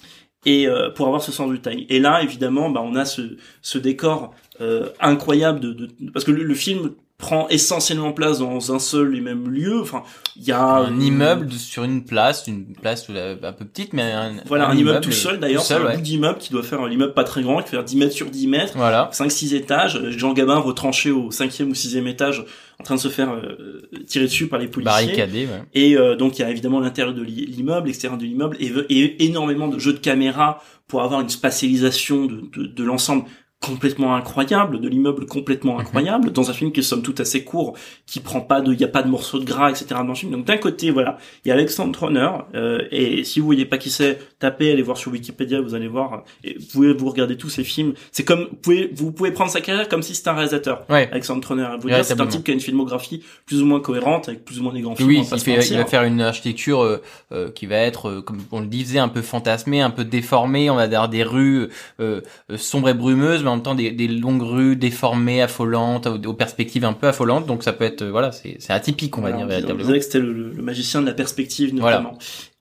Et 0.48 0.66
euh, 0.66 0.88
pour 0.88 1.06
avoir 1.06 1.22
ce 1.22 1.30
sens 1.30 1.50
du 1.50 1.56
détail. 1.56 1.86
Et 1.90 2.00
là, 2.00 2.22
évidemment, 2.22 2.70
bah, 2.70 2.80
on 2.82 2.94
a 2.94 3.04
ce, 3.04 3.78
décor 3.78 4.34
euh, 4.62 4.88
incroyable 4.98 5.60
de, 5.60 5.88
parce 6.12 6.24
que 6.24 6.30
le 6.30 6.54
film 6.54 6.92
prend 7.18 7.48
essentiellement 7.48 8.12
place 8.12 8.38
dans 8.38 8.72
un 8.72 8.78
seul 8.78 9.16
et 9.16 9.20
même 9.20 9.48
lieu. 9.50 9.80
Enfin, 9.82 10.04
il 10.36 10.44
y 10.44 10.52
a 10.52 10.62
un 10.62 11.00
immeuble 11.00 11.50
sur 11.52 11.82
une 11.82 12.04
place, 12.04 12.46
une 12.46 12.64
place 12.76 13.10
un 13.10 13.52
peu 13.52 13.64
petite, 13.64 13.92
mais 13.92 14.12
un, 14.12 14.34
Voilà, 14.46 14.68
un, 14.68 14.76
immeuble, 14.76 15.00
tout 15.00 15.10
seul 15.10 15.40
d'ailleurs, 15.40 15.62
c'est 15.62 15.74
un 15.74 15.84
ouais. 15.84 15.96
bout 15.96 16.00
d'immeuble 16.00 16.38
qui 16.38 16.52
doit 16.52 16.62
faire 16.62 16.80
un 16.80 16.88
immeuble 16.90 17.14
pas 17.14 17.24
très 17.24 17.42
grand, 17.42 17.56
qui 17.58 17.64
fait 17.64 17.76
faire 17.76 17.82
10 17.84 17.96
mètres 17.96 18.12
sur 18.14 18.30
10 18.30 18.46
mètres, 18.46 18.72
Voilà. 18.76 19.10
5-6 19.12 19.52
étages. 19.56 20.00
Jean 20.10 20.32
Gabin 20.32 20.58
retranché 20.58 21.10
au 21.10 21.32
cinquième 21.32 21.70
ou 21.70 21.74
sixième 21.74 22.06
étage, 22.06 22.44
en 22.78 22.84
train 22.84 22.94
de 22.94 23.00
se 23.00 23.08
faire 23.08 23.32
euh, 23.32 23.82
tirer 24.06 24.26
dessus 24.26 24.46
par 24.46 24.60
les 24.60 24.68
policiers. 24.68 24.92
Barricadé, 25.06 25.46
ouais. 25.46 25.62
Et 25.74 25.96
euh, 25.96 26.14
donc 26.14 26.38
il 26.38 26.42
y 26.42 26.44
a 26.44 26.50
évidemment 26.50 26.78
l'intérieur 26.78 27.14
de 27.16 27.22
l'i- 27.22 27.46
l'immeuble, 27.46 27.88
l'extérieur 27.88 28.16
de 28.16 28.24
l'immeuble, 28.24 28.56
et, 28.60 28.68
et 28.90 29.24
énormément 29.24 29.66
de 29.66 29.80
jeux 29.80 29.92
de 29.92 29.98
caméra 29.98 30.62
pour 30.86 31.02
avoir 31.02 31.20
une 31.20 31.28
spatialisation 31.28 32.26
de, 32.26 32.42
de, 32.56 32.66
de 32.66 32.84
l'ensemble 32.84 33.24
complètement 33.60 34.14
incroyable, 34.14 34.80
de 34.80 34.88
l'immeuble 34.88 35.26
complètement 35.26 35.74
Mhm. 35.74 35.80
incroyable, 35.80 36.30
dans 36.32 36.48
un 36.48 36.52
film 36.52 36.70
qui 36.70 36.80
est 36.80 36.82
somme 36.84 37.02
toute 37.02 37.18
assez 37.20 37.42
court, 37.44 37.76
qui 38.06 38.20
prend 38.20 38.40
pas 38.40 38.60
de, 38.60 38.72
il 38.72 38.80
y 38.80 38.84
a 38.84 38.88
pas 38.88 39.02
de 39.02 39.08
morceaux 39.08 39.40
de 39.40 39.44
gras, 39.44 39.70
etc. 39.70 39.86
dans 40.02 40.04
le 40.04 40.14
film. 40.14 40.30
Donc 40.32 40.44
d'un 40.44 40.58
côté, 40.58 40.90
voilà, 40.92 41.18
il 41.44 41.48
y 41.48 41.50
a 41.50 41.54
Alexandre 41.54 41.92
Troner, 41.92 42.30
euh, 42.54 42.86
et 42.92 43.24
si 43.24 43.40
vous 43.40 43.46
voyez 43.46 43.64
pas 43.66 43.76
qui 43.78 43.90
c'est, 43.90 44.18
tapez, 44.38 44.72
allez 44.72 44.82
voir 44.82 44.96
sur 44.96 45.10
Wikipédia, 45.12 45.60
vous 45.60 45.74
allez 45.74 45.88
voir, 45.88 46.24
et 46.44 46.56
vous 46.58 46.66
pouvez 46.66 46.92
vous 46.92 47.08
regarder 47.10 47.36
tous 47.36 47.48
ces 47.48 47.64
films. 47.64 47.94
C'est 48.12 48.24
comme, 48.24 48.46
vous 48.50 48.56
pouvez, 48.56 48.90
vous 48.94 49.12
pouvez 49.12 49.30
prendre 49.32 49.50
sa 49.50 49.60
carrière 49.60 49.88
comme 49.88 50.02
si 50.02 50.14
c'était 50.14 50.28
un 50.30 50.34
réalisateur. 50.34 50.84
Ouais. 50.88 51.08
Alexandre 51.10 51.40
Troner, 51.42 51.66
vous 51.80 51.88
dire, 51.88 52.04
c'est 52.04 52.20
un 52.20 52.26
type 52.26 52.44
qui 52.44 52.50
a 52.50 52.54
une 52.54 52.60
filmographie 52.60 53.22
plus 53.46 53.62
ou 53.62 53.66
moins 53.66 53.80
cohérente, 53.80 54.28
avec 54.28 54.44
plus 54.44 54.60
ou 54.60 54.62
moins 54.62 54.72
des 54.72 54.80
grands 54.80 54.94
films. 54.94 55.08
Oui, 55.08 55.22
il, 55.32 55.38
fait, 55.40 55.66
il 55.68 55.76
va 55.76 55.86
faire 55.86 56.02
une 56.04 56.20
architecture 56.20 56.82
euh, 56.84 57.02
euh, 57.32 57.50
qui 57.50 57.66
va 57.66 57.76
être, 57.76 58.08
euh, 58.08 58.22
comme 58.22 58.38
on 58.52 58.60
le 58.60 58.66
disait, 58.66 58.98
un 58.98 59.08
peu 59.08 59.22
fantasmée, 59.22 59.80
un 59.80 59.90
peu 59.90 60.04
déformée. 60.04 60.70
On 60.70 60.76
va 60.76 60.82
avoir 60.82 61.08
des 61.08 61.22
rues 61.24 61.68
euh, 62.00 62.20
euh, 62.50 62.56
sombres 62.56 62.88
et 62.90 62.94
brumeuses, 62.94 63.42
mais 63.42 63.48
en 63.50 63.54
même 63.56 63.62
temps 63.62 63.74
des, 63.74 63.90
des 63.90 64.08
longues 64.08 64.42
rues 64.42 64.76
déformées, 64.76 65.42
affolantes, 65.42 66.06
aux, 66.06 66.16
aux 66.28 66.34
perspectives 66.34 66.84
un 66.84 66.92
peu 66.92 67.08
affolantes. 67.08 67.46
Donc 67.46 67.62
ça 67.64 67.72
peut 67.72 67.84
être, 67.84 68.04
voilà, 68.04 68.32
c'est 68.32 68.58
atypique, 68.70 69.16
on 69.18 69.20
va 69.22 69.30
Voilà, 69.32 69.60
dire 69.60 69.74
on 69.74 69.78
disait- 69.78 69.98
que 69.98 70.04
c'était 70.04 70.18
le, 70.20 70.32
le- 70.32 70.62
magicien 70.62 71.00
de 71.00 71.06
la 71.06 71.12
perspective 71.14 71.74
Voilà. 71.78 72.12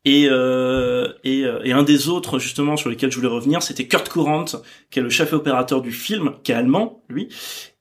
Et, 0.05 0.27
euh, 0.29 1.11
et, 1.23 1.43
euh, 1.43 1.59
et 1.63 1.73
un 1.73 1.83
des 1.83 2.07
autres 2.07 2.39
justement 2.39 2.77
sur 2.77 2.89
lesquels 2.89 3.11
je 3.11 3.17
voulais 3.17 3.27
revenir, 3.27 3.61
c'était 3.61 3.87
Kurt 3.87 4.07
Courant, 4.07 4.45
qui 4.89 4.99
est 4.99 5.01
le 5.01 5.09
chef 5.09 5.33
opérateur 5.33 5.81
du 5.81 5.91
film, 5.91 6.35
qui 6.43 6.53
est 6.53 6.55
allemand, 6.55 7.03
lui. 7.09 7.27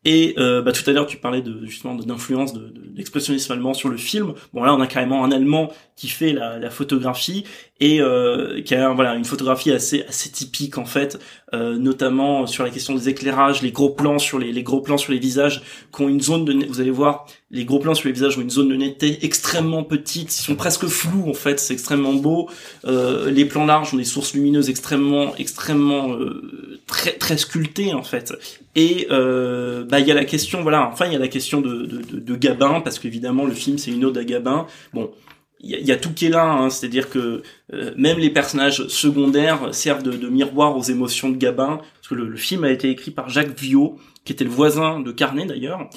Et 0.05 0.35
euh, 0.38 0.62
bah, 0.62 0.70
tout 0.70 0.88
à 0.88 0.92
l'heure, 0.92 1.07
tu 1.07 1.16
parlais 1.16 1.42
de 1.42 1.66
justement 1.66 1.96
de- 1.96 2.05
d'influence 2.05 2.52
de, 2.52 2.68
de, 2.68 2.83
l'expressionnisme 2.94 3.52
allemand 3.52 3.74
sur 3.74 3.88
le 3.88 3.96
film. 3.96 4.35
Bon 4.55 4.62
là, 4.62 4.72
on 4.72 4.81
a 4.81 4.87
carrément 4.87 5.24
un 5.24 5.33
Allemand 5.33 5.72
qui 5.96 6.07
fait 6.09 6.33
la, 6.33 6.59
la 6.61 6.70
photographie 6.70 7.44
et 7.80 8.00
euh, 8.00 8.62
qui 8.62 8.74
a 8.74 8.90
voilà 8.92 9.14
une 9.14 9.24
photographie 9.24 9.70
assez 9.70 10.04
assez 10.08 10.30
typique 10.30 10.78
en 10.78 10.84
fait, 10.84 11.18
euh, 11.52 11.76
notamment 11.76 12.46
sur 12.46 12.64
la 12.64 12.70
question 12.70 12.94
des 12.94 13.08
éclairages, 13.08 13.62
les 13.62 13.72
gros 13.72 13.90
plans 13.90 14.18
sur 14.18 14.38
les, 14.38 14.52
les 14.52 14.62
gros 14.62 14.80
plans 14.80 14.98
sur 14.98 15.12
les 15.12 15.18
visages, 15.18 15.62
qui 15.94 16.02
ont 16.02 16.08
une 16.08 16.20
zone 16.20 16.44
de 16.44 16.66
vous 16.66 16.80
allez 16.80 16.90
voir 16.90 17.26
les 17.50 17.64
gros 17.64 17.78
plans 17.78 17.94
sur 17.94 18.08
les 18.08 18.12
visages 18.12 18.36
ont 18.38 18.42
une 18.42 18.50
zone 18.50 18.68
de 18.68 18.74
netteté 18.74 19.24
extrêmement 19.24 19.84
petite, 19.84 20.36
ils 20.36 20.42
sont 20.42 20.56
presque 20.56 20.86
flous 20.86 21.28
en 21.28 21.34
fait, 21.34 21.60
c'est 21.60 21.74
extrêmement 21.74 22.14
beau. 22.14 22.50
Euh, 22.86 23.30
les 23.30 23.44
plans 23.44 23.66
larges 23.66 23.94
ont 23.94 23.98
des 23.98 24.04
sources 24.04 24.34
lumineuses 24.34 24.68
extrêmement 24.68 25.34
extrêmement 25.36 26.12
euh, 26.14 26.80
très 26.86 27.12
très 27.12 27.36
sculptées 27.36 27.94
en 27.94 28.02
fait. 28.02 28.32
Et 28.74 29.06
euh, 29.10 29.84
bah 29.84 30.00
il 30.00 30.08
y 30.08 30.10
a 30.10 30.14
la 30.14 30.24
question 30.24 30.62
voilà, 30.62 30.88
enfin 30.92 31.06
il 31.06 31.12
y 31.12 31.16
a 31.16 31.20
la 31.20 31.28
question 31.28 31.60
de 31.60 31.86
de, 31.86 31.98
de, 31.98 32.18
de 32.18 32.36
Gabin 32.36 32.80
parce 32.80 32.98
qu'évidemment 32.98 33.44
le 33.44 33.54
film 33.54 33.78
c'est 33.78 33.92
une 33.92 34.04
ode 34.04 34.18
à 34.18 34.24
Gabin. 34.24 34.66
Bon, 34.92 35.12
il 35.60 35.80
y 35.80 35.86
y 35.86 35.92
a 35.92 35.96
tout 35.96 36.12
qui 36.12 36.26
est 36.26 36.30
là, 36.30 36.44
hein, 36.44 36.70
c'est-à-dire 36.70 37.08
que 37.08 37.42
euh, 37.72 37.92
même 37.96 38.18
les 38.18 38.30
personnages 38.30 38.86
secondaires 38.88 39.74
servent 39.74 40.02
de, 40.02 40.12
de 40.12 40.28
miroir 40.28 40.76
aux 40.76 40.82
émotions 40.82 41.30
de 41.30 41.36
Gabin, 41.36 41.78
parce 41.94 42.08
que 42.08 42.14
le, 42.14 42.28
le 42.28 42.36
film 42.36 42.64
a 42.64 42.70
été 42.70 42.90
écrit 42.90 43.10
par 43.10 43.28
Jacques 43.28 43.58
Viau, 43.58 43.98
qui 44.24 44.32
était 44.32 44.44
le 44.44 44.50
voisin 44.50 45.00
de 45.00 45.12
Carnet 45.12 45.46
d'ailleurs, 45.46 45.88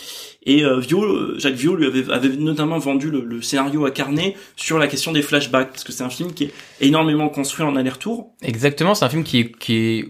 et 0.44 0.64
euh, 0.64 0.82
euh, 0.94 1.40
Jacques 1.40 1.56
Viau 1.56 1.76
lui 1.76 1.88
avait, 1.88 2.12
avait 2.12 2.30
notamment 2.30 2.78
vendu 2.78 3.10
le, 3.10 3.22
le 3.26 3.42
scénario 3.42 3.86
à 3.86 3.92
Carnet 3.92 4.36
sur 4.56 4.78
la 4.78 4.88
question 4.88 5.12
des 5.12 5.22
flashbacks, 5.22 5.72
parce 5.72 5.84
que 5.84 5.92
c'est 5.92 6.04
un 6.04 6.10
film 6.10 6.34
qui 6.34 6.46
est 6.46 6.54
énormément 6.80 7.28
construit 7.30 7.66
en 7.66 7.76
aller-retour. 7.76 8.32
Exactement, 8.42 8.96
c'est 8.96 9.06
un 9.06 9.10
film 9.10 9.24
qui 9.24 9.40
est, 9.40 9.58
qui 9.58 9.76
est, 9.76 10.10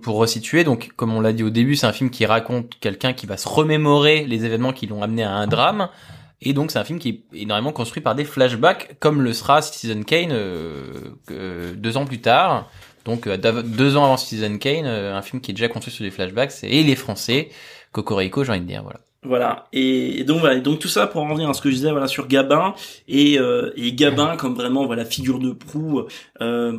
pour 0.00 0.16
resituer, 0.16 0.64
donc 0.64 0.90
comme 0.96 1.12
on 1.12 1.20
l'a 1.20 1.32
dit 1.32 1.42
au 1.42 1.50
début, 1.50 1.76
c'est 1.76 1.86
un 1.86 1.92
film 1.92 2.10
qui 2.10 2.24
raconte 2.24 2.78
quelqu'un 2.80 3.12
qui 3.12 3.26
va 3.26 3.36
se 3.36 3.48
remémorer 3.48 4.24
les 4.26 4.44
événements 4.44 4.72
qui 4.72 4.86
l'ont 4.86 5.02
amené 5.02 5.24
à 5.24 5.34
un 5.34 5.46
drame, 5.46 5.88
et 6.42 6.52
donc 6.52 6.70
c'est 6.70 6.78
un 6.78 6.84
film 6.84 6.98
qui 6.98 7.08
est 7.08 7.40
énormément 7.40 7.72
construit 7.72 8.02
par 8.02 8.14
des 8.14 8.24
flashbacks, 8.24 8.96
comme 9.00 9.22
le 9.22 9.32
sera 9.32 9.62
Citizen 9.62 10.04
Kane 10.04 10.32
euh, 10.32 10.82
euh, 11.30 11.74
deux 11.74 11.96
ans 11.96 12.04
plus 12.04 12.20
tard. 12.20 12.70
Donc 13.04 13.26
euh, 13.26 13.36
deux 13.62 13.96
ans 13.96 14.04
avant 14.04 14.16
Citizen 14.16 14.58
Kane, 14.58 14.84
euh, 14.86 15.16
un 15.16 15.22
film 15.22 15.40
qui 15.40 15.52
est 15.52 15.54
déjà 15.54 15.68
construit 15.68 15.94
sur 15.94 16.04
des 16.04 16.10
flashbacks, 16.10 16.52
et 16.64 16.80
il 16.80 16.90
est 16.90 16.96
français, 16.96 17.50
Cocorico, 17.92 18.44
j'ai 18.44 18.50
envie 18.50 18.60
de 18.60 18.66
dire, 18.66 18.82
voilà. 18.82 19.00
Voilà. 19.22 19.66
Et, 19.72 20.24
donc 20.24 20.40
voilà. 20.40 20.56
Et 20.56 20.60
donc 20.60 20.78
tout 20.78 20.88
ça 20.88 21.06
pour 21.06 21.22
en 21.22 21.28
revenir 21.28 21.48
à 21.48 21.54
ce 21.54 21.60
que 21.60 21.70
je 21.70 21.74
disais 21.74 21.90
voilà 21.90 22.06
sur 22.06 22.28
Gabin 22.28 22.74
et, 23.08 23.38
euh, 23.38 23.72
et 23.76 23.92
Gabin 23.92 24.36
comme 24.36 24.54
vraiment 24.54 24.86
voilà 24.86 25.04
figure 25.04 25.38
de 25.38 25.50
proue. 25.50 26.02
Euh, 26.40 26.78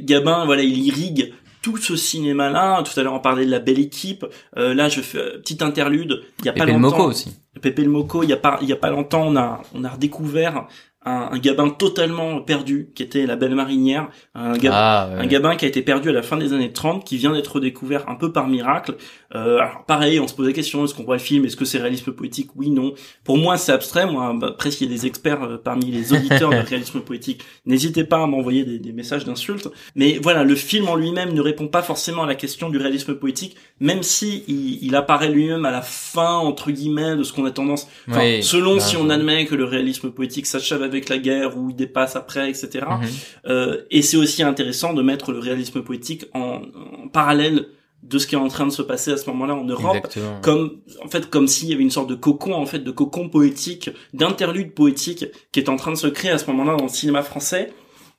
Gabin 0.00 0.44
voilà 0.44 0.62
il 0.62 0.86
irrigue 0.86 1.32
tout 1.62 1.76
ce 1.76 1.96
cinéma-là. 1.96 2.82
Tout 2.82 2.98
à 2.98 3.02
l'heure 3.02 3.14
on 3.14 3.20
parlait 3.20 3.46
de 3.46 3.50
la 3.50 3.58
belle 3.60 3.78
équipe. 3.78 4.24
Euh, 4.56 4.74
là 4.74 4.88
je 4.88 5.00
fais 5.00 5.18
euh, 5.18 5.38
petite 5.38 5.62
interlude. 5.62 6.22
Il 6.40 6.46
y 6.46 6.48
a 6.48 6.52
pas 6.52 6.60
Pepe 6.60 6.74
le 6.74 6.80
longtemps. 6.80 6.96
Moco 6.98 7.10
aussi. 7.10 7.36
Pépé 7.60 7.82
le 7.82 7.90
Moco. 7.90 8.22
Il 8.22 8.30
y 8.30 8.32
a 8.32 8.36
pas 8.36 8.58
il 8.62 8.68
y 8.68 8.72
a 8.72 8.76
pas 8.76 8.90
longtemps 8.90 9.26
on 9.26 9.36
a 9.36 9.62
on 9.74 9.84
a 9.84 9.88
redécouvert 9.90 10.66
un, 11.04 11.30
un 11.32 11.38
Gabin 11.38 11.70
totalement 11.70 12.42
perdu 12.42 12.90
qui 12.94 13.02
était 13.02 13.24
la 13.26 13.36
belle 13.36 13.54
marinière. 13.54 14.08
Un 14.34 14.52
Gabin 14.52 14.76
Ah, 14.76 15.08
ouais. 15.14 15.20
un 15.22 15.26
Gabin 15.26 15.56
qui 15.56 15.64
a 15.64 15.68
été 15.68 15.82
perdu 15.82 16.10
à 16.10 16.12
la 16.12 16.22
fin 16.22 16.36
des 16.36 16.52
années 16.52 16.72
30, 16.72 17.04
qui 17.04 17.16
vient 17.16 17.32
d'être 17.32 17.58
découvert 17.58 18.08
un 18.08 18.16
peu 18.16 18.32
par 18.32 18.48
miracle. 18.48 18.96
Euh, 19.34 19.58
alors 19.58 19.84
pareil, 19.86 20.18
on 20.18 20.26
se 20.26 20.34
pose 20.34 20.46
la 20.46 20.52
question, 20.52 20.84
est-ce 20.84 20.94
qu'on 20.94 21.04
voit 21.04 21.16
le 21.16 21.20
film, 21.20 21.44
est-ce 21.44 21.56
que 21.56 21.64
c'est 21.64 21.78
réalisme 21.78 22.12
poétique? 22.12 22.50
Oui, 22.56 22.70
non. 22.70 22.94
Pour 23.22 23.38
moi, 23.38 23.56
c'est 23.56 23.72
abstrait. 23.72 24.06
Moi, 24.06 24.34
bah, 24.38 24.48
après, 24.50 24.70
s'il 24.70 24.90
y 24.90 24.92
a 24.92 24.96
des 24.96 25.06
experts 25.06 25.42
euh, 25.42 25.56
parmi 25.56 25.90
les 25.90 26.12
auditeurs 26.12 26.50
de 26.50 26.56
réalisme 26.68 27.00
poétique, 27.00 27.42
n'hésitez 27.64 28.04
pas 28.04 28.22
à 28.22 28.26
m'envoyer 28.26 28.64
des, 28.64 28.78
des 28.78 28.92
messages 28.92 29.24
d'insultes. 29.24 29.68
Mais 29.94 30.18
voilà, 30.20 30.42
le 30.42 30.54
film 30.54 30.88
en 30.88 30.96
lui-même 30.96 31.32
ne 31.32 31.40
répond 31.40 31.68
pas 31.68 31.82
forcément 31.82 32.24
à 32.24 32.26
la 32.26 32.34
question 32.34 32.70
du 32.70 32.78
réalisme 32.78 33.14
poétique, 33.14 33.56
même 33.78 34.02
si 34.02 34.44
il, 34.48 34.84
il 34.84 34.96
apparaît 34.96 35.30
lui-même 35.30 35.64
à 35.64 35.70
la 35.70 35.82
fin, 35.82 36.36
entre 36.36 36.70
guillemets, 36.70 37.16
de 37.16 37.22
ce 37.22 37.32
qu'on 37.32 37.44
a 37.44 37.50
tendance... 37.50 37.88
Enfin, 38.08 38.20
Oui, 38.20 38.42
selon 38.42 38.74
ben, 38.74 38.80
si 38.80 38.96
on 38.96 39.10
admet 39.10 39.46
que 39.46 39.54
le 39.54 39.64
réalisme 39.64 40.10
poétique 40.10 40.46
s'achève 40.46 40.82
avec 40.82 41.08
la 41.08 41.18
guerre 41.18 41.56
ou 41.56 41.70
il 41.70 41.76
dépasse 41.76 42.16
après, 42.16 42.50
etc. 42.50 42.86
Mhm. 42.88 43.08
Euh, 43.46 43.82
et 43.90 44.02
c'est 44.02 44.16
aussi 44.16 44.42
intéressant 44.42 44.92
de 44.92 45.02
mettre 45.02 45.32
le 45.32 45.38
réalisme 45.38 45.82
poétique 45.82 46.26
en, 46.34 46.62
en 47.02 47.08
parallèle 47.08 47.66
de 48.02 48.18
ce 48.18 48.26
qui 48.26 48.34
est 48.34 48.38
en 48.38 48.48
train 48.48 48.66
de 48.66 48.72
se 48.72 48.82
passer 48.82 49.12
à 49.12 49.16
ce 49.16 49.28
moment-là 49.30 49.54
en 49.54 49.64
Europe, 49.64 49.96
Exactement. 49.96 50.40
comme 50.40 50.80
en 51.04 51.08
fait 51.08 51.28
comme 51.28 51.46
s'il 51.46 51.68
y 51.68 51.74
avait 51.74 51.82
une 51.82 51.90
sorte 51.90 52.08
de 52.08 52.14
cocon 52.14 52.54
en 52.54 52.66
fait 52.66 52.78
de 52.78 52.90
cocon 52.90 53.28
poétique, 53.28 53.90
d'interlude 54.14 54.72
poétique 54.74 55.26
qui 55.52 55.60
est 55.60 55.68
en 55.68 55.76
train 55.76 55.92
de 55.92 55.96
se 55.96 56.06
créer 56.06 56.30
à 56.30 56.38
ce 56.38 56.46
moment-là 56.50 56.76
dans 56.76 56.84
le 56.84 56.88
cinéma 56.88 57.22
français, 57.22 57.72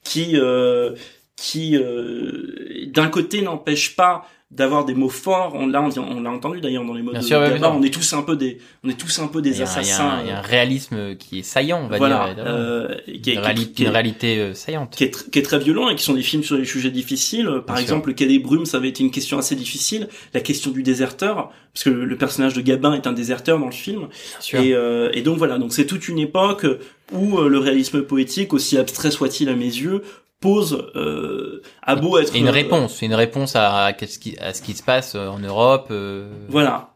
qui 0.03 0.37
euh, 0.37 0.93
qui 1.35 1.75
euh, 1.75 2.85
d'un 2.87 3.07
côté 3.07 3.41
n'empêche 3.41 3.95
pas 3.95 4.27
d'avoir 4.51 4.83
des 4.85 4.93
mots 4.93 5.07
forts. 5.09 5.53
On 5.55 5.65
l'a 5.67 5.81
on, 5.81 6.21
l'a 6.21 6.29
entendu 6.29 6.59
d'ailleurs 6.59 6.83
dans 6.83 6.93
les 6.93 7.01
mots 7.01 7.11
Bien 7.11 7.21
de 7.21 7.25
sûr, 7.25 7.39
ouais, 7.39 7.57
on 7.63 7.81
est 7.83 7.89
tous 7.89 8.11
un 8.13 8.21
peu 8.21 8.35
des 8.35 8.57
on 8.83 8.89
est 8.89 8.99
tous 8.99 9.19
un 9.19 9.27
peu 9.27 9.41
des 9.41 9.59
y 9.59 9.63
a, 9.63 9.65
un- 9.65 9.81
il 9.81 9.87
y 9.87 9.91
a 9.91 9.93
assassins. 9.93 10.09
un, 10.09 10.21
il 10.23 10.27
y 10.27 10.31
a 10.31 10.39
un 10.39 10.41
réalisme 10.41 11.15
qui 11.15 11.39
est 11.39 11.43
saillant, 11.43 11.81
on 11.85 11.87
va 11.87 11.97
voilà, 11.97 12.15
dire. 12.17 12.27
évidemment. 12.43 12.49
euh, 12.57 12.95
qui 13.23 13.29
est- 13.29 13.33
une, 13.35 13.39
réalité, 13.39 13.71
qui 13.73 13.83
est- 13.83 13.85
une 13.85 13.91
réalité 13.91 14.37
euh, 14.39 14.53
saillante. 14.53 14.93
qui 14.95 15.03
est, 15.05 15.15
tr- 15.15 15.29
qui 15.29 15.39
est 15.39 15.43
très 15.43 15.59
violent 15.59 15.89
et 15.89 15.95
qui 15.95 16.03
sont 16.03 16.13
des 16.13 16.21
films 16.21 16.43
sur 16.43 16.57
des 16.57 16.65
sujets 16.65 16.91
difficiles. 16.91 17.45
Par 17.65 17.75
Bien 17.77 17.83
exemple, 17.83 18.09
le 18.09 18.13
Quai 18.13 18.25
des 18.27 18.39
Brumes, 18.39 18.65
ça 18.65 18.77
avait 18.77 18.89
été 18.89 19.03
une 19.03 19.11
question 19.11 19.37
assez 19.37 19.55
difficile. 19.55 20.09
La 20.33 20.41
question 20.41 20.71
du 20.71 20.83
déserteur, 20.83 21.51
parce 21.73 21.83
que 21.85 21.89
le, 21.89 22.03
le 22.05 22.17
personnage 22.17 22.53
de 22.53 22.61
Gabin 22.61 22.93
est 22.93 23.07
un 23.07 23.13
déserteur 23.13 23.57
dans 23.57 23.67
le 23.67 23.71
film. 23.71 23.99
Bien 24.01 24.41
sûr. 24.41 24.59
Et, 24.59 24.73
euh, 24.73 25.09
et 25.13 25.21
donc 25.21 25.37
voilà, 25.37 25.57
donc 25.59 25.71
c'est 25.71 25.85
toute 25.85 26.07
une 26.09 26.19
époque 26.19 26.65
où 27.13 27.37
euh, 27.39 27.47
le 27.47 27.57
réalisme 27.57 28.01
poétique, 28.03 28.53
aussi 28.53 28.77
abstrait 28.77 29.11
soit-il 29.11 29.47
à 29.49 29.55
mes 29.55 29.65
yeux, 29.65 30.01
pose 30.41 30.91
euh, 30.95 31.61
à 31.81 31.95
beau 31.95 32.17
être 32.19 32.35
une 32.35 32.47
euh, 32.47 32.51
réponse, 32.51 33.01
une 33.01 33.13
réponse 33.13 33.55
à, 33.55 33.85
à 33.85 33.93
ce 33.97 34.19
qui, 34.19 34.37
à 34.39 34.53
ce 34.53 34.61
qui 34.61 34.73
se 34.73 34.83
passe 34.83 35.15
euh, 35.15 35.27
en 35.27 35.39
Europe. 35.39 35.87
euh, 35.91 36.29
Voilà. 36.49 36.89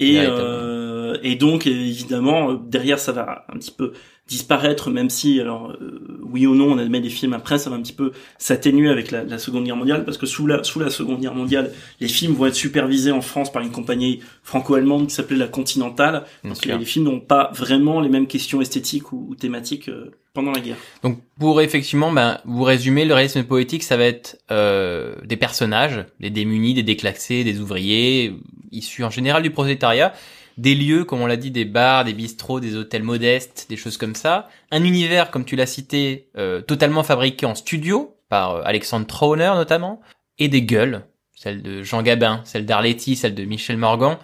Et, 0.00 0.20
euh, 0.20 1.16
et 1.22 1.34
donc 1.34 1.66
évidemment 1.66 2.54
derrière 2.54 2.98
ça 3.00 3.12
va 3.12 3.44
un 3.48 3.58
petit 3.58 3.72
peu 3.72 3.92
disparaître 4.28 4.90
même 4.90 5.10
si 5.10 5.40
alors 5.40 5.70
euh, 5.80 6.20
oui 6.22 6.46
ou 6.46 6.54
non 6.54 6.72
on 6.72 6.78
admet 6.78 7.00
des 7.00 7.08
films 7.08 7.32
après 7.32 7.58
ça 7.58 7.70
va 7.70 7.76
un 7.76 7.82
petit 7.82 7.94
peu 7.94 8.12
s'atténuer 8.36 8.90
avec 8.90 9.10
la, 9.10 9.24
la 9.24 9.38
Seconde 9.38 9.64
Guerre 9.64 9.76
mondiale 9.76 10.04
parce 10.04 10.18
que 10.18 10.26
sous 10.26 10.46
la 10.46 10.62
sous 10.64 10.78
la 10.78 10.90
Seconde 10.90 11.20
Guerre 11.20 11.34
mondiale 11.34 11.72
les 12.00 12.08
films 12.08 12.34
vont 12.34 12.46
être 12.46 12.54
supervisés 12.54 13.10
en 13.10 13.22
France 13.22 13.50
par 13.50 13.62
une 13.62 13.70
compagnie 13.70 14.20
franco-allemande 14.42 15.06
qui 15.08 15.14
s'appelait 15.14 15.36
la 15.36 15.48
Continentale 15.48 16.24
parce 16.42 16.60
que 16.60 16.70
les 16.70 16.84
films 16.84 17.06
n'ont 17.06 17.20
pas 17.20 17.50
vraiment 17.54 18.00
les 18.00 18.08
mêmes 18.08 18.26
questions 18.26 18.60
esthétiques 18.60 19.12
ou, 19.12 19.26
ou 19.30 19.34
thématiques 19.34 19.88
euh, 19.88 20.10
pendant 20.34 20.52
la 20.52 20.60
guerre. 20.60 20.76
Donc 21.02 21.18
pour 21.38 21.60
effectivement, 21.60 22.12
ben, 22.12 22.38
vous 22.44 22.62
résumer, 22.62 23.04
le 23.04 23.14
réalisme 23.14 23.42
poétique, 23.44 23.82
ça 23.82 23.96
va 23.96 24.04
être 24.04 24.38
euh, 24.50 25.14
des 25.24 25.36
personnages, 25.36 26.04
des 26.20 26.30
démunis, 26.30 26.74
des 26.74 26.82
déclassés, 26.82 27.44
des 27.44 27.60
ouvriers, 27.60 28.34
issus 28.70 29.04
en 29.04 29.10
général 29.10 29.42
du 29.42 29.50
prolétariat, 29.50 30.12
des 30.58 30.74
lieux, 30.74 31.04
comme 31.04 31.20
on 31.20 31.26
l'a 31.26 31.36
dit, 31.36 31.50
des 31.50 31.64
bars, 31.64 32.04
des 32.04 32.12
bistrots, 32.12 32.60
des 32.60 32.76
hôtels 32.76 33.04
modestes, 33.04 33.66
des 33.70 33.76
choses 33.76 33.96
comme 33.96 34.14
ça, 34.14 34.48
un 34.70 34.84
univers, 34.84 35.30
comme 35.30 35.44
tu 35.44 35.56
l'as 35.56 35.66
cité, 35.66 36.28
euh, 36.36 36.60
totalement 36.60 37.02
fabriqué 37.02 37.46
en 37.46 37.54
studio, 37.54 38.16
par 38.28 38.56
euh, 38.56 38.62
Alexandre 38.64 39.06
Trauner 39.06 39.52
notamment, 39.54 40.00
et 40.38 40.48
des 40.48 40.62
gueules, 40.62 41.04
celle 41.34 41.62
de 41.62 41.82
Jean 41.82 42.02
Gabin, 42.02 42.42
celle 42.44 42.66
d'Arletty, 42.66 43.16
celle 43.16 43.34
de 43.34 43.44
Michel 43.44 43.76
Morgan, 43.76 44.18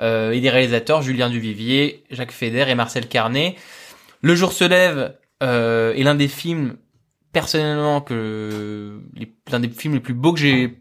euh, 0.00 0.32
et 0.32 0.40
des 0.40 0.50
réalisateurs 0.50 1.02
Julien 1.02 1.30
Duvivier, 1.30 2.04
Jacques 2.10 2.32
Feder 2.32 2.66
et 2.68 2.74
Marcel 2.74 3.08
Carnet. 3.08 3.56
Le 4.20 4.34
jour 4.34 4.52
se 4.52 4.64
lève 4.64 5.16
euh, 5.42 5.94
est 5.94 6.02
l'un 6.02 6.14
des 6.14 6.28
films 6.28 6.76
personnellement 7.32 8.00
que 8.00 9.00
l'un 9.50 9.60
des 9.60 9.68
films 9.68 9.94
les 9.94 10.00
plus 10.00 10.14
beaux 10.14 10.32
que 10.32 10.40
j'ai 10.40 10.78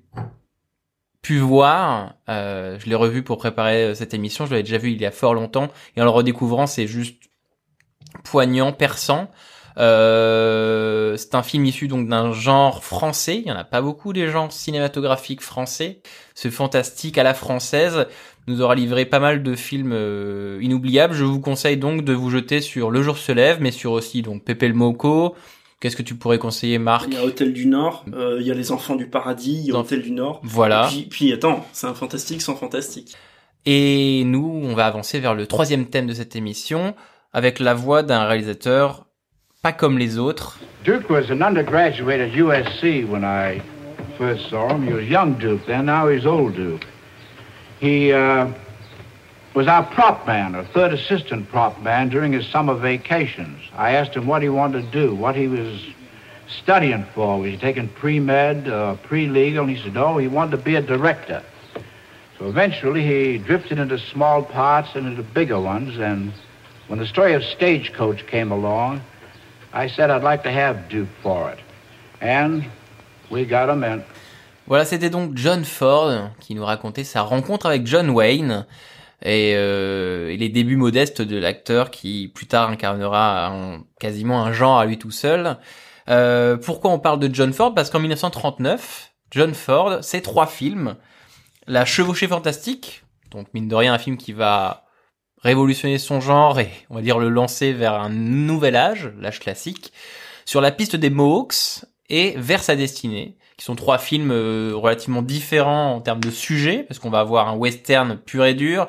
pu 1.26 1.40
voir. 1.40 2.14
Euh, 2.30 2.78
je 2.80 2.88
l'ai 2.88 2.94
revu 2.94 3.24
pour 3.24 3.40
préparer 3.40 3.84
euh, 3.84 3.96
cette 3.96 4.14
émission. 4.14 4.46
Je 4.46 4.52
l'avais 4.52 4.62
déjà 4.62 4.78
vu 4.78 4.92
il 4.92 5.02
y 5.02 5.08
a 5.08 5.12
fort 5.12 5.34
longtemps 5.34 5.70
et 5.96 6.02
en 6.02 6.04
le 6.04 6.12
redécouvrant, 6.12 6.68
c'est 6.68 6.86
juste 6.86 7.24
poignant, 8.24 8.72
perçant. 8.72 9.32
Euh, 9.78 11.18
c'est 11.18 11.34
un 11.34 11.42
film 11.42 11.66
issu 11.66 11.88
donc 11.88 12.08
d'un 12.08 12.32
genre 12.32 12.84
français. 12.84 13.38
Il 13.38 13.48
y 13.48 13.52
en 13.52 13.56
a 13.56 13.64
pas 13.64 13.82
beaucoup 13.82 14.14
des 14.14 14.28
genres 14.28 14.52
cinématographiques 14.52 15.42
français. 15.42 16.02
Ce 16.36 16.52
fantastique 16.52 17.18
à 17.18 17.24
la 17.24 17.34
française 17.34 18.06
nous 18.46 18.62
aura 18.62 18.76
livré 18.76 19.06
pas 19.06 19.20
mal 19.20 19.42
de 19.42 19.56
films 19.56 19.94
euh, 19.94 20.60
inoubliables. 20.62 21.16
Je 21.16 21.24
vous 21.24 21.40
conseille 21.40 21.78
donc 21.78 22.06
de 22.06 22.14
vous 22.14 22.30
jeter 22.30 22.62
sur 22.62 22.92
Le 22.92 23.02
jour 23.02 23.18
se 23.18 23.32
lève, 23.32 23.58
mais 23.62 23.72
sur 23.72 23.94
aussi 23.94 24.22
donc 24.22 24.44
Pepe 24.44 24.62
le 24.62 24.74
Moco. 24.74 25.36
Qu'est-ce 25.86 25.96
que 25.96 26.02
tu 26.02 26.16
pourrais 26.16 26.40
conseiller, 26.40 26.80
Marc 26.80 27.06
Il 27.10 27.14
y 27.14 27.18
a 27.18 27.24
Hôtel 27.24 27.54
du 27.54 27.68
Nord, 27.68 28.06
euh, 28.12 28.40
il 28.42 28.48
y 28.48 28.50
a 28.50 28.56
Les 28.56 28.72
Enfants 28.72 28.96
du 28.96 29.06
Paradis, 29.06 29.62
il 29.66 29.68
y 29.68 29.72
a 29.72 29.78
Hôtel 29.78 30.02
du 30.02 30.10
Nord. 30.10 30.42
Voilà. 30.42 30.88
Puis, 30.90 31.04
puis 31.08 31.32
attends, 31.32 31.64
c'est 31.74 31.86
un 31.86 31.94
fantastique 31.94 32.42
sans 32.42 32.56
fantastique. 32.56 33.16
Et 33.68 34.24
nous, 34.26 34.62
on 34.64 34.74
va 34.74 34.88
avancer 34.88 35.20
vers 35.20 35.36
le 35.36 35.46
troisième 35.46 35.86
thème 35.86 36.08
de 36.08 36.16
cette 36.16 36.36
émission, 36.36 36.96
avec 37.34 37.60
la 37.60 37.76
voix 37.76 38.02
d'un 38.02 38.26
réalisateur 38.26 39.06
pas 39.62 39.74
comme 39.74 40.00
les 40.00 40.18
autres. 40.18 40.58
Duke 40.84 41.08
was 41.08 41.30
an 41.30 41.44
undergraduate 41.44 42.20
at 42.20 42.36
USC 42.36 43.08
when 43.08 43.24
I 43.24 43.62
first 44.18 44.50
saw 44.50 44.70
him. 44.70 44.88
He 44.88 44.92
was 44.92 45.04
young 45.04 45.38
Duke 45.38 45.68
then, 45.68 45.86
now 45.86 46.10
he's 46.10 46.26
old 46.26 46.56
Duke. 46.56 46.84
He 47.80 48.12
uh, 48.12 48.48
was 49.56 49.68
our 49.68 49.84
prop 49.84 50.28
man, 50.28 50.54
or 50.54 50.66
third 50.66 50.94
assistant 50.94 51.50
prop 51.50 51.82
man 51.82 52.10
during 52.10 52.34
his 52.34 52.46
summer 52.48 52.76
vacations. 52.76 53.58
I 53.74 53.92
asked 53.92 54.14
him 54.14 54.28
what 54.28 54.42
he 54.42 54.50
wanted 54.50 54.92
to 54.92 54.92
do, 54.92 55.16
what 55.16 55.36
he 55.36 55.48
was 55.48 55.82
studying 56.62 57.06
for. 57.16 57.40
Was 57.40 57.52
he 57.52 57.58
taking 57.58 57.88
pre-med, 57.88 58.68
uh, 58.68 58.96
pre-legal? 58.98 59.64
And 59.64 59.76
he 59.76 59.82
said, 59.82 59.94
no, 59.94 60.18
he 60.18 60.28
wanted 60.28 60.52
to 60.58 60.58
be 60.58 60.76
a 60.76 60.82
director. 60.82 61.42
So 62.38 62.50
eventually 62.50 63.02
he 63.02 63.38
drifted 63.38 63.80
into 63.80 63.98
small 63.98 64.44
parts 64.44 64.90
and 64.94 65.08
into 65.08 65.24
bigger 65.24 65.60
ones. 65.60 65.98
And 65.98 66.34
when 66.88 67.00
the 67.00 67.08
story 67.08 67.34
of 67.34 67.42
Stagecoach 67.42 68.28
came 68.28 68.52
along, 68.52 69.02
I 69.72 69.88
said 69.88 70.10
I'd 70.10 70.22
like 70.22 70.44
to 70.44 70.52
have 70.52 70.90
Duke 70.90 71.08
for 71.24 71.50
it. 71.50 71.60
And 72.20 72.66
we 73.32 73.46
got 73.46 73.70
him 73.70 73.86
in. 73.86 74.04
Voilà, 74.68 74.84
c'était 74.84 75.12
donc 75.12 75.36
John 75.36 75.64
Ford 75.64 76.32
qui 76.40 76.56
nous 76.56 76.66
racontait 76.66 77.04
sa 77.04 77.22
rencontre 77.22 77.68
avec 77.68 77.86
John 77.86 78.10
Wayne 78.10 78.66
et, 79.22 79.54
euh, 79.56 80.36
les 80.36 80.50
débuts 80.50 80.76
modestes 80.76 81.22
de 81.22 81.38
l'acteur 81.38 81.92
qui 81.92 82.28
plus 82.34 82.48
tard 82.48 82.70
incarnera 82.70 83.54
quasiment 84.00 84.44
un 84.44 84.52
genre 84.52 84.80
à 84.80 84.86
lui 84.86 84.98
tout 84.98 85.12
seul. 85.12 85.58
Euh, 86.10 86.58
pourquoi 86.58 86.92
on 86.92 87.00
parle 87.00 87.20
de 87.20 87.34
John 87.34 87.54
Ford? 87.54 87.74
Parce 87.74 87.90
qu'en 87.90 88.00
1939, 88.00 89.14
John 89.32 89.54
Ford, 89.54 90.00
c'est 90.02 90.22
trois 90.22 90.48
films. 90.48 90.96
La 91.68 91.86
Chevauchée 91.86 92.28
Fantastique, 92.28 93.04
donc 93.32 93.48
mine 93.54 93.68
de 93.68 93.76
rien 93.76 93.94
un 93.94 93.98
film 93.98 94.18
qui 94.18 94.34
va 94.34 94.86
révolutionner 95.42 95.98
son 95.98 96.22
genre 96.22 96.60
et 96.60 96.70
on 96.90 96.96
va 96.96 97.02
dire 97.02 97.20
le 97.20 97.30
lancer 97.30 97.74
vers 97.74 97.96
un 97.96 98.10
nouvel 98.10 98.76
âge, 98.76 99.12
l'âge 99.20 99.40
classique, 99.40 99.94
sur 100.46 100.62
la 100.62 100.72
piste 100.72 100.96
des 100.96 101.10
Mohawks 101.10 101.86
et 102.10 102.36
Vers 102.38 102.64
sa 102.64 102.76
destinée, 102.76 103.36
qui 103.58 103.66
sont 103.66 103.76
trois 103.76 103.98
films 103.98 104.32
euh, 104.32 104.74
relativement 104.76 105.24
différents 105.24 105.96
en 105.96 106.02
termes 106.02 106.20
de 106.20 106.30
sujet, 106.30 106.84
parce 106.84 107.00
qu'on 107.00 107.10
va 107.10 107.20
avoir 107.20 107.50
un 107.50 107.56
western 107.56 108.18
pur 108.18 108.46
et 108.46 108.54
dur, 108.54 108.88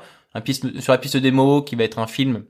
sur 0.80 0.92
la 0.92 0.98
piste 0.98 1.16
des 1.16 1.30
Mohawks 1.30 1.66
qui 1.66 1.76
va 1.76 1.84
être 1.84 1.98
un 1.98 2.06
film 2.06 2.44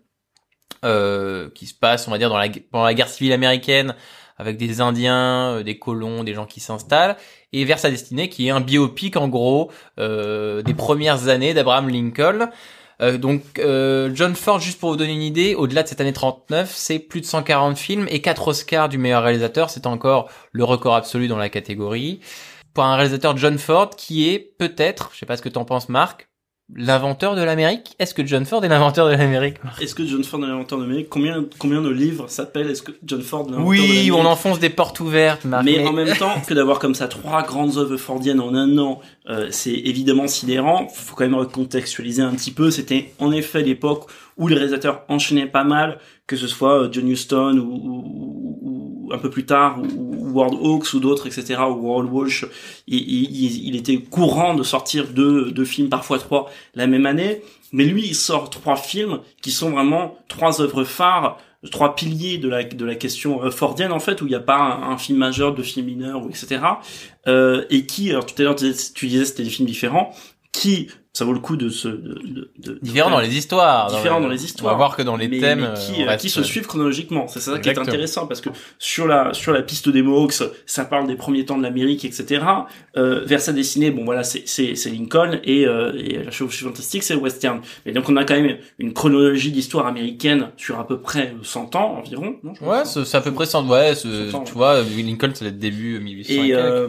euh, 0.84 1.48
qui 1.54 1.66
se 1.66 1.74
passe, 1.74 2.06
on 2.06 2.10
va 2.10 2.18
dire, 2.18 2.28
dans 2.28 2.38
la, 2.38 2.48
pendant 2.70 2.84
la 2.84 2.94
guerre 2.94 3.08
civile 3.08 3.32
américaine, 3.32 3.94
avec 4.36 4.58
des 4.58 4.80
Indiens, 4.80 5.54
euh, 5.54 5.62
des 5.62 5.78
colons, 5.78 6.22
des 6.22 6.34
gens 6.34 6.46
qui 6.46 6.60
s'installent, 6.60 7.16
et 7.52 7.64
Vers 7.64 7.78
sa 7.78 7.90
destinée, 7.90 8.28
qui 8.28 8.46
est 8.46 8.50
un 8.50 8.60
biopic 8.60 9.16
en 9.16 9.28
gros 9.28 9.70
euh, 9.98 10.62
des 10.62 10.74
premières 10.74 11.28
années 11.28 11.54
d'Abraham 11.54 11.88
Lincoln. 11.88 12.50
Donc 13.18 13.42
John 13.56 14.34
Ford, 14.34 14.58
juste 14.58 14.80
pour 14.80 14.90
vous 14.90 14.96
donner 14.96 15.12
une 15.12 15.22
idée, 15.22 15.54
au-delà 15.54 15.82
de 15.82 15.88
cette 15.88 16.00
année 16.00 16.14
39, 16.14 16.72
c'est 16.74 16.98
plus 16.98 17.20
de 17.20 17.26
140 17.26 17.76
films 17.76 18.06
et 18.08 18.22
4 18.22 18.48
Oscars 18.48 18.88
du 18.88 18.96
meilleur 18.96 19.22
réalisateur, 19.22 19.68
c'est 19.68 19.86
encore 19.86 20.30
le 20.52 20.64
record 20.64 20.94
absolu 20.94 21.28
dans 21.28 21.36
la 21.36 21.50
catégorie. 21.50 22.20
Pour 22.72 22.84
un 22.84 22.96
réalisateur 22.96 23.36
John 23.36 23.58
Ford 23.58 23.90
qui 23.90 24.30
est 24.30 24.38
peut-être, 24.38 25.10
je 25.12 25.18
sais 25.18 25.26
pas 25.26 25.36
ce 25.36 25.42
que 25.42 25.50
t'en 25.50 25.66
penses 25.66 25.90
Marc, 25.90 26.28
l'inventeur 26.74 27.36
de 27.36 27.42
l'Amérique? 27.42 27.94
Est-ce 27.98 28.12
que 28.12 28.26
John 28.26 28.44
Ford 28.44 28.64
est 28.64 28.68
l'inventeur 28.68 29.06
de 29.06 29.12
l'Amérique? 29.12 29.56
Est-ce 29.80 29.94
que 29.94 30.04
John 30.06 30.24
Ford 30.24 30.42
est 30.42 30.46
l'inventeur 30.48 30.78
de 30.78 30.84
l'Amérique? 30.84 31.08
Combien, 31.08 31.44
combien 31.58 31.80
de 31.80 31.88
livres 31.90 32.28
s'appellent 32.28 32.70
Est-ce 32.70 32.82
que 32.82 32.92
John 33.04 33.22
Ford 33.22 33.46
est 33.48 33.52
l'inventeur 33.52 33.64
de 33.64 33.68
Oui, 33.70 33.86
l'Amérique? 33.86 34.14
on 34.14 34.24
enfonce 34.26 34.58
des 34.58 34.70
portes 34.70 34.98
ouvertes, 35.00 35.44
Marc. 35.44 35.64
Mais 35.64 35.86
en 35.86 35.92
même 35.92 36.16
temps 36.16 36.34
que 36.46 36.54
d'avoir 36.54 36.78
comme 36.78 36.94
ça 36.94 37.06
trois 37.08 37.42
grandes 37.44 37.76
œuvres 37.76 37.96
fordiennes 37.96 38.40
en 38.40 38.54
un 38.54 38.76
an, 38.78 39.00
euh, 39.28 39.48
c'est 39.50 39.72
évidemment 39.74 40.26
sidérant. 40.26 40.88
Faut 40.88 41.14
quand 41.14 41.24
même 41.24 41.34
recontextualiser 41.36 42.22
un 42.22 42.34
petit 42.34 42.50
peu. 42.50 42.70
C'était 42.70 43.12
en 43.20 43.30
effet 43.32 43.62
l'époque 43.62 44.06
où 44.36 44.48
les 44.48 44.54
réalisateurs 44.56 45.02
enchaînaient 45.08 45.46
pas 45.46 45.64
mal, 45.64 45.98
que 46.26 46.36
ce 46.36 46.46
soit 46.46 46.82
euh, 46.82 46.88
John 46.90 47.08
Huston 47.08 47.56
ou, 47.58 47.72
ou- 47.74 48.58
ou 49.08 49.12
un 49.14 49.18
peu 49.18 49.30
plus 49.30 49.46
tard, 49.46 49.78
ou, 49.96 50.05
ou 50.36 50.38
Ward 50.38 50.54
Hawks 50.54 50.92
ou 50.94 51.00
d'autres, 51.00 51.26
etc. 51.26 51.60
Ou 51.68 51.86
World 51.86 52.10
Walsh. 52.12 52.44
Il, 52.86 52.98
il- 52.98 53.68
il 53.68 53.76
était 53.76 53.96
courant 53.98 54.54
de 54.54 54.62
sortir 54.62 55.08
deux, 55.08 55.50
deux 55.50 55.64
films, 55.64 55.88
parfois 55.88 56.18
trois, 56.18 56.50
la 56.74 56.86
même 56.86 57.06
année. 57.06 57.42
Mais 57.72 57.84
lui, 57.84 58.06
il 58.06 58.14
sort 58.14 58.50
trois 58.50 58.76
films 58.76 59.20
qui 59.42 59.50
sont 59.50 59.70
vraiment 59.70 60.16
trois 60.28 60.60
œuvres 60.60 60.84
phares 60.84 61.38
trois 61.72 61.96
piliers 61.96 62.38
de 62.38 62.48
la 62.48 62.62
de 62.62 62.84
la 62.84 62.94
question 62.94 63.42
euh, 63.42 63.50
fordienne 63.50 63.90
en 63.90 63.98
fait 63.98 64.22
où 64.22 64.26
il 64.26 64.28
n'y 64.28 64.36
a 64.36 64.40
pas 64.40 64.56
un, 64.84 64.96
film 64.98 65.18
majeur 65.18 65.52
deux 65.52 65.64
films 65.64 65.86
mineurs 65.86 66.22
etc 66.28 66.60
euh, 67.26 67.64
et 67.70 67.86
qui 67.86 68.10
alors 68.10 68.24
tout 68.24 68.34
à 68.38 68.44
l'heure 68.44 68.54
tu 68.54 68.66
disais, 68.70 68.92
tu 68.94 69.24
c'était 69.24 69.42
des 69.42 69.50
films 69.50 69.66
différents 69.66 70.14
qui 70.52 70.88
ça 71.16 71.24
vaut 71.24 71.32
le 71.32 71.38
coup 71.38 71.56
de 71.56 71.70
se 71.70 71.88
de, 71.88 72.20
de, 72.26 72.50
de- 72.58 72.78
Différent 72.82 73.08
dans 73.10 73.20
les 73.20 73.34
histoires. 73.38 73.90
Différent 73.90 74.20
dans 74.20 74.28
les 74.28 74.44
histoires. 74.44 74.66
On 74.74 74.76
va 74.76 74.76
voir 74.76 74.94
que 74.96 75.00
dans 75.02 75.16
les 75.16 75.28
mais, 75.28 75.38
thèmes, 75.40 75.60
mais 75.72 75.80
qui, 75.94 76.02
euh, 76.02 76.08
reste- 76.08 76.20
qui 76.20 76.28
se 76.28 76.42
suivent 76.42 76.66
chronologiquement. 76.66 77.26
C'est 77.26 77.40
ça 77.40 77.58
qui 77.58 77.70
est 77.70 77.78
intéressant 77.78 78.26
parce 78.26 78.42
que 78.42 78.50
sur 78.78 79.06
la 79.06 79.32
sur 79.32 79.52
la 79.52 79.62
piste 79.62 79.88
des 79.88 80.02
Mohawks, 80.02 80.34
ça 80.66 80.84
parle 80.84 81.06
des 81.06 81.16
premiers 81.16 81.46
temps 81.46 81.56
de 81.56 81.62
l'Amérique, 81.62 82.04
etc. 82.04 82.44
Euh, 82.98 83.22
vers 83.24 83.40
sa 83.40 83.54
destinée, 83.54 83.90
bon 83.90 84.04
voilà, 84.04 84.24
c'est 84.24 84.42
c'est 84.46 84.74
c'est 84.74 84.90
Lincoln 84.90 85.40
et, 85.44 85.66
euh, 85.66 85.92
et 85.98 86.22
la 86.24 86.30
chevauchée 86.30 86.66
fantastique, 86.66 87.02
c'est 87.02 87.14
le 87.14 87.20
western. 87.20 87.60
Mais 87.86 87.92
donc 87.92 88.10
on 88.10 88.16
a 88.16 88.24
quand 88.24 88.34
même 88.38 88.58
une 88.78 88.92
chronologie 88.92 89.52
d'histoire 89.52 89.86
américaine 89.86 90.50
sur 90.58 90.78
à 90.78 90.86
peu 90.86 90.98
près 91.00 91.34
100 91.42 91.74
ans 91.76 91.96
environ. 92.04 92.36
Non, 92.44 92.52
Ouais, 92.60 92.84
c'est 92.84 93.14
à 93.16 93.20
peu 93.22 93.32
près 93.32 93.46
100, 93.46 93.66
ouais, 93.68 93.94
c'est- 93.94 94.30
100 94.30 94.38
ans, 94.38 94.44
tu 94.44 94.52
vois, 94.52 94.82
Lincoln, 94.82 95.30
c'est 95.32 95.46
le 95.46 95.52
début 95.52 95.98
1800 95.98 96.32
et, 96.44 96.54
euh, 96.54 96.88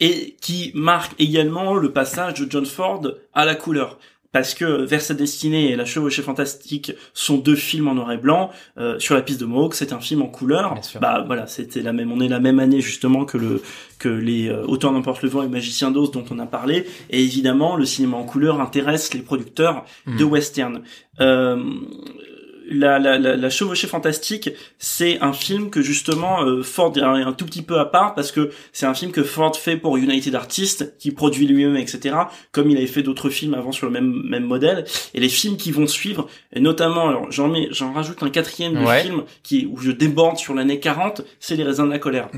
et 0.00 0.36
qui 0.40 0.70
marque 0.74 1.12
également 1.18 1.74
le 1.74 1.92
passage 1.92 2.34
de 2.34 2.50
John 2.50 2.66
Ford 2.66 3.02
à 3.34 3.44
la 3.44 3.54
couleur. 3.54 3.98
Parce 4.30 4.52
que 4.52 4.84
Vers 4.84 5.00
sa 5.00 5.14
destinée 5.14 5.70
et 5.70 5.76
La 5.76 5.86
chevauchée 5.86 6.20
fantastique 6.20 6.92
sont 7.14 7.38
deux 7.38 7.56
films 7.56 7.88
en 7.88 7.94
noir 7.94 8.12
et 8.12 8.18
blanc. 8.18 8.50
Euh, 8.76 8.98
sur 8.98 9.14
la 9.14 9.22
piste 9.22 9.40
de 9.40 9.46
Mohawk, 9.46 9.74
c'est 9.74 9.90
un 9.94 10.00
film 10.00 10.20
en 10.20 10.26
couleur. 10.26 10.74
Bah 11.00 11.24
voilà, 11.26 11.46
c'était 11.46 11.80
la 11.80 11.94
même. 11.94 12.12
On 12.12 12.20
est 12.20 12.28
la 12.28 12.38
même 12.38 12.58
année 12.58 12.82
justement 12.82 13.24
que 13.24 13.38
le 13.38 13.62
que 13.98 14.10
les 14.10 14.48
euh, 14.50 14.64
Auteurs 14.66 14.92
n'importe 14.92 15.22
le 15.22 15.30
vent 15.30 15.42
et 15.42 15.48
Magicien 15.48 15.90
d'Oz 15.90 16.10
dont 16.10 16.26
on 16.30 16.38
a 16.40 16.46
parlé. 16.46 16.84
Et 17.08 17.22
évidemment, 17.24 17.74
le 17.74 17.86
cinéma 17.86 18.18
en 18.18 18.24
couleur 18.24 18.60
intéresse 18.60 19.14
les 19.14 19.22
producteurs 19.22 19.86
de 20.06 20.22
Mm. 20.24 20.28
western. 20.30 20.82
Euh, 21.20 21.64
la, 22.70 22.98
la, 22.98 23.18
la, 23.18 23.36
la 23.36 23.50
chevauchée 23.50 23.86
fantastique, 23.86 24.50
c'est 24.78 25.20
un 25.20 25.32
film 25.32 25.70
que 25.70 25.82
justement 25.82 26.42
euh, 26.44 26.62
Ford 26.62 26.92
est 26.96 27.00
un, 27.02 27.32
tout 27.32 27.46
petit 27.46 27.62
peu 27.62 27.78
à 27.78 27.84
part 27.84 28.14
parce 28.14 28.32
que 28.32 28.50
c'est 28.72 28.86
un 28.86 28.94
film 28.94 29.12
que 29.12 29.22
Ford 29.22 29.54
fait 29.56 29.76
pour 29.76 29.96
United 29.96 30.34
Artists, 30.34 30.96
qui 30.98 31.10
produit 31.10 31.46
lui-même, 31.46 31.76
etc. 31.76 32.16
Comme 32.52 32.70
il 32.70 32.76
avait 32.76 32.86
fait 32.86 33.02
d'autres 33.02 33.30
films 33.30 33.54
avant 33.54 33.72
sur 33.72 33.86
le 33.86 33.92
même 33.92 34.22
même 34.28 34.44
modèle. 34.44 34.84
Et 35.14 35.20
les 35.20 35.28
films 35.28 35.56
qui 35.56 35.72
vont 35.72 35.86
suivre, 35.86 36.28
et 36.52 36.60
notamment, 36.60 37.08
alors 37.08 37.30
j'en 37.30 37.48
mets, 37.48 37.68
j'en 37.70 37.92
rajoute 37.92 38.22
un 38.22 38.30
quatrième 38.30 38.74
de 38.74 38.78
Ouais. 38.84 39.02
film 39.02 39.22
qui 39.42 39.66
où 39.70 39.78
je 39.78 39.90
déborde 39.90 40.36
sur 40.38 40.54
l'année 40.54 40.80
40, 40.80 41.22
c'est 41.40 41.56
Les 41.56 41.64
raisins 41.64 41.86
de 41.86 41.90
la 41.92 41.98
colère. 41.98 42.28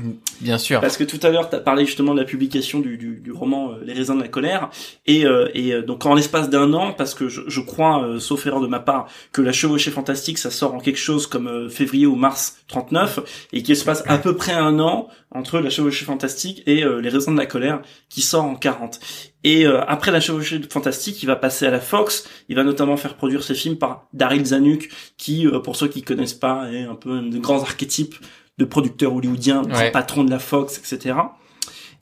Bien 0.41 0.57
sûr. 0.57 0.81
Parce 0.81 0.97
que 0.97 1.03
tout 1.03 1.19
à 1.23 1.29
l'heure, 1.29 1.49
tu 1.49 1.55
as 1.55 1.59
parlé 1.59 1.85
justement 1.85 2.13
de 2.13 2.19
la 2.19 2.25
publication 2.25 2.79
du, 2.79 2.97
du, 2.97 3.17
du 3.19 3.31
roman 3.31 3.71
euh, 3.71 3.83
Les 3.85 3.93
raisins 3.93 4.15
de 4.17 4.21
la 4.21 4.27
colère. 4.27 4.69
Et, 5.05 5.25
euh, 5.25 5.47
et 5.53 5.73
euh, 5.73 5.81
donc 5.81 6.05
en 6.05 6.15
l'espace 6.15 6.49
d'un 6.49 6.73
an, 6.73 6.93
parce 6.93 7.13
que 7.13 7.29
je, 7.29 7.41
je 7.47 7.59
crois, 7.61 8.03
euh, 8.03 8.19
sauf 8.19 8.45
erreur 8.45 8.61
de 8.61 8.67
ma 8.67 8.79
part, 8.79 9.07
que 9.31 9.41
La 9.41 9.51
chevauchée 9.51 9.91
fantastique, 9.91 10.20
ça 10.39 10.51
sort 10.51 10.73
en 10.73 10.79
quelque 10.79 10.99
chose 10.99 11.27
comme 11.27 11.47
euh, 11.47 11.69
février 11.69 12.05
ou 12.05 12.15
mars 12.15 12.57
39, 12.67 13.19
et 13.53 13.63
qu'il 13.63 13.75
se 13.75 13.83
passe 13.85 14.03
à 14.07 14.17
peu 14.17 14.35
près 14.35 14.53
un 14.53 14.79
an 14.79 15.07
entre 15.31 15.59
La 15.59 15.69
chevauchée 15.69 16.05
fantastique 16.05 16.63
et 16.65 16.83
euh, 16.83 16.99
Les 17.01 17.09
raisins 17.09 17.33
de 17.33 17.37
la 17.39 17.45
colère, 17.45 17.81
qui 18.09 18.21
sort 18.21 18.43
en 18.45 18.55
40. 18.55 18.99
Et 19.43 19.65
euh, 19.65 19.81
après 19.87 20.11
La 20.11 20.19
chevauchée 20.19 20.61
fantastique, 20.69 21.21
il 21.23 21.25
va 21.25 21.35
passer 21.35 21.65
à 21.65 21.71
la 21.71 21.79
Fox. 21.79 22.27
Il 22.49 22.55
va 22.55 22.63
notamment 22.63 22.97
faire 22.97 23.15
produire 23.15 23.43
ses 23.43 23.55
films 23.55 23.77
par 23.77 24.07
Daryl 24.13 24.45
Zanuck, 24.45 24.89
qui, 25.17 25.47
euh, 25.47 25.59
pour 25.59 25.75
ceux 25.75 25.87
qui 25.87 26.01
connaissent 26.03 26.33
pas, 26.33 26.71
est 26.71 26.83
un 26.83 26.95
peu 26.95 27.11
un 27.11 27.23
des 27.23 27.39
grands 27.39 27.61
archétypes 27.61 28.15
de 28.57 28.65
producteurs 28.65 29.15
hollywoodiens, 29.15 29.63
grand 29.63 29.79
Ouais. 29.79 29.91
patron 29.91 30.23
de 30.23 30.29
la 30.29 30.37
Fox, 30.39 30.77
etc. 30.77 31.15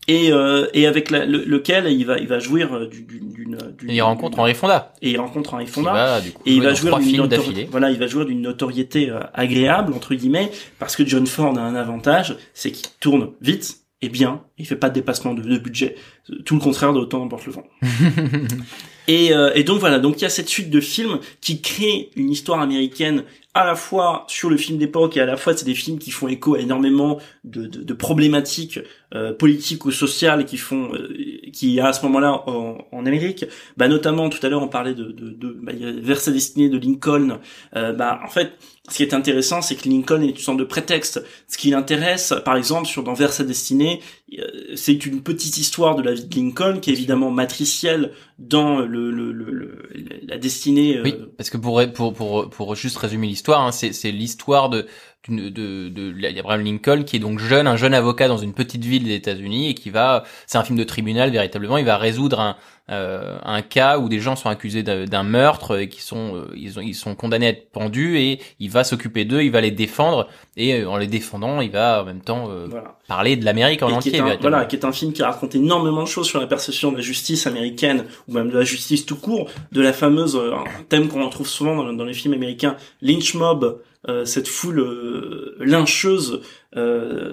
Et, 0.07 0.31
euh, 0.31 0.65
et 0.73 0.87
avec 0.87 1.11
la- 1.11 1.25
le- 1.25 1.43
lequel 1.43 1.85
il 1.91 2.03
va, 2.05 2.17
il 2.17 2.27
va 2.27 2.39
jouir 2.39 2.73
euh, 2.75 2.87
du- 2.87 3.03
du- 3.03 3.19
d'une, 3.19 3.57
d'une- 3.77 3.91
il 3.91 4.01
rencontre 4.01 4.39
Henri 4.39 4.55
Fonda. 4.55 4.91
et 5.03 5.11
il 5.11 5.19
rencontre 5.19 5.53
Henry 5.53 5.65
qui 5.65 5.71
Fonda. 5.71 5.93
va, 5.93 6.21
du 6.21 6.31
coup, 6.31 6.41
Et 6.47 6.53
il 6.53 6.55
jouer 6.61 6.65
va 6.67 6.73
jouer 6.73 6.89
d'une 7.03 7.17
notori-. 7.17 7.67
Voilà, 7.69 7.91
il 7.91 7.99
va 7.99 8.07
jouer 8.07 8.25
d'une 8.25 8.41
notoriété 8.41 9.11
euh, 9.11 9.19
agréable 9.35 9.93
entre 9.93 10.15
guillemets 10.15 10.51
parce 10.79 10.95
que 10.95 11.05
John 11.05 11.27
Ford 11.27 11.55
a 11.57 11.61
un 11.61 11.75
avantage, 11.75 12.37
c'est 12.55 12.71
qu'il 12.71 12.87
tourne 12.99 13.31
vite 13.41 13.81
et 14.01 14.09
bien. 14.09 14.41
Il 14.57 14.65
fait 14.65 14.77
pas 14.77 14.89
de 14.89 14.95
dépassement 14.95 15.33
de, 15.35 15.43
de 15.43 15.57
budget. 15.59 15.95
Tout 16.45 16.55
le 16.55 16.61
contraire 16.61 16.93
de 16.93 16.99
Autant 16.99 17.19
n'emporte 17.19 17.45
le 17.45 17.51
vent. 17.53 17.63
et, 19.07 19.33
euh, 19.33 19.51
et 19.55 19.63
donc 19.63 19.79
voilà, 19.79 19.99
donc 19.99 20.17
il 20.17 20.21
y 20.23 20.25
a 20.25 20.29
cette 20.29 20.49
suite 20.49 20.69
de 20.69 20.79
films 20.79 21.19
qui 21.41 21.61
crée 21.61 22.09
une 22.15 22.29
histoire 22.29 22.59
américaine 22.59 23.23
à 23.55 23.65
la 23.65 23.75
fois 23.75 24.25
sur 24.27 24.49
le 24.49 24.57
film 24.57 24.77
d'époque 24.77 25.17
et 25.17 25.21
à 25.21 25.25
la 25.25 25.35
fois 25.35 25.57
c'est 25.57 25.65
des 25.65 25.73
films 25.73 25.97
qui 25.97 26.11
font 26.11 26.27
écho 26.27 26.53
à 26.53 26.59
énormément 26.59 27.19
de, 27.43 27.65
de, 27.65 27.83
de 27.83 27.93
problématiques 27.93 28.79
euh, 29.15 29.33
politiques 29.33 29.85
ou 29.85 29.91
sociales 29.91 30.45
qui 30.45 30.57
font 30.57 30.93
euh, 30.93 31.15
qui 31.51 31.79
à 31.79 31.91
ce 31.91 32.05
moment-là 32.05 32.43
en, 32.47 32.77
en, 32.91 33.05
Amérique 33.07 33.45
bah 33.75 33.87
notamment 33.87 34.29
tout 34.29 34.45
à 34.45 34.49
l'heure 34.49 34.61
on 34.61 34.67
parlait 34.67 34.93
de, 34.93 35.05
de, 35.05 35.31
de 35.31 35.57
bah, 35.63 35.71
vers 35.73 36.21
sa 36.21 36.31
destinée 36.31 36.69
de 36.69 36.77
Lincoln 36.77 37.39
euh, 37.75 37.91
bah 37.91 38.19
en 38.23 38.29
fait 38.29 38.53
ce 38.89 38.97
qui 38.97 39.03
est 39.03 39.13
intéressant, 39.13 39.61
c'est 39.61 39.75
que 39.75 39.87
Lincoln 39.87 40.21
est 40.21 40.29
une 40.29 40.37
sorte 40.37 40.57
de 40.57 40.63
prétexte. 40.63 41.23
Ce 41.47 41.57
qui 41.57 41.69
l'intéresse, 41.69 42.33
par 42.43 42.55
exemple, 42.55 42.87
sur 42.87 43.03
dans 43.03 43.13
Vers 43.13 43.31
sa 43.31 43.43
destinée, 43.43 44.01
c'est 44.75 45.05
une 45.05 45.21
petite 45.21 45.57
histoire 45.57 45.95
de 45.95 46.01
la 46.01 46.13
vie 46.13 46.25
de 46.25 46.35
Lincoln 46.35 46.79
qui 46.79 46.91
est 46.91 46.93
évidemment 46.93 47.31
matricielle 47.31 48.11
dans 48.37 48.79
le, 48.79 49.11
le, 49.11 49.31
le, 49.31 49.89
la 50.27 50.37
destinée. 50.37 50.97
Euh, 50.97 51.03
oui, 51.03 51.15
parce 51.37 51.49
que 51.49 51.57
pour 51.57 51.81
pour 51.93 52.13
pour, 52.13 52.49
pour 52.49 52.75
juste 52.75 52.97
résumer 52.97 53.27
l'histoire, 53.27 53.65
hein, 53.65 53.71
c'est 53.71 53.93
c'est 53.93 54.11
l'histoire 54.11 54.69
de 54.69 54.85
de, 55.27 55.49
de, 55.49 55.89
de 55.89 56.39
Abraham 56.39 56.63
Lincoln 56.63 57.03
qui 57.03 57.17
est 57.17 57.19
donc 57.19 57.39
jeune, 57.39 57.67
un 57.67 57.75
jeune 57.75 57.93
avocat 57.93 58.27
dans 58.27 58.37
une 58.37 58.53
petite 58.53 58.85
ville 58.85 59.03
des 59.03 59.15
États-Unis 59.15 59.69
et 59.69 59.73
qui 59.73 59.89
va, 59.89 60.23
c'est 60.47 60.57
un 60.57 60.63
film 60.63 60.77
de 60.77 60.83
tribunal 60.83 61.29
véritablement, 61.29 61.77
il 61.77 61.85
va 61.85 61.97
résoudre 61.97 62.39
un, 62.39 62.55
euh, 62.89 63.37
un 63.43 63.61
cas 63.61 63.99
où 63.99 64.07
des 64.07 64.19
gens 64.19 64.35
sont 64.35 64.49
accusés 64.49 64.81
d'un 64.81 65.23
meurtre 65.23 65.79
et 65.79 65.89
qui 65.89 66.01
sont 66.01 66.35
euh, 66.35 66.53
ils, 66.55 66.79
ont, 66.79 66.81
ils 66.81 66.95
sont 66.95 67.15
condamnés 67.15 67.47
à 67.47 67.49
être 67.49 67.69
pendus 67.71 68.17
et 68.17 68.39
il 68.59 68.71
va 68.71 68.83
s'occuper 68.83 69.25
d'eux, 69.25 69.43
il 69.43 69.51
va 69.51 69.61
les 69.61 69.71
défendre 69.71 70.27
et 70.55 70.73
euh, 70.73 70.89
en 70.89 70.97
les 70.97 71.07
défendant, 71.07 71.59
il 71.59 71.71
va 71.71 72.01
en 72.01 72.05
même 72.05 72.21
temps 72.21 72.49
parler 73.07 73.35
de 73.35 73.43
l'Amérique 73.43 73.83
en 73.83 73.91
entier. 73.91 74.21
voilà, 74.39 74.65
qui 74.65 74.77
est 74.77 74.85
un 74.85 74.91
film 74.93 75.11
qui 75.11 75.21
raconte 75.21 75.53
énormément 75.53 76.03
de 76.03 76.07
choses 76.07 76.27
sur 76.27 76.39
la 76.39 76.47
perception 76.47 76.91
de 76.91 76.97
la 76.97 77.03
justice 77.03 77.45
américaine 77.45 78.05
ou 78.27 78.33
même 78.33 78.49
de 78.49 78.57
la 78.57 78.63
justice 78.63 79.05
tout 79.05 79.17
court, 79.17 79.49
de 79.71 79.81
la 79.81 79.91
fameuse 79.91 80.37
un 80.37 80.63
thème 80.87 81.09
qu'on 81.09 81.25
retrouve 81.25 81.47
souvent 81.47 81.75
dans, 81.75 81.93
dans, 81.93 82.05
les 82.05 82.13
films 82.13 82.33
américains, 82.33 82.77
lynch 83.01 83.35
mob. 83.35 83.81
Cette 84.25 84.47
foule 84.47 85.55
lyncheuse, 85.59 86.41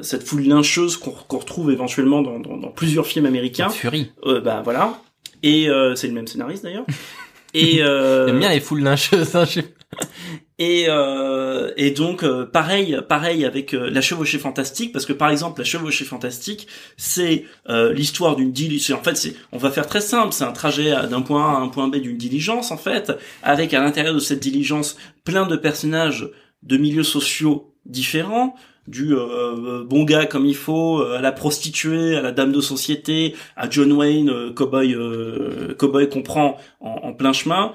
cette 0.02 0.22
foule 0.22 0.42
lyncheuse 0.42 0.96
qu'on 0.96 1.38
retrouve 1.38 1.70
éventuellement 1.70 2.22
dans, 2.22 2.38
dans, 2.38 2.56
dans, 2.56 2.70
plusieurs 2.70 3.06
films 3.06 3.26
américains. 3.26 3.68
Furie. 3.68 4.12
bah 4.44 4.62
voilà. 4.64 5.00
Et 5.42 5.68
euh, 5.68 5.94
c'est 5.94 6.08
le 6.08 6.14
même 6.14 6.26
scénariste 6.26 6.64
d'ailleurs. 6.64 6.86
Et 7.54 7.82
euh, 7.82 8.26
J'aime 8.26 8.40
bien 8.40 8.50
les 8.50 8.60
foules 8.60 8.82
lyncheuses. 8.82 9.34
Hein, 9.34 9.44
et 10.58 10.86
euh, 10.88 11.70
et 11.76 11.90
donc 11.90 12.22
euh, 12.22 12.44
pareil 12.44 12.98
pareil 13.08 13.46
avec 13.46 13.72
euh, 13.72 13.88
la 13.88 14.00
chevauchée 14.02 14.38
fantastique 14.38 14.92
parce 14.92 15.06
que 15.06 15.12
par 15.12 15.30
exemple 15.30 15.60
la 15.60 15.64
chevauchée 15.64 16.04
fantastique 16.04 16.66
c'est 16.96 17.44
euh, 17.68 17.92
l'histoire 17.94 18.36
d'une 18.36 18.52
diligence 18.52 18.98
en 18.98 19.02
fait 19.02 19.16
c'est 19.16 19.34
on 19.52 19.58
va 19.58 19.70
faire 19.70 19.86
très 19.86 20.00
simple 20.00 20.32
c'est 20.32 20.44
un 20.44 20.52
trajet 20.52 20.90
d'un 21.08 21.22
point 21.22 21.54
A 21.54 21.58
à 21.58 21.60
un 21.60 21.68
point 21.68 21.88
B 21.88 21.96
d'une 21.96 22.18
diligence 22.18 22.72
en 22.72 22.76
fait 22.76 23.12
avec 23.42 23.72
à 23.72 23.80
l'intérieur 23.80 24.12
de 24.12 24.18
cette 24.18 24.40
diligence 24.40 24.96
plein 25.24 25.46
de 25.46 25.56
personnages 25.56 26.28
de 26.66 26.76
milieux 26.76 27.04
sociaux 27.04 27.74
différents 27.86 28.54
du 28.88 29.14
euh, 29.14 29.20
euh, 29.20 29.84
bon 29.84 30.04
gars 30.04 30.26
comme 30.26 30.46
il 30.46 30.54
faut, 30.54 31.00
euh, 31.00 31.18
à 31.18 31.20
la 31.20 31.32
prostituée, 31.32 32.16
à 32.16 32.22
la 32.22 32.32
dame 32.32 32.52
de 32.52 32.60
société, 32.60 33.34
à 33.56 33.68
John 33.68 33.92
Wayne, 33.92 34.30
euh, 34.30 34.52
cowboy, 34.52 34.94
euh, 34.94 35.74
cowboy 35.74 36.08
qu'on 36.08 36.22
prend 36.22 36.56
en, 36.80 37.12
plein 37.12 37.32
chemin. 37.32 37.72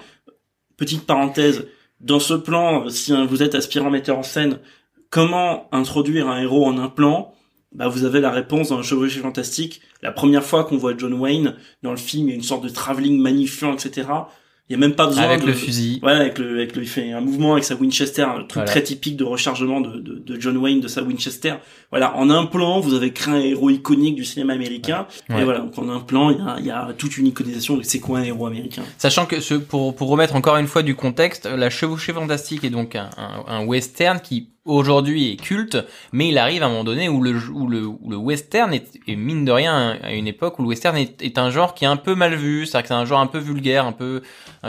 Petite 0.78 1.06
parenthèse, 1.06 1.68
dans 2.00 2.20
ce 2.20 2.34
plan, 2.34 2.90
si 2.90 3.14
vous 3.28 3.44
êtes 3.44 3.56
aspirant 3.56 3.90
metteur 3.90 4.18
en 4.18 4.24
scène, 4.24 4.60
comment 5.10 5.68
introduire 5.72 6.28
un 6.28 6.42
héros 6.42 6.66
en 6.66 6.78
un 6.78 6.90
plan? 6.90 7.34
Bah, 7.74 7.88
vous 7.88 8.04
avez 8.04 8.20
la 8.20 8.32
réponse 8.32 8.70
dans 8.70 8.78
le 8.78 8.84
Chevauché 8.84 9.20
Fantastique. 9.20 9.82
La 10.02 10.12
première 10.12 10.44
fois 10.44 10.64
qu'on 10.64 10.78
voit 10.78 10.98
John 10.98 11.14
Wayne 11.14 11.56
dans 11.84 11.92
le 11.92 11.98
film, 11.98 12.28
il 12.28 12.30
y 12.32 12.34
a 12.34 12.36
une 12.36 12.44
sorte 12.44 12.64
de 12.64 12.70
travelling 12.70 13.20
magnifiant, 13.20 13.74
etc. 13.74 14.08
Il 14.72 14.76
y 14.76 14.78
a 14.78 14.80
même 14.80 14.96
pas 14.96 15.08
besoin 15.08 15.24
avec 15.24 15.42
de, 15.42 15.48
le 15.48 15.54
fusil. 15.54 16.00
Ouais, 16.02 16.14
avec 16.14 16.40
le, 16.40 16.56
avec 16.56 16.78
le, 16.78 16.84
il 16.84 16.88
fait 16.88 17.12
un 17.12 17.20
mouvement 17.20 17.52
avec 17.52 17.66
sa 17.66 17.76
Winchester, 17.76 18.22
un 18.22 18.36
truc 18.36 18.54
voilà. 18.54 18.72
très 18.72 18.82
typique 18.82 19.18
de 19.18 19.26
rechargement 19.26 19.82
de, 19.82 20.00
de, 20.00 20.14
de, 20.16 20.40
John 20.40 20.56
Wayne 20.56 20.80
de 20.80 20.88
sa 20.88 21.04
Winchester. 21.04 21.56
Voilà, 21.90 22.16
en 22.16 22.30
un 22.30 22.46
plan, 22.46 22.80
vous 22.80 22.94
avez 22.94 23.12
créé 23.12 23.34
un 23.34 23.40
héros 23.42 23.70
iconique 23.70 24.16
du 24.16 24.24
cinéma 24.24 24.54
américain. 24.54 25.08
Ouais. 25.30 25.42
Et 25.42 25.44
voilà, 25.44 25.60
donc 25.60 25.78
en 25.78 25.90
un 25.90 26.00
plan, 26.00 26.30
il 26.30 26.38
y 26.38 26.42
a, 26.42 26.56
il 26.60 26.66
y 26.68 26.72
a 26.72 26.88
toute 26.98 27.18
une 27.18 27.28
iconisation 27.28 27.76
de 27.76 27.84
c'est 27.84 28.00
quoi 28.00 28.20
un 28.20 28.24
héros 28.24 28.46
américain. 28.46 28.84
Sachant 28.98 29.26
que 29.26 29.42
ce, 29.42 29.56
pour, 29.56 29.94
pour 29.94 30.08
remettre 30.08 30.38
encore 30.38 30.56
une 30.56 30.68
fois 30.68 30.84
du 30.84 30.96
contexte, 30.96 31.48
la 31.48 31.70
chevauchée 31.70 32.14
fantastique 32.14 32.64
est 32.64 32.70
donc 32.70 32.96
un, 32.96 33.10
un, 33.18 33.44
un 33.48 33.66
western 33.66 34.22
qui 34.22 34.48
aujourd'hui 34.66 35.32
est 35.32 35.36
culte, 35.38 35.78
mais 36.12 36.30
il 36.30 36.38
arrive 36.38 36.64
à 36.64 36.68
un 36.68 36.70
moment 36.70 36.84
donné 36.84 37.10
où 37.10 37.22
le, 37.22 37.36
où 37.50 37.68
le, 37.68 37.86
où 37.86 38.10
le 38.10 38.18
western 38.18 38.74
est, 38.74 39.00
est, 39.08 39.16
mine 39.16 39.46
de 39.46 39.52
rien 39.52 39.98
à 40.02 40.14
une 40.14 40.28
époque 40.28 40.60
où 40.60 40.62
le 40.62 40.70
western 40.70 40.96
est, 40.98 41.22
est 41.22 41.38
un 41.38 41.50
genre 41.50 41.74
qui 41.74 41.86
est 41.86 41.88
un 41.88 41.98
peu 41.98 42.16
mal 42.16 42.36
vu, 42.36 42.66
c'est-à-dire 42.66 42.84
que 42.84 42.88
c'est 42.90 42.94
un 42.94 43.06
genre 43.06 43.20
un 43.20 43.28
peu 43.28 43.40
vulgaire, 43.40 43.86
un 43.86 43.92
peu, 43.92 44.22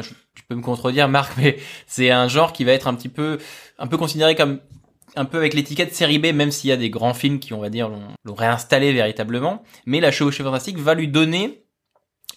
tu 0.03 0.43
peux 0.49 0.55
me 0.55 0.62
contredire 0.62 1.09
Marc, 1.09 1.34
mais 1.38 1.59
c'est 1.86 2.11
un 2.11 2.28
genre 2.28 2.53
qui 2.53 2.64
va 2.64 2.72
être 2.72 2.88
un 2.88 2.95
petit 2.95 3.09
peu, 3.09 3.38
un 3.78 3.86
peu 3.86 3.97
considéré 3.97 4.34
comme 4.34 4.61
un 5.14 5.24
peu 5.24 5.38
avec 5.38 5.55
l'étiquette 5.55 5.95
série 5.95 6.18
B, 6.18 6.26
même 6.34 6.51
s'il 6.51 6.70
y 6.70 6.72
a 6.72 6.76
des 6.76 6.90
grands 6.90 7.14
films 7.14 7.38
qui, 7.38 7.53
on 7.53 7.61
va 7.61 7.68
dire, 7.68 7.90
l'ont 8.24 8.34
réinstallé 8.34 8.93
véritablement. 8.93 9.62
Mais 9.84 10.01
la 10.01 10.11
chevauchée 10.11 10.43
fantastique 10.43 10.78
va 10.78 10.95
lui 10.95 11.09
donner 11.09 11.62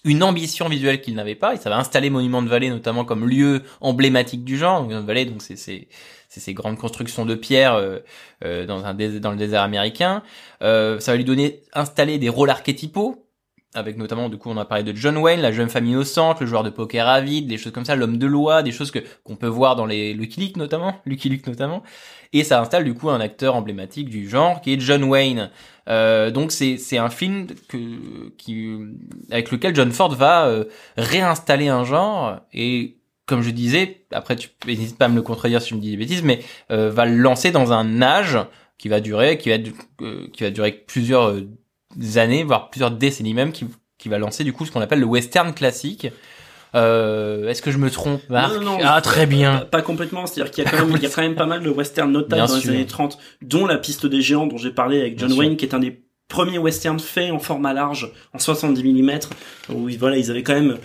une 0.06 0.22
ambition 0.22 0.68
visuelle 0.68 1.02
qu'il 1.02 1.14
n'avait 1.14 1.34
pas, 1.34 1.54
et 1.54 1.56
ça 1.58 1.68
va 1.68 1.76
installer 1.76 2.08
Monument 2.08 2.40
de 2.40 2.48
Vallée 2.48 2.70
notamment 2.70 3.04
comme 3.04 3.28
lieu 3.28 3.62
emblématique 3.80 4.44
du 4.44 4.56
genre. 4.56 4.82
Monument 4.82 5.02
de 5.02 5.06
Vallée, 5.06 5.26
donc 5.26 5.42
c'est 5.42 5.56
c'est 5.56 6.40
ces 6.40 6.54
grandes 6.54 6.76
constructions 6.78 7.24
de 7.24 7.34
pierre 7.34 7.74
euh, 7.74 7.98
euh, 8.44 8.66
dans 8.66 9.30
le 9.30 9.36
désert 9.36 9.62
américain. 9.62 10.22
Euh, 10.62 11.00
ça 11.00 11.12
va 11.12 11.16
lui 11.16 11.24
donner 11.24 11.62
installer 11.72 12.18
des 12.18 12.28
rôles 12.28 12.50
archétypaux 12.50 13.25
avec 13.76 13.96
notamment 13.96 14.28
du 14.28 14.38
coup 14.38 14.50
on 14.50 14.56
a 14.56 14.64
parlé 14.64 14.84
de 14.84 14.96
John 14.96 15.16
Wayne, 15.16 15.40
la 15.40 15.52
jeune 15.52 15.68
femme 15.68 15.86
innocente, 15.86 16.40
le 16.40 16.46
joueur 16.46 16.64
de 16.64 16.70
poker 16.70 17.06
avide, 17.08 17.46
des 17.46 17.58
choses 17.58 17.72
comme 17.72 17.84
ça, 17.84 17.94
l'homme 17.94 18.18
de 18.18 18.26
loi, 18.26 18.62
des 18.62 18.72
choses 18.72 18.90
que 18.90 19.00
qu'on 19.24 19.36
peut 19.36 19.46
voir 19.46 19.76
dans 19.76 19.86
les 19.86 20.14
Lucky 20.14 20.40
Luke 20.40 20.56
notamment, 20.56 20.94
Lucky 21.06 21.28
Luke 21.28 21.46
notamment, 21.46 21.82
et 22.32 22.44
ça 22.44 22.60
installe 22.60 22.84
du 22.84 22.94
coup 22.94 23.10
un 23.10 23.20
acteur 23.20 23.54
emblématique 23.54 24.08
du 24.08 24.28
genre 24.28 24.60
qui 24.60 24.72
est 24.72 24.80
John 24.80 25.04
Wayne. 25.04 25.50
Euh, 25.88 26.30
donc 26.30 26.50
c'est 26.52 26.78
c'est 26.78 26.98
un 26.98 27.10
film 27.10 27.46
que 27.68 28.30
qui 28.38 28.76
avec 29.30 29.50
lequel 29.50 29.74
John 29.74 29.92
Ford 29.92 30.14
va 30.14 30.46
euh, 30.46 30.64
réinstaller 30.96 31.68
un 31.68 31.84
genre 31.84 32.40
et 32.52 32.96
comme 33.26 33.42
je 33.42 33.50
disais, 33.50 34.06
après 34.12 34.36
tu 34.36 34.48
n'hésite 34.66 34.96
pas 34.96 35.06
à 35.06 35.08
me 35.08 35.16
le 35.16 35.22
contredire 35.22 35.60
si 35.60 35.70
je 35.70 35.74
me 35.74 35.80
dis 35.80 35.90
des 35.90 35.96
bêtises, 35.96 36.22
mais 36.22 36.40
euh, 36.70 36.90
va 36.90 37.04
le 37.04 37.16
lancer 37.16 37.50
dans 37.50 37.72
un 37.72 38.00
âge 38.00 38.38
qui 38.78 38.88
va 38.88 39.00
durer, 39.00 39.36
qui 39.36 39.50
va 39.50 39.56
euh, 40.02 40.28
qui 40.32 40.44
va 40.44 40.50
durer 40.50 40.72
plusieurs 40.72 41.34
années, 42.16 42.44
voire 42.44 42.70
plusieurs 42.70 42.90
décennies 42.90 43.34
même, 43.34 43.52
qui, 43.52 43.66
qui 43.98 44.08
va 44.08 44.18
lancer 44.18 44.44
du 44.44 44.52
coup 44.52 44.66
ce 44.66 44.72
qu'on 44.72 44.80
appelle 44.80 45.00
le 45.00 45.06
western 45.06 45.52
classique. 45.54 46.08
Euh, 46.74 47.48
Est-ce 47.48 47.62
que 47.62 47.70
je 47.70 47.78
me 47.78 47.90
trompe, 47.90 48.20
Marc 48.28 48.52
non, 48.54 48.60
non, 48.60 48.78
Ah, 48.84 49.00
très 49.00 49.26
bien. 49.26 49.58
Pas, 49.58 49.64
pas 49.64 49.82
complètement. 49.82 50.26
C'est-à-dire 50.26 50.50
qu'il 50.52 50.64
y 50.64 50.66
a 50.66 50.70
quand 50.70 50.84
même, 50.84 50.96
il 50.96 51.02
y 51.02 51.06
a 51.06 51.08
quand 51.08 51.22
même 51.22 51.34
pas 51.36 51.46
mal 51.46 51.62
de 51.62 51.70
western 51.70 52.10
notables 52.10 52.34
bien 52.34 52.46
dans 52.46 52.60
sûr. 52.60 52.70
les 52.70 52.76
années 52.78 52.86
30, 52.86 53.18
dont 53.42 53.66
La 53.66 53.78
Piste 53.78 54.04
des 54.06 54.20
Géants, 54.20 54.46
dont 54.46 54.58
j'ai 54.58 54.72
parlé 54.72 55.00
avec 55.00 55.18
John 55.18 55.28
bien 55.28 55.38
Wayne, 55.38 55.50
sûr. 55.52 55.58
qui 55.58 55.64
est 55.66 55.74
un 55.74 55.78
des 55.78 56.02
premiers 56.28 56.58
westerns 56.58 56.98
faits 57.00 57.30
en 57.30 57.38
format 57.38 57.72
large, 57.72 58.12
en 58.34 58.38
70 58.38 58.82
mm, 58.82 59.18
où 59.72 59.88
voilà, 59.98 60.16
ils 60.18 60.30
avaient 60.30 60.42
quand 60.42 60.54
même 60.54 60.76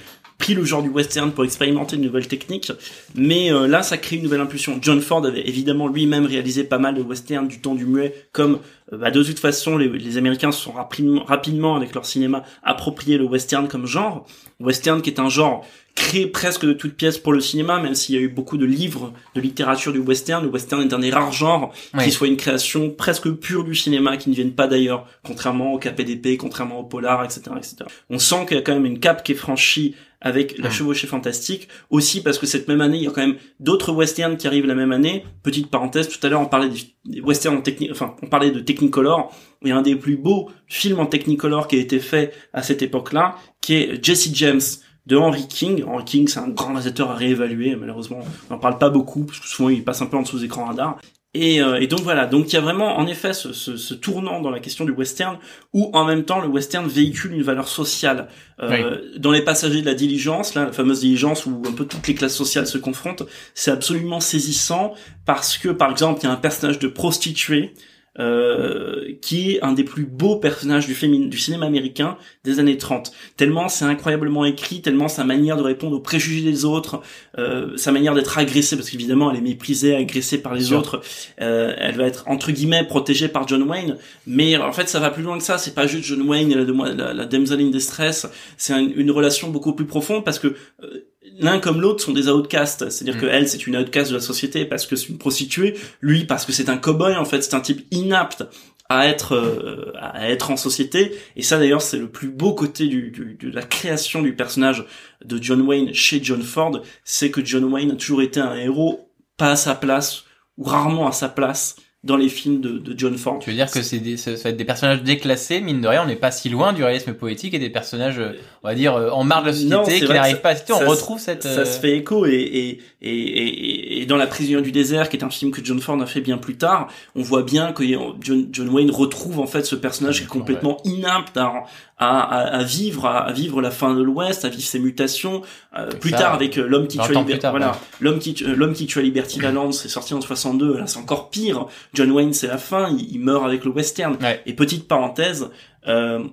pris 0.41 0.55
le 0.55 0.65
genre 0.65 0.81
du 0.81 0.89
western 0.89 1.31
pour 1.31 1.43
expérimenter 1.43 1.97
une 1.97 2.01
nouvelle 2.01 2.27
technique, 2.27 2.71
mais 3.13 3.53
euh, 3.53 3.67
là 3.67 3.83
ça 3.83 3.99
crée 3.99 4.15
une 4.15 4.23
nouvelle 4.23 4.41
impulsion. 4.41 4.79
John 4.81 4.99
Ford 4.99 5.23
avait 5.23 5.47
évidemment 5.47 5.87
lui-même 5.87 6.25
réalisé 6.25 6.63
pas 6.63 6.79
mal 6.79 6.95
de 6.95 7.01
westerns 7.03 7.47
du 7.47 7.61
temps 7.61 7.75
du 7.75 7.85
muet, 7.85 8.27
comme 8.31 8.57
euh, 8.91 8.97
bah, 8.97 9.11
de 9.11 9.23
toute 9.23 9.37
façon 9.37 9.77
les, 9.77 9.87
les 9.87 10.17
Américains 10.17 10.51
se 10.51 10.59
sont 10.59 10.71
rapidement, 10.71 11.23
rapidement 11.23 11.75
avec 11.75 11.93
leur 11.93 12.07
cinéma 12.07 12.43
approprié 12.63 13.19
le 13.19 13.25
western 13.25 13.67
comme 13.67 13.85
genre. 13.85 14.25
Western 14.59 15.03
qui 15.03 15.11
est 15.11 15.19
un 15.19 15.29
genre 15.29 15.63
créé 15.95 16.25
presque 16.25 16.65
de 16.65 16.73
toutes 16.73 16.93
pièces 16.93 17.17
pour 17.17 17.33
le 17.33 17.39
cinéma, 17.39 17.79
même 17.79 17.95
s'il 17.95 18.15
y 18.15 18.17
a 18.17 18.21
eu 18.21 18.29
beaucoup 18.29 18.57
de 18.57 18.65
livres 18.65 19.13
de 19.35 19.41
littérature 19.41 19.91
du 19.91 19.99
western. 19.99 20.43
Le 20.43 20.49
western 20.49 20.81
est 20.81 20.93
un 20.93 20.99
des 20.99 21.11
rares 21.11 21.33
genres 21.33 21.73
ouais. 21.93 22.05
qui 22.05 22.11
soit 22.11 22.27
une 22.27 22.37
création 22.37 22.89
presque 22.89 23.29
pure 23.31 23.63
du 23.63 23.75
cinéma, 23.75 24.17
qui 24.17 24.29
ne 24.29 24.35
vienne 24.35 24.53
pas 24.53 24.67
d'ailleurs, 24.67 25.05
contrairement 25.23 25.73
au 25.73 25.79
KPDP, 25.79 26.37
contrairement 26.37 26.79
au 26.79 26.83
polar, 26.83 27.23
etc., 27.23 27.41
etc. 27.57 27.75
On 28.09 28.19
sent 28.19 28.45
qu'il 28.47 28.57
y 28.57 28.59
a 28.59 28.63
quand 28.63 28.73
même 28.73 28.85
une 28.85 28.99
cape 28.99 29.23
qui 29.23 29.33
est 29.33 29.35
franchie 29.35 29.95
avec 30.21 30.57
la 30.57 30.69
chevauchée 30.69 31.07
fantastique 31.07 31.67
aussi 31.89 32.21
parce 32.21 32.37
que 32.37 32.45
cette 32.45 32.67
même 32.67 32.81
année 32.81 32.97
il 32.97 33.03
y 33.03 33.07
a 33.07 33.11
quand 33.11 33.25
même 33.25 33.37
d'autres 33.59 33.91
westerns 33.91 34.37
qui 34.37 34.47
arrivent 34.47 34.67
la 34.67 34.75
même 34.75 34.91
année 34.91 35.25
petite 35.43 35.69
parenthèse 35.69 36.07
tout 36.07 36.25
à 36.25 36.29
l'heure 36.29 36.41
on 36.41 36.45
parlait 36.45 36.69
des, 36.69 37.21
westerns 37.21 37.57
en 37.57 37.61
technique 37.61 37.91
enfin 37.91 38.15
on 38.21 38.27
parlait 38.27 38.51
de 38.51 38.59
Technicolor 38.59 39.35
et 39.65 39.71
un 39.71 39.81
des 39.81 39.95
plus 39.95 40.17
beaux 40.17 40.49
films 40.67 40.99
en 40.99 41.07
Technicolor 41.07 41.67
qui 41.67 41.77
a 41.77 41.79
été 41.79 41.99
fait 41.99 42.33
à 42.53 42.61
cette 42.61 42.81
époque-là 42.81 43.35
qui 43.59 43.73
est 43.73 44.03
Jesse 44.03 44.29
James 44.33 44.61
de 45.07 45.17
Henry 45.17 45.47
King. 45.47 45.83
Henry 45.83 46.05
King, 46.05 46.27
c'est 46.27 46.39
un 46.39 46.49
grand 46.49 46.67
réalisateur 46.67 47.11
à 47.11 47.15
réévaluer. 47.15 47.75
Malheureusement, 47.75 48.19
on 48.49 48.53
n'en 48.53 48.59
parle 48.59 48.77
pas 48.77 48.89
beaucoup 48.89 49.23
parce 49.23 49.39
que 49.39 49.47
souvent 49.47 49.69
il 49.69 49.83
passe 49.83 50.01
un 50.01 50.05
peu 50.05 50.17
en 50.17 50.21
dessous 50.21 50.39
des 50.39 50.45
écrans 50.45 50.65
radar. 50.65 50.99
Et, 51.33 51.61
euh, 51.61 51.79
et, 51.79 51.87
donc 51.87 52.01
voilà, 52.01 52.25
donc 52.25 52.51
il 52.51 52.55
y 52.55 52.57
a 52.57 52.61
vraiment 52.61 52.97
en 52.97 53.07
effet 53.07 53.31
ce, 53.31 53.53
ce, 53.53 53.77
ce, 53.77 53.93
tournant 53.93 54.41
dans 54.41 54.49
la 54.49 54.59
question 54.59 54.83
du 54.83 54.91
western 54.91 55.37
où 55.71 55.89
en 55.93 56.03
même 56.03 56.25
temps 56.25 56.41
le 56.41 56.49
western 56.49 56.85
véhicule 56.85 57.31
une 57.31 57.41
valeur 57.41 57.69
sociale. 57.69 58.27
Euh, 58.59 58.97
oui. 59.01 59.19
Dans 59.19 59.31
les 59.31 59.41
passagers 59.41 59.79
de 59.79 59.85
la 59.85 59.93
diligence, 59.93 60.55
là, 60.55 60.65
la 60.65 60.73
fameuse 60.73 60.99
diligence 60.99 61.45
où 61.45 61.61
un 61.65 61.71
peu 61.71 61.85
toutes 61.85 62.05
les 62.09 62.15
classes 62.15 62.35
sociales 62.35 62.67
se 62.67 62.77
confrontent, 62.77 63.23
c'est 63.53 63.71
absolument 63.71 64.19
saisissant 64.19 64.93
parce 65.25 65.57
que 65.57 65.69
par 65.69 65.89
exemple 65.89 66.19
il 66.21 66.25
y 66.25 66.27
a 66.27 66.33
un 66.33 66.35
personnage 66.35 66.79
de 66.79 66.89
prostituée 66.89 67.73
euh, 68.19 69.13
qui 69.21 69.51
est 69.51 69.61
un 69.63 69.71
des 69.73 69.83
plus 69.83 70.05
beaux 70.05 70.35
personnages 70.37 70.85
du, 70.85 70.93
fémin- 70.93 71.29
du 71.29 71.37
cinéma 71.37 71.65
américain 71.65 72.17
des 72.43 72.59
années 72.59 72.77
30. 72.77 73.11
Tellement 73.37 73.69
c'est 73.69 73.85
incroyablement 73.85 74.43
écrit, 74.45 74.81
tellement 74.81 75.07
sa 75.07 75.23
manière 75.23 75.55
de 75.57 75.61
répondre 75.63 75.95
aux 75.95 76.01
préjugés 76.01 76.41
des 76.49 76.65
autres, 76.65 77.01
euh, 77.37 77.75
sa 77.77 77.91
manière 77.91 78.13
d'être 78.13 78.37
agressée, 78.37 78.75
parce 78.75 78.89
qu'évidemment 78.89 79.31
elle 79.31 79.37
est 79.37 79.41
méprisée, 79.41 79.95
agressée 79.95 80.41
par 80.41 80.53
les 80.55 80.73
autres, 80.73 81.01
euh, 81.41 81.73
elle 81.77 81.95
va 81.95 82.03
être 82.03 82.25
entre 82.27 82.51
guillemets 82.51 82.85
protégée 82.85 83.29
par 83.29 83.47
John 83.47 83.63
Wayne, 83.63 83.97
mais 84.27 84.57
en 84.57 84.73
fait 84.73 84.89
ça 84.89 84.99
va 84.99 85.09
plus 85.09 85.23
loin 85.23 85.37
que 85.37 85.43
ça, 85.43 85.57
c'est 85.57 85.73
pas 85.73 85.87
juste 85.87 86.03
John 86.03 86.21
Wayne 86.27 86.51
et 86.51 86.55
la, 86.55 86.93
la, 86.93 87.13
la 87.13 87.25
damsel 87.25 87.61
in 87.61 87.69
distress, 87.69 88.27
c'est 88.57 88.73
un- 88.73 88.89
une 88.95 89.11
relation 89.11 89.49
beaucoup 89.49 89.73
plus 89.73 89.85
profonde 89.85 90.25
parce 90.25 90.39
que 90.39 90.47
euh, 90.83 91.05
l'un 91.39 91.59
comme 91.59 91.81
l'autre 91.81 92.03
sont 92.03 92.11
des 92.13 92.27
outcasts, 92.29 92.89
c'est-à-dire 92.89 93.15
Mm. 93.17 93.21
que 93.21 93.25
elle 93.27 93.47
c'est 93.47 93.65
une 93.67 93.75
outcast 93.77 94.11
de 94.11 94.15
la 94.15 94.21
société 94.21 94.65
parce 94.65 94.85
que 94.85 94.95
c'est 94.95 95.09
une 95.09 95.17
prostituée, 95.17 95.75
lui 96.01 96.25
parce 96.25 96.45
que 96.45 96.51
c'est 96.51 96.69
un 96.69 96.77
cowboy 96.77 97.15
en 97.15 97.25
fait, 97.25 97.41
c'est 97.41 97.53
un 97.55 97.61
type 97.61 97.85
inapte 97.91 98.43
à 98.89 99.07
être 99.07 99.33
euh, 99.35 99.93
à 99.99 100.29
être 100.29 100.51
en 100.51 100.57
société. 100.57 101.13
Et 101.37 101.41
ça 101.43 101.57
d'ailleurs 101.57 101.81
c'est 101.81 101.97
le 101.97 102.09
plus 102.09 102.27
beau 102.29 102.53
côté 102.53 102.87
du, 102.87 103.11
du- 103.11 103.37
de 103.39 103.49
la 103.53 103.63
création 103.63 104.21
du 104.21 104.35
personnage 104.35 104.85
de 105.23 105.41
John 105.41 105.61
Wayne 105.61 105.93
chez 105.93 106.19
John 106.21 106.41
Ford. 106.41 106.81
C'est 107.05 107.31
que 107.31 107.43
John 107.45 107.63
Wayne 107.65 107.91
a 107.91 107.95
toujours 107.95 108.21
été 108.21 108.39
un 108.39 108.55
héros 108.55 109.09
pas 109.37 109.51
à 109.51 109.55
sa 109.55 109.75
place 109.75 110.25
ou 110.57 110.63
rarement 110.65 111.07
à 111.07 111.11
sa 111.13 111.29
place 111.29 111.77
dans 112.03 112.17
les 112.17 112.29
films 112.29 112.61
de, 112.61 112.79
de 112.79 112.97
John 112.97 113.15
Ford 113.15 113.37
Tu 113.39 113.51
veux 113.51 113.55
dire 113.55 113.69
que 113.69 113.83
c'est 113.83 113.99
des, 113.99 114.17
ça 114.17 114.35
ça 114.35 114.45
va 114.45 114.49
être 114.49 114.57
des 114.57 114.65
personnages 114.65 115.03
déclassés, 115.03 115.61
mine 115.61 115.81
de 115.81 115.87
rien, 115.87 116.01
on 116.03 116.07
n'est 116.07 116.15
pas 116.15 116.31
si 116.31 116.49
loin 116.49 116.73
du 116.73 116.83
réalisme 116.83 117.13
poétique 117.13 117.53
et 117.53 117.59
des 117.59 117.69
personnages, 117.69 118.17
euh, 118.17 118.39
on 118.63 118.69
va 118.69 118.73
dire, 118.73 118.95
euh, 118.95 119.11
en 119.11 119.23
marge 119.23 119.43
de 119.43 119.69
la 119.69 119.83
société 119.83 120.05
qui 120.07 120.11
n'arrivent 120.11 120.41
pas 120.41 120.49
à 120.49 120.55
citer. 120.55 120.73
On 120.73 120.79
retrouve 120.79 121.19
cette. 121.19 121.43
ça 121.43 121.49
euh, 121.49 121.65
se 121.65 121.79
fait 121.79 121.95
écho 121.97 122.25
et 122.25 122.31
et, 122.31 122.79
et, 123.01 123.90
et, 124.01 124.05
dans 124.05 124.17
La 124.17 124.27
prisonnière 124.27 124.61
du 124.61 124.71
désert 124.71 125.09
qui 125.09 125.17
est 125.17 125.23
un 125.23 125.29
film 125.29 125.51
que 125.51 125.63
John 125.63 125.79
Ford 125.79 126.01
a 126.01 126.05
fait 126.05 126.21
bien 126.21 126.37
plus 126.37 126.57
tard 126.57 126.87
on 127.15 127.21
voit 127.21 127.43
bien 127.43 127.71
que 127.73 127.83
John, 128.21 128.47
John 128.51 128.69
Wayne 128.69 128.91
retrouve 128.91 129.39
en 129.39 129.47
fait 129.47 129.65
ce 129.65 129.75
personnage 129.75 130.19
qui 130.19 130.23
est 130.23 130.27
complètement 130.27 130.77
inapte 130.83 131.37
à, 131.37 131.63
à, 131.97 132.19
à, 132.19 132.39
à 132.57 132.63
vivre 132.63 133.05
à, 133.05 133.19
à 133.19 133.31
vivre 133.31 133.61
la 133.61 133.71
fin 133.71 133.93
de 133.93 134.01
l'Ouest 134.01 134.45
à 134.45 134.49
vivre 134.49 134.63
ses 134.63 134.79
mutations. 134.79 135.41
Euh, 135.77 135.89
plus 135.89 136.09
ça, 136.11 136.17
tard 136.17 136.33
avec 136.33 136.57
euh, 136.57 136.67
l'homme 136.67 136.87
qui 136.87 136.97
20 136.97 137.03
tue 137.03 137.09
plus 137.13 137.17
Liberty 137.19 137.39
tard, 137.39 137.51
voilà. 137.51 137.71
ouais. 137.71 137.77
l'homme 137.99 138.19
qui 138.19 138.35
euh, 138.43 138.55
l'homme 138.55 138.73
qui 138.73 138.85
tue 138.87 138.99
à 138.99 139.01
Liberty 139.01 139.39
Valance 139.39 139.81
c'est 139.81 139.89
sorti 139.89 140.13
en 140.13 140.21
62 140.21 140.77
là 140.77 140.87
c'est 140.87 140.99
encore 140.99 141.29
pire. 141.29 141.67
John 141.93 142.11
Wayne 142.11 142.33
c'est 142.33 142.47
la 142.47 142.57
fin. 142.57 142.89
Il, 142.89 143.11
il 143.11 143.19
meurt 143.19 143.45
avec 143.45 143.63
le 143.65 143.71
western. 143.71 144.17
Ouais. 144.21 144.41
et 144.45 144.53
petite 144.53 144.87
parenthèse 144.87 145.49
euh, 145.87 146.23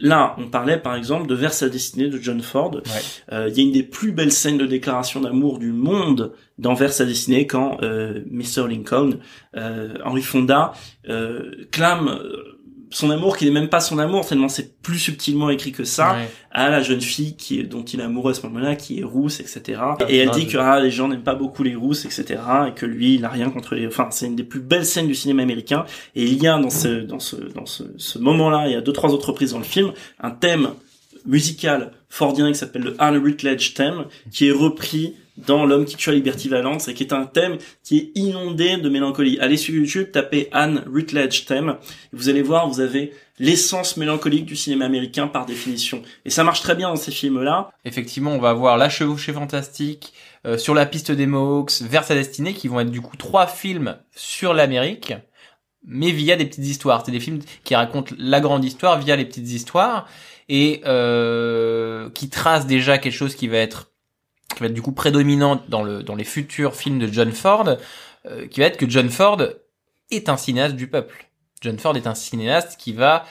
Là, 0.00 0.34
on 0.38 0.48
parlait 0.48 0.78
par 0.78 0.94
exemple 0.94 1.26
de 1.26 1.34
Vers 1.34 1.52
sa 1.52 1.68
destinée 1.68 2.08
de 2.08 2.18
John 2.18 2.40
Ford. 2.40 2.74
Ouais. 2.74 2.82
Euh, 3.32 3.48
Il 3.48 3.56
y 3.56 3.60
a 3.60 3.64
une 3.64 3.72
des 3.72 3.82
plus 3.82 4.12
belles 4.12 4.32
scènes 4.32 4.58
de 4.58 4.66
déclaration 4.66 5.20
d'amour 5.20 5.58
du 5.58 5.72
monde 5.72 6.32
dans 6.58 6.74
Vers 6.74 6.92
sa 6.92 7.04
destinée 7.04 7.46
quand 7.46 7.78
euh, 7.82 8.22
Mr. 8.30 8.68
Lincoln, 8.68 9.18
euh, 9.56 9.94
Henry 10.04 10.22
Fonda, 10.22 10.72
euh, 11.08 11.66
clame 11.70 12.08
euh, 12.08 12.57
son 12.90 13.10
amour 13.10 13.36
qui 13.36 13.44
n'est 13.44 13.50
même 13.50 13.68
pas 13.68 13.80
son 13.80 13.98
amour 13.98 14.26
tellement 14.26 14.48
c'est 14.48 14.80
plus 14.80 14.98
subtilement 14.98 15.50
écrit 15.50 15.72
que 15.72 15.84
ça 15.84 16.12
ouais. 16.14 16.28
à 16.50 16.70
la 16.70 16.82
jeune 16.82 17.00
fille 17.00 17.36
qui 17.36 17.60
est, 17.60 17.64
dont 17.64 17.82
il 17.84 18.00
est 18.00 18.02
amoureux 18.04 18.30
à 18.30 18.34
ce 18.34 18.46
moment-là, 18.46 18.76
qui 18.76 19.00
est 19.00 19.04
rousse, 19.04 19.40
etc. 19.40 19.80
Et 20.08 20.16
elle 20.18 20.30
dit 20.30 20.42
je- 20.48 20.52
que 20.52 20.58
ah, 20.58 20.80
les 20.80 20.90
gens 20.90 21.08
n'aiment 21.08 21.22
pas 21.22 21.34
beaucoup 21.34 21.62
les 21.62 21.74
rousses, 21.74 22.04
etc. 22.04 22.40
Et 22.68 22.72
que 22.72 22.86
lui, 22.86 23.16
il 23.16 23.24
a 23.24 23.28
rien 23.28 23.50
contre 23.50 23.74
les. 23.74 23.86
Enfin, 23.86 24.08
c'est 24.10 24.26
une 24.26 24.36
des 24.36 24.44
plus 24.44 24.60
belles 24.60 24.86
scènes 24.86 25.06
du 25.06 25.14
cinéma 25.14 25.42
américain. 25.42 25.84
Et 26.14 26.24
il 26.24 26.42
y 26.42 26.46
a 26.48 26.58
dans 26.58 26.70
ce 26.70 27.02
dans 27.02 27.20
ce 27.20 27.36
dans 27.36 27.66
ce, 27.66 27.82
ce 27.96 28.18
moment-là, 28.18 28.66
il 28.68 28.72
y 28.72 28.76
a 28.76 28.80
deux 28.80 28.92
trois 28.92 29.12
autres 29.12 29.28
reprises 29.28 29.52
dans 29.52 29.58
le 29.58 29.64
film, 29.64 29.92
un 30.20 30.30
thème 30.30 30.70
musical 31.26 31.92
fordien 32.08 32.50
qui 32.50 32.58
s'appelle 32.58 32.82
le 32.82 32.94
Anne 32.98 33.18
Rutledge 33.18 33.74
theme, 33.74 34.04
qui 34.32 34.48
est 34.48 34.52
repris 34.52 35.14
dans 35.46 35.64
L'homme 35.64 35.84
qui 35.84 35.96
tue 35.96 36.10
à 36.10 36.12
Liberty 36.12 36.48
Valance 36.48 36.88
et 36.88 36.94
qui 36.94 37.04
est 37.04 37.12
un 37.12 37.26
thème 37.26 37.58
qui 37.82 37.98
est 37.98 38.10
inondé 38.14 38.76
de 38.76 38.88
mélancolie. 38.88 39.38
Allez 39.40 39.56
sur 39.56 39.74
YouTube, 39.74 40.10
tapez 40.12 40.48
Anne 40.52 40.84
Rutledge 40.92 41.44
theme, 41.46 41.76
et 42.12 42.16
vous 42.16 42.28
allez 42.28 42.42
voir, 42.42 42.68
vous 42.68 42.80
avez 42.80 43.12
l'essence 43.38 43.96
mélancolique 43.96 44.44
du 44.44 44.56
cinéma 44.56 44.86
américain 44.86 45.28
par 45.28 45.46
définition. 45.46 46.02
Et 46.24 46.30
ça 46.30 46.44
marche 46.44 46.62
très 46.62 46.74
bien 46.74 46.88
dans 46.88 46.96
ces 46.96 47.12
films-là. 47.12 47.70
Effectivement, 47.84 48.32
on 48.32 48.40
va 48.40 48.52
voir 48.52 48.76
La 48.76 48.88
Chevauchée 48.88 49.32
Fantastique, 49.32 50.12
euh, 50.46 50.58
Sur 50.58 50.74
la 50.74 50.86
piste 50.86 51.12
des 51.12 51.26
Mohawks, 51.26 51.82
Vers 51.82 52.04
sa 52.04 52.14
destinée, 52.14 52.54
qui 52.54 52.68
vont 52.68 52.80
être 52.80 52.90
du 52.90 53.00
coup 53.00 53.16
trois 53.16 53.46
films 53.46 53.96
sur 54.14 54.54
l'Amérique, 54.54 55.14
mais 55.84 56.10
via 56.10 56.36
des 56.36 56.46
petites 56.46 56.66
histoires. 56.66 57.04
C'est 57.04 57.12
des 57.12 57.20
films 57.20 57.40
qui 57.64 57.74
racontent 57.74 58.14
la 58.18 58.40
grande 58.40 58.64
histoire 58.64 58.98
via 58.98 59.16
les 59.16 59.24
petites 59.24 59.50
histoires 59.50 60.08
et 60.48 60.80
euh, 60.86 62.10
qui 62.10 62.28
tracent 62.28 62.66
déjà 62.66 62.98
quelque 62.98 63.12
chose 63.12 63.34
qui 63.34 63.48
va 63.48 63.58
être 63.58 63.87
qui 64.54 64.60
va 64.60 64.66
être 64.66 64.74
du 64.74 64.82
coup 64.82 64.92
prédominant 64.92 65.62
dans 65.68 65.82
le 65.82 66.02
dans 66.02 66.14
les 66.14 66.24
futurs 66.24 66.74
films 66.74 66.98
de 66.98 67.06
John 67.12 67.32
Ford, 67.32 67.76
euh, 68.26 68.46
qui 68.48 68.60
va 68.60 68.66
être 68.66 68.76
que 68.78 68.88
John 68.88 69.08
Ford 69.10 69.40
est 70.10 70.28
un 70.28 70.36
cinéaste 70.36 70.74
du 70.76 70.88
peuple. 70.88 71.28
John 71.60 71.78
Ford 71.78 71.96
est 71.96 72.06
un 72.06 72.14
cinéaste 72.14 72.76
qui 72.78 72.92
va 72.92 73.24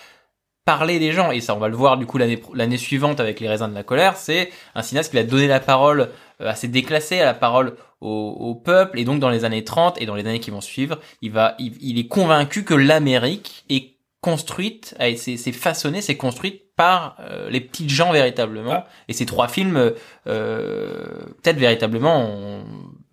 parler 0.65 0.99
des 0.99 1.11
gens. 1.13 1.32
Et 1.32 1.39
ça 1.41 1.55
on 1.55 1.59
va 1.59 1.70
le 1.70 1.76
voir 1.76 1.97
du 1.97 2.05
coup 2.05 2.18
l'année 2.18 2.41
l'année 2.53 2.78
suivante 2.78 3.20
avec 3.20 3.39
les 3.39 3.47
raisins 3.47 3.70
de 3.70 3.74
la 3.76 3.84
colère. 3.84 4.18
C'est 4.18 4.51
un 4.76 4.82
cinéaste 4.84 5.11
qui 5.11 5.18
va 5.18 5.24
donner 5.24 5.47
la 5.47 5.59
parole 5.59 6.09
euh, 6.41 6.49
assez 6.49 6.68
déclassée 6.68 7.20
à 7.20 7.26
la 7.26 7.34
parole 7.34 7.76
au, 8.01 8.09
au 8.39 8.53
peuple. 8.55 8.99
Et 8.99 9.05
donc 9.05 9.20
dans 9.20 9.30
les 9.30 9.43
années 9.45 9.63
30 9.63 9.99
et 10.01 10.05
dans 10.05 10.15
les 10.15 10.26
années 10.28 10.39
qui 10.39 10.51
vont 10.51 10.61
suivre 10.61 10.99
il 11.22 11.32
va 11.32 11.55
il, 11.57 11.97
est 11.97 12.07
convaincu 12.07 12.63
que 12.63 12.74
l'Amérique 12.74 13.65
est 13.70 13.95
construite 14.22 14.93
a- 14.99 15.15
c'est 15.15 15.38
c'est 15.38 15.51
façonné 15.53 16.01
c'est 16.01 16.18
construite 16.18 16.63
par 16.78 17.18
euh, 17.20 17.50
les 17.50 17.60
petites 17.60 17.90
gens 17.90 18.14
véritablement. 18.14 18.86
Et 19.10 19.14
ces 19.14 19.26
trois 19.26 19.50
films 19.50 19.92
euh, 20.28 21.04
peut-être 21.42 21.58
véritablement 21.58 22.30
on 22.30 22.64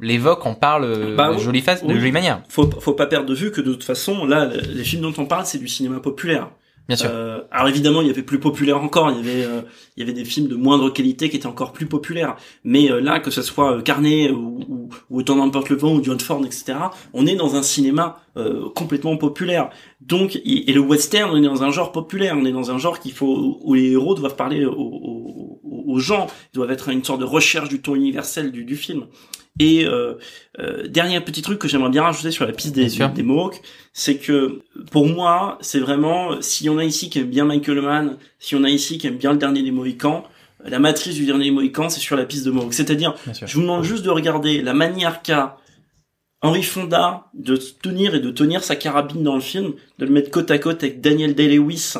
l'évoque 0.00 0.44
on 0.44 0.54
parle 0.54 0.84
euh, 0.84 1.16
Bah 1.16 1.32
de 1.32 1.38
jolie 1.38 1.62
face 1.62 1.82
de 1.82 1.94
jolie 1.94 2.12
manière. 2.12 2.42
Faut, 2.48 2.70
faut 2.80 2.92
pas 2.92 3.06
perdre 3.06 3.26
de 3.26 3.34
vue 3.34 3.50
que 3.50 3.60
de 3.60 3.72
toute 3.72 3.84
façon, 3.84 4.26
là, 4.26 4.46
les 4.46 4.84
films 4.84 5.02
dont 5.02 5.14
on 5.18 5.26
parle, 5.26 5.46
c'est 5.46 5.58
du 5.58 5.68
cinéma 5.68 5.98
populaire. 5.98 6.50
Bien 6.88 6.96
sûr 6.96 7.10
Euh, 7.10 7.40
alors 7.50 7.68
évidemment, 7.68 8.00
il 8.02 8.06
y 8.08 8.10
avait 8.10 8.22
plus 8.22 8.38
populaire 8.40 8.82
encore. 8.82 9.10
Il 9.10 9.16
y 9.16 9.20
avait, 9.20 9.44
euh, 9.44 9.62
il 9.96 10.00
y 10.00 10.02
avait 10.02 10.12
des 10.12 10.24
films 10.24 10.48
de 10.48 10.54
moindre 10.56 10.90
qualité 10.90 11.28
qui 11.30 11.36
étaient 11.36 11.46
encore 11.46 11.72
plus 11.72 11.86
populaires. 11.86 12.36
Mais 12.64 12.90
euh, 12.90 13.00
là, 13.00 13.20
que 13.20 13.30
ce 13.30 13.42
soit 13.42 13.76
euh, 13.78 13.82
Carnet 13.82 14.30
ou, 14.30 14.60
ou, 14.68 14.88
ou 15.10 15.18
Autant 15.18 15.36
n'importe 15.36 15.70
le 15.70 15.76
vent 15.76 15.94
ou 15.94 16.02
John 16.04 16.20
Ford, 16.20 16.44
etc., 16.44 16.74
on 17.12 17.26
est 17.26 17.36
dans 17.36 17.54
un 17.56 17.62
cinéma 17.62 18.18
euh, 18.36 18.68
complètement 18.74 19.16
populaire. 19.16 19.70
Donc, 20.00 20.36
et, 20.36 20.70
et 20.70 20.72
le 20.72 20.80
western, 20.80 21.30
on 21.32 21.36
est 21.36 21.46
dans 21.46 21.62
un 21.62 21.70
genre 21.70 21.92
populaire. 21.92 22.36
On 22.38 22.44
est 22.44 22.52
dans 22.52 22.70
un 22.70 22.78
genre 22.78 22.98
qu'il 23.00 23.12
faut 23.12 23.58
où 23.62 23.74
les 23.74 23.92
héros 23.92 24.14
doivent 24.14 24.36
parler 24.36 24.64
aux, 24.64 24.72
aux, 24.72 25.60
aux- 25.86 25.98
gens. 25.98 26.26
Ils 26.52 26.56
doivent 26.56 26.70
être 26.72 26.88
une 26.90 27.04
sorte 27.04 27.20
de 27.20 27.24
recherche 27.24 27.68
du 27.68 27.80
ton 27.80 27.94
universel 27.94 28.50
du, 28.52 28.64
du 28.64 28.76
film. 28.76 29.04
Et 29.60 29.84
euh, 29.86 30.14
euh, 30.58 30.88
dernier 30.88 31.20
petit 31.20 31.40
truc 31.40 31.60
que 31.60 31.68
j'aimerais 31.68 31.90
bien 31.90 32.02
rajouter 32.02 32.32
sur 32.32 32.44
la 32.44 32.52
piste 32.52 32.74
des, 32.74 32.88
des 32.88 33.22
Mohawks, 33.22 33.60
c'est 33.92 34.16
que 34.16 34.62
pour 34.90 35.06
moi, 35.06 35.58
c'est 35.60 35.78
vraiment, 35.78 36.40
si 36.40 36.68
on 36.68 36.78
a 36.78 36.84
ici 36.84 37.08
qui 37.08 37.20
aime 37.20 37.30
bien 37.30 37.44
Michael 37.44 37.80
Mann, 37.80 38.16
si 38.40 38.56
on 38.56 38.64
a 38.64 38.68
ici 38.68 38.98
qui 38.98 39.06
aime 39.06 39.16
bien 39.16 39.32
le 39.32 39.38
dernier 39.38 39.62
des 39.62 39.70
Mohicans, 39.70 40.24
la 40.64 40.80
matrice 40.80 41.14
du 41.14 41.24
dernier 41.24 41.44
des 41.44 41.50
Mohicans, 41.52 41.88
c'est 41.88 42.00
sur 42.00 42.16
la 42.16 42.24
piste 42.24 42.44
de 42.44 42.50
Mohawk. 42.50 42.74
C'est-à-dire, 42.74 43.14
je 43.46 43.54
vous 43.54 43.62
demande 43.62 43.84
juste 43.84 44.04
de 44.04 44.10
regarder 44.10 44.60
la 44.60 44.74
manière 44.74 45.22
qu'a 45.22 45.58
Henry 46.42 46.62
Fonda 46.62 47.24
de 47.32 47.56
tenir 47.56 48.14
et 48.14 48.20
de 48.20 48.30
tenir 48.30 48.62
sa 48.62 48.76
carabine 48.76 49.22
dans 49.22 49.34
le 49.34 49.40
film, 49.40 49.72
de 49.98 50.04
le 50.04 50.10
mettre 50.10 50.30
côte 50.30 50.50
à 50.50 50.58
côte 50.58 50.82
avec 50.82 51.00
Daniel 51.00 51.34
Day-Lewis, 51.34 51.94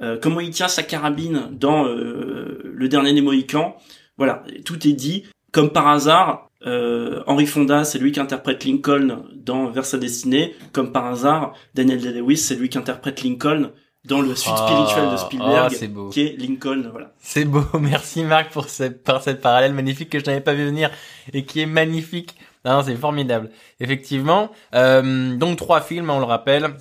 euh, 0.00 0.16
comment 0.20 0.40
il 0.40 0.50
tient 0.50 0.68
sa 0.68 0.84
carabine 0.84 1.48
dans 1.50 1.86
euh, 1.86 2.60
le 2.64 2.88
dernier 2.88 3.12
des 3.12 3.20
Mohicans. 3.20 3.76
Voilà, 4.16 4.44
tout 4.64 4.86
est 4.86 4.92
dit. 4.92 5.24
Comme 5.50 5.70
par 5.70 5.88
hasard, 5.88 6.47
euh, 6.66 7.22
Henry 7.26 7.46
Fonda, 7.46 7.84
c'est 7.84 7.98
lui 7.98 8.12
qui 8.12 8.20
interprète 8.20 8.64
Lincoln 8.64 9.24
dans 9.34 9.70
Vers 9.70 9.84
sa 9.84 9.98
destinée. 9.98 10.54
Comme 10.72 10.92
par 10.92 11.06
hasard, 11.06 11.54
Daniel 11.74 12.00
Day-Lewis, 12.00 12.36
c'est 12.38 12.56
lui 12.56 12.68
qui 12.68 12.78
interprète 12.78 13.22
Lincoln 13.22 13.70
dans 14.04 14.20
le 14.20 14.34
suite 14.34 14.54
Ah, 14.56 14.66
spirituel 14.66 15.10
de 15.12 15.16
Spielberg, 15.16 15.72
c'est 15.72 15.88
beau. 15.88 16.08
qui 16.08 16.20
est 16.22 16.36
Lincoln. 16.38 16.88
Voilà. 16.90 17.12
C'est 17.20 17.44
beau, 17.44 17.62
merci 17.80 18.24
Marc 18.24 18.50
pour 18.52 18.68
cette, 18.68 19.04
par 19.04 19.22
cette 19.22 19.40
parallèle 19.40 19.72
magnifique 19.72 20.10
que 20.10 20.18
je 20.18 20.24
n'avais 20.24 20.40
pas 20.40 20.54
vu 20.54 20.64
venir 20.64 20.90
et 21.32 21.44
qui 21.44 21.60
est 21.60 21.66
magnifique. 21.66 22.34
Non, 22.64 22.82
c'est 22.84 22.96
formidable. 22.96 23.50
Effectivement, 23.80 24.50
euh, 24.74 25.36
donc 25.36 25.58
trois 25.58 25.80
films, 25.80 26.10
on 26.10 26.18
le 26.18 26.24
rappelle. 26.24 26.74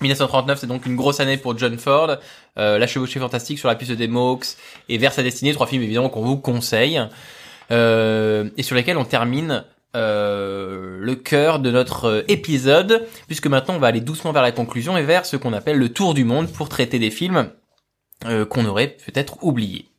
1939, 0.00 0.58
c'est 0.58 0.66
donc 0.66 0.84
une 0.86 0.96
grosse 0.96 1.20
année 1.20 1.36
pour 1.36 1.56
John 1.56 1.78
Ford. 1.78 2.16
Euh, 2.58 2.78
la 2.78 2.86
chevauchée 2.86 3.20
fantastique 3.20 3.58
sur 3.58 3.68
la 3.68 3.74
piste 3.74 3.92
des 3.92 4.08
Mohawks 4.08 4.46
et 4.88 4.98
Vers 4.98 5.12
sa 5.12 5.22
destinée, 5.22 5.54
trois 5.54 5.66
films 5.66 5.82
évidemment 5.82 6.08
qu'on 6.08 6.22
vous 6.22 6.36
conseille 6.36 7.00
et 7.70 8.62
sur 8.62 8.76
lesquels 8.76 8.98
on 8.98 9.04
termine 9.04 9.64
euh, 9.96 10.98
le 10.98 11.14
cœur 11.14 11.60
de 11.60 11.70
notre 11.70 12.06
euh, 12.06 12.22
épisode, 12.26 13.06
puisque 13.28 13.46
maintenant 13.46 13.74
on 13.74 13.78
va 13.78 13.86
aller 13.86 14.00
doucement 14.00 14.32
vers 14.32 14.42
la 14.42 14.50
conclusion 14.50 14.96
et 14.96 15.04
vers 15.04 15.24
ce 15.24 15.36
qu'on 15.36 15.52
appelle 15.52 15.78
le 15.78 15.88
tour 15.88 16.14
du 16.14 16.24
monde 16.24 16.48
pour 16.50 16.68
traiter 16.68 16.98
des 16.98 17.12
films 17.12 17.50
euh, 18.24 18.44
qu'on 18.44 18.64
aurait 18.64 18.96
peut-être 19.06 19.36
oubliés. 19.42 19.86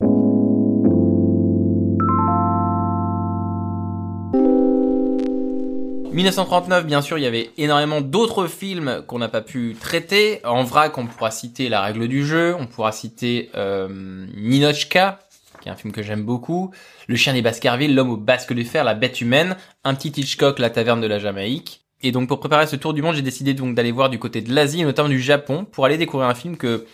1939, 6.12 6.86
bien 6.86 7.00
sûr, 7.00 7.16
il 7.16 7.24
y 7.24 7.26
avait 7.26 7.50
énormément 7.56 8.02
d'autres 8.02 8.48
films 8.48 9.02
qu'on 9.06 9.18
n'a 9.18 9.28
pas 9.28 9.42
pu 9.42 9.76
traiter. 9.80 10.40
En 10.44 10.64
vrac, 10.64 10.96
on 10.98 11.06
pourra 11.06 11.30
citer 11.30 11.70
La 11.70 11.80
règle 11.80 12.08
du 12.08 12.26
jeu, 12.26 12.54
on 12.58 12.66
pourra 12.66 12.92
citer 12.92 13.50
euh, 13.54 14.26
Ninochka, 14.34 15.20
qui 15.66 15.70
est 15.70 15.72
un 15.72 15.76
film 15.76 15.92
que 15.92 16.02
j'aime 16.02 16.22
beaucoup, 16.22 16.70
Le 17.08 17.16
chien 17.16 17.32
des 17.32 17.42
Baskerville, 17.42 17.94
L'homme 17.94 18.10
au 18.10 18.16
basque 18.16 18.52
de 18.52 18.62
fer, 18.62 18.84
La 18.84 18.94
bête 18.94 19.20
humaine, 19.20 19.56
Un 19.82 19.94
petit 19.94 20.08
Hitchcock, 20.20 20.60
La 20.60 20.70
taverne 20.70 21.00
de 21.00 21.08
la 21.08 21.18
Jamaïque, 21.18 21.80
Et 22.02 22.12
donc 22.12 22.28
pour 22.28 22.38
préparer 22.38 22.68
ce 22.68 22.76
tour 22.76 22.94
du 22.94 23.02
monde, 23.02 23.16
j'ai 23.16 23.22
décidé 23.22 23.52
donc 23.52 23.74
d'aller 23.74 23.90
voir 23.90 24.08
du 24.08 24.18
côté 24.18 24.40
de 24.40 24.54
l'Asie, 24.54 24.84
notamment 24.84 25.08
du 25.08 25.20
Japon, 25.20 25.64
pour 25.64 25.84
aller 25.84 25.98
découvrir 25.98 26.28
un 26.28 26.34
film 26.34 26.56
que 26.56 26.86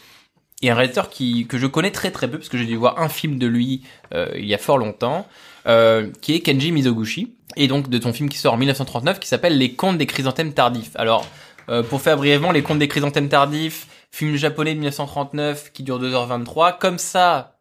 et 0.65 0.71
un 0.71 0.75
réalisateur 0.75 1.11
qui 1.11 1.49
que 1.49 1.59
je 1.59 1.67
connais 1.67 1.91
très 1.91 2.13
très 2.13 2.31
peu 2.31 2.39
parce 2.39 2.49
que 2.49 2.57
j'ai 2.57 2.67
dû 2.67 2.77
voir 2.77 3.01
un 3.01 3.09
film 3.09 3.37
de 3.37 3.49
lui 3.49 3.83
euh, 4.15 4.29
il 4.37 4.47
y 4.47 4.55
a 4.55 4.59
fort 4.59 4.79
longtemps, 4.79 5.27
euh, 5.67 6.09
qui 6.21 6.35
est 6.35 6.41
Kenji 6.41 6.71
Mizoguchi, 6.71 7.35
et 7.57 7.67
donc 7.67 7.91
de 7.91 7.99
ton 7.99 8.13
film 8.13 8.29
qui 8.29 8.39
sort 8.39 8.55
en 8.55 8.59
1939 8.59 9.19
qui 9.19 9.29
s'appelle 9.29 9.59
Les 9.59 9.75
Contes 9.75 9.99
des 9.99 10.07
chrysanthèmes 10.07 10.55
tardifs. 10.55 10.93
Alors 10.95 11.27
euh, 11.69 11.83
pour 11.83 12.01
faire 12.01 12.17
brièvement, 12.17 12.53
Les 12.53 12.63
Contes 12.63 12.79
des 12.79 12.89
chrysanthèmes 12.89 13.29
tardifs, 13.29 13.89
film 14.13 14.37
japonais 14.37 14.75
de 14.75 14.79
1939 14.79 15.73
qui 15.73 15.83
dure 15.83 16.01
2h23, 16.01 16.79
comme 16.79 16.99
ça 16.99 17.52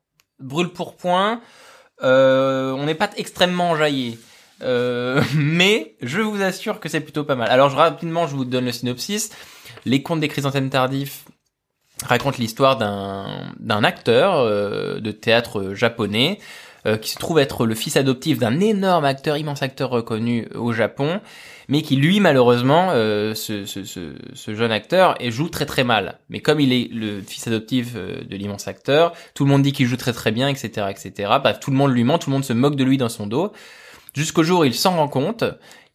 brûle 0.41 0.69
pour 0.69 0.95
point. 0.95 1.41
Euh, 2.03 2.71
on 2.71 2.85
n'est 2.85 2.95
pas 2.95 3.09
extrêmement 3.17 3.71
enjaillé. 3.71 4.19
Euh, 4.61 5.21
mais 5.35 5.95
je 6.01 6.21
vous 6.21 6.41
assure 6.41 6.79
que 6.79 6.89
c'est 6.89 7.01
plutôt 7.01 7.23
pas 7.23 7.35
mal. 7.35 7.49
Alors 7.49 7.71
rapidement, 7.71 8.27
je 8.27 8.35
vous 8.35 8.45
donne 8.45 8.65
le 8.65 8.71
synopsis. 8.71 9.31
Les 9.85 10.03
contes 10.03 10.19
des 10.19 10.27
chrysanthèmes 10.27 10.69
tardifs 10.69 11.25
racontent 12.03 12.37
l'histoire 12.39 12.77
d'un 12.77 13.53
d'un 13.59 13.83
acteur 13.83 14.39
euh, 14.39 14.99
de 14.99 15.11
théâtre 15.11 15.73
japonais 15.73 16.39
euh, 16.85 16.97
qui 16.97 17.11
se 17.11 17.17
trouve 17.17 17.39
être 17.39 17.65
le 17.65 17.75
fils 17.75 17.97
adoptif 17.97 18.39
d'un 18.39 18.59
énorme 18.59 19.05
acteur, 19.05 19.37
immense 19.37 19.61
acteur 19.61 19.89
reconnu 19.89 20.47
au 20.55 20.73
Japon, 20.73 21.21
mais 21.67 21.81
qui 21.81 21.95
lui 21.95 22.19
malheureusement, 22.19 22.89
euh, 22.91 23.33
ce, 23.35 23.65
ce, 23.65 23.83
ce, 23.83 24.13
ce, 24.33 24.55
jeune 24.55 24.71
acteur, 24.71 25.15
joue 25.29 25.49
très 25.49 25.65
très 25.65 25.83
mal. 25.83 26.19
Mais 26.29 26.39
comme 26.39 26.59
il 26.59 26.73
est 26.73 26.89
le 26.93 27.21
fils 27.21 27.47
adoptif 27.47 27.95
de 27.95 28.35
l'immense 28.35 28.67
acteur, 28.67 29.13
tout 29.33 29.45
le 29.45 29.51
monde 29.51 29.61
dit 29.61 29.71
qu'il 29.71 29.87
joue 29.87 29.97
très 29.97 30.13
très 30.13 30.31
bien, 30.31 30.47
etc., 30.47 30.87
etc. 30.89 31.31
Bref, 31.41 31.59
tout 31.59 31.71
le 31.71 31.77
monde 31.77 31.91
lui 31.91 32.03
ment, 32.03 32.17
tout 32.17 32.29
le 32.29 32.33
monde 32.33 32.45
se 32.45 32.53
moque 32.53 32.75
de 32.75 32.83
lui 32.83 32.97
dans 32.97 33.09
son 33.09 33.27
dos. 33.27 33.51
Jusqu'au 34.13 34.43
jour 34.43 34.61
où 34.61 34.63
il 34.65 34.73
s'en 34.73 34.97
rend 34.97 35.07
compte 35.07 35.45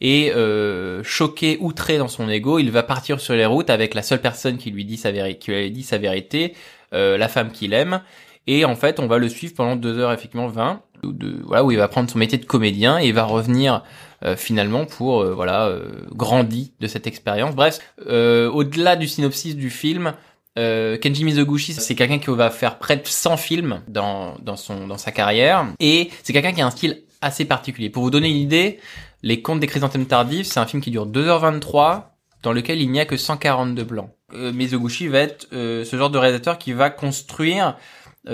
et 0.01 0.33
euh, 0.35 1.03
choqué, 1.03 1.59
outré 1.61 1.99
dans 1.99 2.09
son 2.09 2.29
ego, 2.29 2.59
il 2.59 2.71
va 2.71 2.83
partir 2.83 3.21
sur 3.21 3.35
les 3.35 3.45
routes 3.45 3.69
avec 3.71 3.95
la 3.95 4.03
seule 4.03 4.21
personne 4.21 4.57
qui 4.57 4.71
lui 4.71 4.85
dit 4.85 4.97
sa 4.97 5.11
vérité, 5.11 5.69
dit 5.71 5.83
sa 5.83 5.99
vérité, 5.99 6.55
euh, 6.95 7.19
la 7.19 7.29
femme 7.29 7.51
qu'il 7.51 7.75
aime. 7.75 8.01
Et 8.47 8.65
en 8.65 8.77
fait, 8.77 9.01
on 9.01 9.07
va 9.07 9.19
le 9.19 9.29
suivre 9.29 9.55
pendant 9.55 9.77
deux 9.77 9.99
heures 9.99 10.13
effectivement 10.13 10.47
20, 10.49 10.83
de, 11.05 11.43
voilà, 11.45 11.65
où 11.65 11.71
il 11.71 11.79
va 11.79 11.89
prendre 11.89 12.11
son 12.11 12.19
métier 12.19 12.39
de 12.39 12.45
comédien 12.45 12.99
et 13.01 13.09
il 13.09 13.15
va 13.15 13.25
revenir 13.25 13.83
euh, 14.25 14.37
finalement 14.37 14.87
pour 14.87 15.21
euh, 15.21 15.35
voilà 15.35 15.67
euh, 15.67 15.91
grandi 16.13 16.73
de 16.81 16.87
cette 16.87 17.07
expérience. 17.07 17.55
Bref, 17.55 17.79
euh, 18.07 18.51
au-delà 18.51 18.97
du 18.97 19.07
synopsis 19.09 19.57
du 19.57 19.71
film, 19.71 20.15
euh, 20.59 20.97
Kenji 20.97 21.25
Mizoguchi, 21.25 21.75
c'est 21.75 21.95
quelqu'un 21.95 22.19
qui 22.19 22.31
va 22.31 22.51
faire 22.51 22.79
près 22.79 22.97
de 22.97 23.07
100 23.07 23.37
films 23.37 23.83
dans, 23.89 24.37
dans, 24.41 24.57
son, 24.57 24.87
dans 24.87 24.99
sa 24.99 25.13
carrière. 25.13 25.67
Et 25.81 26.11
c'est 26.23 26.33
quelqu'un 26.33 26.53
qui 26.53 26.63
a 26.63 26.67
un 26.67 26.71
style 26.71 27.03
assez 27.21 27.45
particulier. 27.45 27.91
Pour 27.91 28.03
vous 28.03 28.11
donner 28.11 28.31
une 28.31 28.37
idée, 28.37 28.79
Les 29.23 29.43
Contes 29.43 29.61
des 29.61 29.67
chrysanthèmes 29.67 30.07
tardifs, 30.07 30.47
c'est 30.47 30.61
un 30.61 30.67
film 30.67 30.83
qui 30.83 30.91
dure 30.91 31.07
2h23, 31.07 32.05
dans 32.43 32.53
lequel 32.53 32.81
il 32.81 32.91
n'y 32.91 33.01
a 33.01 33.05
que 33.05 33.17
142 33.17 33.85
blancs. 33.85 34.11
Euh, 34.35 34.53
Mizoguchi 34.53 35.09
va 35.09 35.19
être 35.21 35.49
ce 35.53 35.97
genre 35.97 36.11
de 36.11 36.19
réalisateur 36.19 36.59
qui 36.59 36.73
va 36.73 36.91
construire 36.91 37.77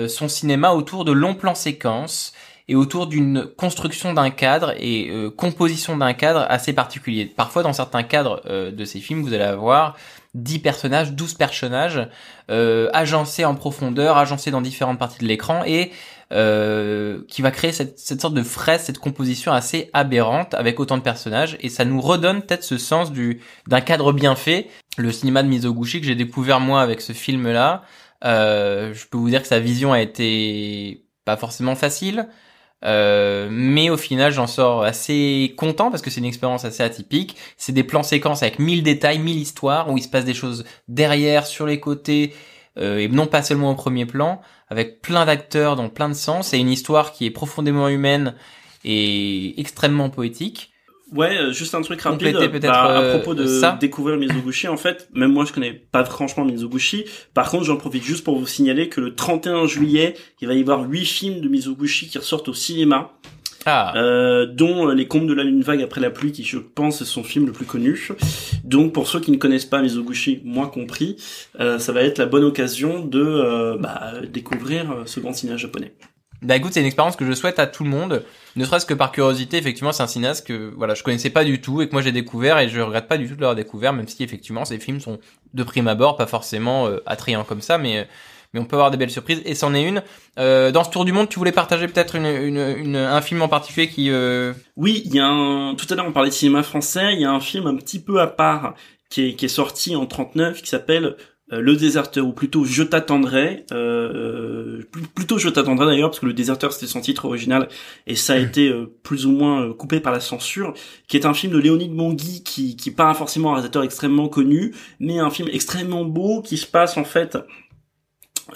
son 0.07 0.27
cinéma 0.27 0.71
autour 0.71 1.05
de 1.05 1.11
longs 1.11 1.35
plans 1.35 1.55
séquences 1.55 2.33
et 2.67 2.75
autour 2.75 3.07
d'une 3.07 3.45
construction 3.57 4.13
d'un 4.13 4.29
cadre 4.29 4.73
et 4.77 5.09
euh, 5.09 5.29
composition 5.29 5.97
d'un 5.97 6.13
cadre 6.13 6.45
assez 6.49 6.73
particulier. 6.73 7.25
Parfois, 7.25 7.63
dans 7.63 7.73
certains 7.73 8.03
cadres 8.03 8.41
euh, 8.45 8.71
de 8.71 8.85
ces 8.85 8.99
films, 8.99 9.21
vous 9.21 9.33
allez 9.33 9.43
avoir 9.43 9.97
10 10.33 10.59
personnages, 10.59 11.11
12 11.11 11.33
personnages 11.33 12.07
euh, 12.49 12.89
agencés 12.93 13.45
en 13.45 13.55
profondeur, 13.55 14.17
agencés 14.17 14.49
dans 14.49 14.61
différentes 14.61 14.97
parties 14.97 15.19
de 15.19 15.27
l'écran 15.27 15.63
et 15.65 15.91
euh, 16.31 17.19
qui 17.27 17.43
va 17.43 17.51
créer 17.51 17.71
cette, 17.71 17.99
cette 17.99 18.21
sorte 18.21 18.33
de 18.33 18.41
fraise, 18.41 18.81
cette 18.81 18.97
composition 18.97 19.51
assez 19.51 19.91
aberrante 19.93 20.55
avec 20.55 20.79
autant 20.79 20.97
de 20.97 21.03
personnages 21.03 21.57
et 21.59 21.69
ça 21.69 21.85
nous 21.85 22.01
redonne 22.01 22.41
peut-être 22.41 22.63
ce 22.63 22.77
sens 22.77 23.11
du 23.11 23.41
d'un 23.67 23.81
cadre 23.81 24.13
bien 24.13 24.35
fait. 24.35 24.69
Le 24.97 25.11
cinéma 25.11 25.43
de 25.43 25.49
Mizoguchi 25.49 25.99
que 25.99 26.07
j'ai 26.07 26.15
découvert 26.15 26.59
moi 26.59 26.81
avec 26.81 27.01
ce 27.01 27.13
film-là, 27.13 27.83
euh, 28.23 28.93
je 28.93 29.07
peux 29.07 29.17
vous 29.17 29.29
dire 29.29 29.41
que 29.41 29.47
sa 29.47 29.59
vision 29.59 29.93
a 29.93 30.01
été 30.01 31.05
pas 31.25 31.37
forcément 31.37 31.75
facile, 31.75 32.27
euh, 32.85 33.47
mais 33.51 33.89
au 33.89 33.97
final, 33.97 34.31
j'en 34.31 34.47
sors 34.47 34.83
assez 34.83 35.53
content 35.57 35.89
parce 35.89 36.01
que 36.01 36.09
c'est 36.09 36.19
une 36.19 36.25
expérience 36.25 36.65
assez 36.65 36.83
atypique. 36.83 37.37
C'est 37.57 37.71
des 37.71 37.83
plans 37.83 38.03
séquences 38.03 38.43
avec 38.43 38.59
mille 38.59 38.83
détails, 38.83 39.19
mille 39.19 39.37
histoires 39.37 39.89
où 39.91 39.97
il 39.97 40.03
se 40.03 40.09
passe 40.09 40.25
des 40.25 40.33
choses 40.33 40.65
derrière, 40.87 41.45
sur 41.45 41.65
les 41.65 41.79
côtés, 41.79 42.33
euh, 42.77 42.97
et 42.97 43.07
non 43.07 43.27
pas 43.27 43.43
seulement 43.43 43.71
au 43.71 43.75
premier 43.75 44.05
plan, 44.05 44.41
avec 44.69 45.01
plein 45.01 45.25
d'acteurs 45.25 45.75
dans 45.75 45.89
plein 45.89 46.09
de 46.09 46.13
sens 46.13 46.53
et 46.53 46.57
une 46.57 46.69
histoire 46.69 47.13
qui 47.13 47.25
est 47.25 47.31
profondément 47.31 47.87
humaine 47.87 48.35
et 48.83 49.59
extrêmement 49.59 50.09
poétique. 50.09 50.72
Ouais, 51.15 51.37
euh, 51.37 51.51
juste 51.53 51.75
un 51.75 51.81
truc 51.81 52.01
rapide 52.01 52.37
peut-être, 52.37 52.61
bah, 52.61 52.83
à 52.83 53.01
euh, 53.01 53.17
propos 53.19 53.33
de 53.35 53.45
ça. 53.45 53.77
découvrir 53.79 54.17
Mizoguchi. 54.17 54.67
En 54.67 54.77
fait, 54.77 55.09
même 55.13 55.31
moi, 55.31 55.45
je 55.45 55.53
connais 55.53 55.73
pas 55.73 56.03
franchement 56.05 56.45
Mizoguchi. 56.45 57.05
Par 57.33 57.49
contre, 57.49 57.65
j'en 57.65 57.77
profite 57.77 58.03
juste 58.03 58.23
pour 58.23 58.37
vous 58.39 58.47
signaler 58.47 58.89
que 58.89 58.99
le 59.01 59.13
31 59.15 59.67
juillet, 59.67 60.15
il 60.41 60.47
va 60.47 60.53
y 60.53 60.61
avoir 60.61 60.81
huit 60.89 61.05
films 61.05 61.41
de 61.41 61.49
Mizoguchi 61.49 62.07
qui 62.07 62.17
ressortent 62.17 62.47
au 62.49 62.53
cinéma, 62.53 63.11
Ah, 63.65 63.93
euh, 63.95 64.45
dont 64.45 64.89
euh, 64.89 64.93
Les 64.93 65.07
Contes 65.07 65.27
de 65.27 65.33
la 65.33 65.43
Lune 65.43 65.61
Vague 65.61 65.81
après 65.81 66.01
la 66.01 66.09
pluie, 66.09 66.31
qui 66.31 66.43
je 66.43 66.57
pense 66.57 67.01
est 67.01 67.05
son 67.05 67.23
film 67.23 67.45
le 67.45 67.51
plus 67.51 67.65
connu. 67.65 68.09
Donc, 68.63 68.91
pour 68.91 69.07
ceux 69.07 69.19
qui 69.19 69.31
ne 69.31 69.37
connaissent 69.37 69.65
pas 69.65 69.81
Mizoguchi, 69.81 70.41
moi 70.43 70.67
compris, 70.67 71.15
euh, 71.59 71.79
ça 71.79 71.91
va 71.93 72.01
être 72.01 72.17
la 72.17 72.25
bonne 72.25 72.43
occasion 72.43 73.05
de 73.05 73.21
euh, 73.21 73.77
bah, 73.79 74.13
découvrir 74.31 74.91
euh, 74.91 75.03
ce 75.05 75.19
grand 75.19 75.33
cinéaste 75.33 75.59
japonais. 75.61 75.93
Bah 76.41 76.57
écoute, 76.57 76.73
c'est 76.73 76.81
une 76.81 76.85
expérience 76.87 77.15
que 77.15 77.25
je 77.25 77.31
souhaite 77.31 77.57
à 77.57 77.67
tout 77.67 77.85
le 77.85 77.89
monde, 77.89 78.21
ne 78.55 78.65
serait-ce 78.65 78.85
que 78.85 78.93
par 78.93 79.11
curiosité. 79.11 79.57
Effectivement, 79.57 79.91
c'est 79.91 80.03
un 80.03 80.07
cinéaste 80.07 80.45
que 80.47 80.71
voilà, 80.75 80.93
je 80.93 81.03
connaissais 81.03 81.29
pas 81.29 81.43
du 81.43 81.59
tout 81.61 81.81
et 81.81 81.87
que 81.87 81.93
moi 81.93 82.01
j'ai 82.01 82.11
découvert 82.11 82.59
et 82.59 82.69
je 82.69 82.79
regrette 82.81 83.07
pas 83.07 83.17
du 83.17 83.27
tout 83.27 83.35
de 83.35 83.41
l'avoir 83.41 83.55
découvert, 83.55 83.93
même 83.93 84.07
si 84.07 84.23
effectivement 84.23 84.65
ces 84.65 84.79
films 84.79 84.99
sont 85.01 85.19
de 85.53 85.63
prime 85.63 85.87
abord 85.87 86.15
pas 86.17 86.27
forcément 86.27 86.87
euh, 86.87 86.99
attrayants 87.05 87.43
comme 87.43 87.61
ça, 87.61 87.77
mais 87.77 88.07
mais 88.53 88.59
on 88.59 88.65
peut 88.65 88.75
avoir 88.75 88.91
des 88.91 88.97
belles 88.97 89.09
surprises 89.09 89.41
et 89.45 89.55
c'en 89.55 89.73
est 89.73 89.81
une. 89.83 90.03
Euh, 90.37 90.69
dans 90.71 90.83
ce 90.83 90.91
tour 90.91 91.05
du 91.05 91.11
monde, 91.11 91.27
tu 91.27 91.39
voulais 91.39 91.51
partager 91.51 91.87
peut-être 91.87 92.15
une, 92.15 92.27
une, 92.27 92.75
une- 92.77 92.95
un 92.97 93.21
film 93.21 93.41
en 93.41 93.47
particulier 93.47 93.87
qui 93.89 94.11
euh... 94.11 94.53
Oui, 94.75 95.01
il 95.05 95.15
y 95.15 95.19
a 95.19 95.25
un. 95.25 95.73
Tout 95.73 95.87
à 95.89 95.95
l'heure, 95.95 96.05
on 96.07 96.11
parlait 96.11 96.29
de 96.29 96.35
cinéma 96.35 96.61
français. 96.61 97.13
Il 97.13 97.21
y 97.21 97.25
a 97.25 97.31
un 97.31 97.39
film 97.39 97.65
un 97.65 97.75
petit 97.75 97.99
peu 97.99 98.21
à 98.21 98.27
part 98.27 98.75
qui 99.09 99.29
est, 99.29 99.33
qui 99.33 99.45
est 99.45 99.47
sorti 99.47 99.95
en 99.95 100.05
39 100.05 100.61
qui 100.61 100.67
s'appelle 100.69 101.15
Le 101.59 101.75
Déserteur, 101.75 102.25
ou 102.25 102.31
plutôt 102.33 102.63
Je 102.65 102.83
t'attendrai. 102.83 103.65
Euh, 103.71 104.81
plus- 104.91 105.01
plutôt 105.03 105.37
Je 105.37 105.49
t'attendrai 105.49 105.85
d'ailleurs, 105.85 106.09
parce 106.09 106.19
que 106.19 106.25
Le 106.25 106.33
Déserteur 106.33 106.71
c'était 106.73 106.87
son 106.87 107.01
titre 107.01 107.25
original 107.25 107.67
et 108.07 108.15
ça 108.15 108.33
a 108.33 108.37
été 108.37 108.69
euh, 108.69 108.85
plus 109.03 109.25
ou 109.25 109.31
moins 109.31 109.61
euh, 109.63 109.73
coupé 109.73 109.99
par 109.99 110.11
la 110.13 110.19
censure. 110.19 110.73
Qui 111.07 111.17
est 111.17 111.25
un 111.25 111.33
film 111.33 111.53
de 111.53 111.57
Léonide 111.59 111.93
Monguy 111.93 112.43
qui 112.43 112.75
qui 112.75 112.89
est 112.89 112.95
pas 112.95 113.13
forcément 113.13 113.49
un 113.51 113.53
réalisateur 113.55 113.83
extrêmement 113.83 114.27
connu, 114.29 114.73
mais 114.99 115.19
un 115.19 115.29
film 115.29 115.49
extrêmement 115.51 116.05
beau 116.05 116.41
qui 116.41 116.57
se 116.57 116.65
passe 116.67 116.97
en 116.97 117.03
fait. 117.03 117.37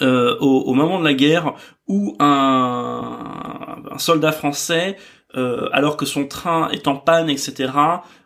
euh, 0.02 0.36
au, 0.40 0.60
au 0.66 0.74
moment 0.74 0.98
de 0.98 1.04
la 1.04 1.14
guerre 1.14 1.54
où 1.88 2.14
un, 2.20 3.82
un 3.90 3.98
soldat 3.98 4.32
français 4.32 4.96
euh, 5.36 5.68
alors 5.72 5.96
que 5.96 6.06
son 6.06 6.26
train 6.26 6.68
est 6.70 6.88
en 6.88 6.96
panne, 6.96 7.28
etc., 7.28 7.70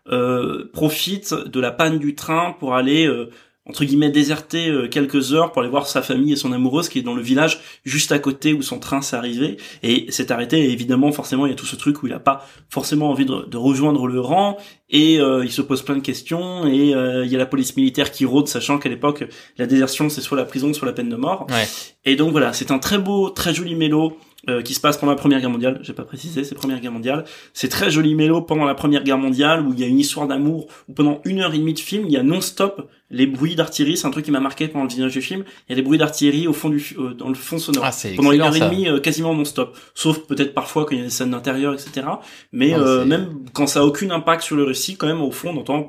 euh, 0.09 0.71
profite 0.73 1.35
de 1.35 1.61
la 1.61 1.71
panne 1.73 1.99
du 1.99 2.15
train 2.15 2.55
pour 2.59 2.75
aller, 2.75 3.07
euh, 3.07 3.31
entre 3.65 3.85
guillemets, 3.85 4.11
déserter 4.11 4.69
euh, 4.69 4.89
quelques 4.89 5.33
heures 5.33 5.53
pour 5.53 5.63
aller 5.63 5.71
voir 5.71 5.87
sa 5.87 6.03
famille 6.03 6.33
et 6.33 6.37
son 6.37 6.53
amoureuse 6.53 6.89
qui 6.89 6.99
est 6.99 7.03
dans 7.03 7.15
le 7.15 7.23
village 7.23 7.61
juste 7.85 8.11
à 8.11 8.19
côté 8.19 8.53
où 8.53 8.63
son 8.63 8.81
train 8.81 9.03
s'est 9.03 9.15
arrivé 9.15 9.57
et 9.85 10.11
s'est 10.11 10.33
arrêté. 10.33 10.65
Et 10.65 10.73
évidemment, 10.73 11.13
forcément, 11.13 11.47
il 11.47 11.51
y 11.51 11.53
a 11.53 11.57
tout 11.57 11.67
ce 11.67 11.77
truc 11.77 12.03
où 12.03 12.09
il 12.09 12.13
a 12.13 12.19
pas 12.19 12.45
forcément 12.69 13.09
envie 13.09 13.25
de, 13.25 13.47
de 13.47 13.57
rejoindre 13.57 14.09
le 14.09 14.21
rang 14.21 14.57
et 14.91 15.21
euh, 15.21 15.45
il 15.45 15.53
se 15.53 15.63
pose 15.63 15.83
plein 15.83 15.95
de 15.95 16.01
questions 16.01 16.67
et 16.67 16.93
euh, 16.95 17.25
il 17.25 17.31
y 17.31 17.37
a 17.37 17.39
la 17.39 17.47
police 17.47 17.77
militaire 17.77 18.11
qui 18.11 18.25
rôde, 18.25 18.49
sachant 18.49 18.79
qu'à 18.79 18.89
l'époque, 18.89 19.25
la 19.57 19.67
désertion, 19.67 20.09
c'est 20.09 20.21
soit 20.21 20.37
la 20.37 20.45
prison, 20.45 20.73
soit 20.75 20.87
la 20.87 20.93
peine 20.93 21.09
de 21.09 21.17
mort. 21.17 21.47
Ouais. 21.49 21.69
Et 22.05 22.17
donc 22.17 22.33
voilà, 22.33 22.53
c'est 22.53 22.73
un 22.73 22.79
très 22.81 22.99
beau, 22.99 23.31
très 23.31 23.55
joli 23.55 23.77
mélo 23.77 24.19
euh, 24.49 24.61
qui 24.63 24.75
se 24.75 24.81
passe 24.81 24.97
pendant 24.97 25.13
la 25.13 25.19
Première 25.19 25.41
Guerre 25.41 25.51
mondiale. 25.51 25.79
J'ai 25.83 25.93
pas 25.93 26.05
précisé, 26.05 26.43
c'est 26.43 26.55
Première 26.55 26.81
Guerre 26.81 26.93
mondiale. 26.93 27.25
C'est 27.55 27.69
très 27.69 27.91
joli 27.91 28.15
mélo 28.15 28.43
pendant 28.43 28.65
la 28.65 28.75
Première 28.75 29.05
Guerre 29.05 29.19
mondiale 29.19 29.65
où 29.67 29.73
il 29.73 29.81
y 29.81 29.85
a 29.85 29.87
une 29.87 30.01
histoire 30.01 30.27
d'amour 30.27 30.67
où 30.89 30.93
pendant 30.95 31.21
une 31.25 31.41
heure 31.41 31.55
et 31.55 31.59
demie 31.59 31.75
de 31.75 31.79
film, 31.79 32.05
il 32.07 32.13
y 32.13 32.17
a 32.17 32.23
non-stop 32.23 32.89
les 33.13 33.27
bruits 33.27 33.55
d'artillerie. 33.55 33.97
C'est 33.97 34.07
un 34.07 34.11
truc 34.11 34.25
qui 34.25 34.31
m'a 34.33 34.41
marqué 34.41 34.67
pendant 34.67 34.85
le 34.85 34.89
visionnage 34.89 35.13
du 35.13 35.23
film. 35.23 35.45
Il 35.69 35.73
y 35.73 35.75
a 35.75 35.77
des 35.77 35.83
bruits 35.83 35.99
d'artillerie 35.99 36.49
au 36.49 36.53
fond 36.53 36.71
du, 36.71 36.97
euh, 36.99 37.15
dans 37.15 37.29
le 37.29 37.35
fond 37.35 37.59
sonore. 37.59 37.85
Ah, 37.85 37.93
c'est 37.93 38.15
pendant 38.15 38.33
une 38.33 38.41
heure 38.41 38.57
et 38.57 38.61
demie, 38.61 38.89
euh, 38.89 38.99
quasiment 38.99 39.35
non-stop. 39.35 39.77
Sauf 39.95 40.19
peut-être 40.27 40.55
parfois 40.55 40.87
quand 40.87 40.93
il 40.93 40.99
y 40.99 41.03
a 41.03 41.05
des 41.05 41.11
scènes 41.11 41.31
d'intérieur, 41.31 41.75
etc. 41.75 42.07
Mais 42.53 42.75
euh, 42.75 43.05
même 43.05 43.45
quand 43.53 43.67
ça 43.67 43.81
a 43.81 43.83
aucun 43.85 44.11
impact 44.11 44.43
sur 44.43 44.57
le 44.57 44.65
récit, 44.65 44.97
quand 44.97 45.07
même 45.07 45.21
au 45.21 45.31
fond, 45.31 45.51
on 45.55 45.61
entend. 45.61 45.87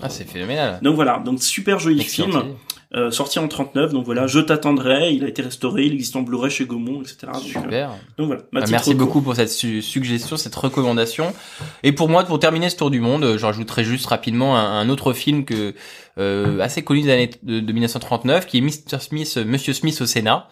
Ah, 0.00 0.08
c'est 0.08 0.24
phénoménal. 0.24 0.80
Donc 0.82 0.96
voilà, 0.96 1.22
donc 1.24 1.42
super 1.42 1.78
joli 1.78 2.00
Excellent 2.00 2.40
film. 2.40 2.54
Euh, 2.94 3.10
sorti 3.10 3.40
en 3.40 3.48
39, 3.48 3.92
donc 3.92 4.04
voilà, 4.04 4.28
je 4.28 4.38
t'attendrai, 4.38 5.12
il 5.12 5.24
a 5.24 5.28
été 5.28 5.42
restauré, 5.42 5.86
il 5.86 5.94
existe 5.94 6.14
en 6.14 6.22
Blu-ray 6.22 6.52
chez 6.52 6.66
Gaumont, 6.66 7.02
etc. 7.02 7.26
Donc, 7.32 7.42
euh, 7.44 7.60
Super. 7.60 7.90
donc 8.16 8.26
voilà, 8.28 8.42
ma 8.52 8.60
Ah, 8.62 8.66
merci 8.70 8.94
beaucoup 8.94 9.20
pour 9.22 9.34
cette 9.34 9.50
su- 9.50 9.82
suggestion, 9.82 10.36
cette 10.36 10.54
recommandation. 10.54 11.34
Et 11.82 11.90
pour 11.90 12.08
moi, 12.08 12.22
pour 12.22 12.38
terminer 12.38 12.70
ce 12.70 12.76
tour 12.76 12.90
du 12.92 13.00
monde, 13.00 13.24
euh, 13.24 13.38
je 13.38 13.44
rajouterai 13.44 13.82
juste 13.82 14.06
rapidement 14.06 14.56
un, 14.56 14.78
un 14.80 14.88
autre 14.88 15.12
film 15.14 15.44
que 15.44 15.74
euh, 16.18 16.60
assez 16.60 16.82
connu 16.84 17.02
des 17.02 17.10
années 17.10 17.30
de, 17.42 17.58
de 17.58 17.72
1939, 17.72 18.46
qui 18.46 18.58
est 18.58 18.60
Mr. 18.60 19.00
Smith, 19.00 19.36
Monsieur 19.44 19.72
Smith 19.72 20.00
au 20.00 20.06
Sénat. 20.06 20.48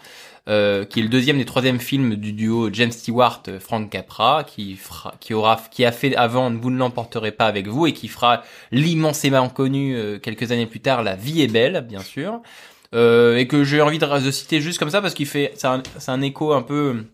Euh, 0.49 0.85
qui 0.85 1.01
est 1.01 1.03
le 1.03 1.09
deuxième 1.09 1.39
des 1.39 1.47
troisième 1.47 1.81
films 1.81 2.17
du 2.17 2.33
duo 2.33 2.69
James 2.73 2.91
Stewart 2.91 3.43
euh, 3.49 3.59
Frank 3.59 3.89
Capra, 3.89 4.45
qui 4.45 4.77
fera, 4.77 5.15
qui 5.21 5.33
aura, 5.33 5.61
qui 5.71 5.85
a 5.85 5.93
fait 5.93 6.15
avant 6.17 6.51
Vous 6.51 6.71
ne 6.71 6.79
l'emporterez 6.79 7.33
pas 7.33 7.47
avec 7.47 7.67
vous 7.67 7.87
et 7.87 7.93
qui 7.93 8.09
fera 8.09 8.43
l'immensément 8.71 9.49
connu 9.49 9.97
euh, 9.97 10.19
quelques 10.19 10.53
années 10.53 10.67
plus 10.67 10.81
tard 10.81 11.03
La 11.03 11.17
vie 11.17 11.41
est 11.43 11.47
belle, 11.53 11.87
bien 11.89 12.03
sûr, 12.03 12.41
euh, 12.95 13.37
et 13.37 13.47
que 13.47 13.65
j'ai 13.65 13.81
envie 13.81 13.99
de, 13.99 14.25
de 14.25 14.31
citer 14.31 14.61
juste 14.61 14.79
comme 14.79 14.91
ça 14.91 15.01
parce 15.01 15.15
qu'il 15.15 15.27
fait, 15.27 15.53
c'est 15.57 15.67
un, 15.67 15.83
c'est 15.99 16.11
un 16.11 16.21
écho 16.21 16.53
un 16.53 16.63
peu 16.63 17.05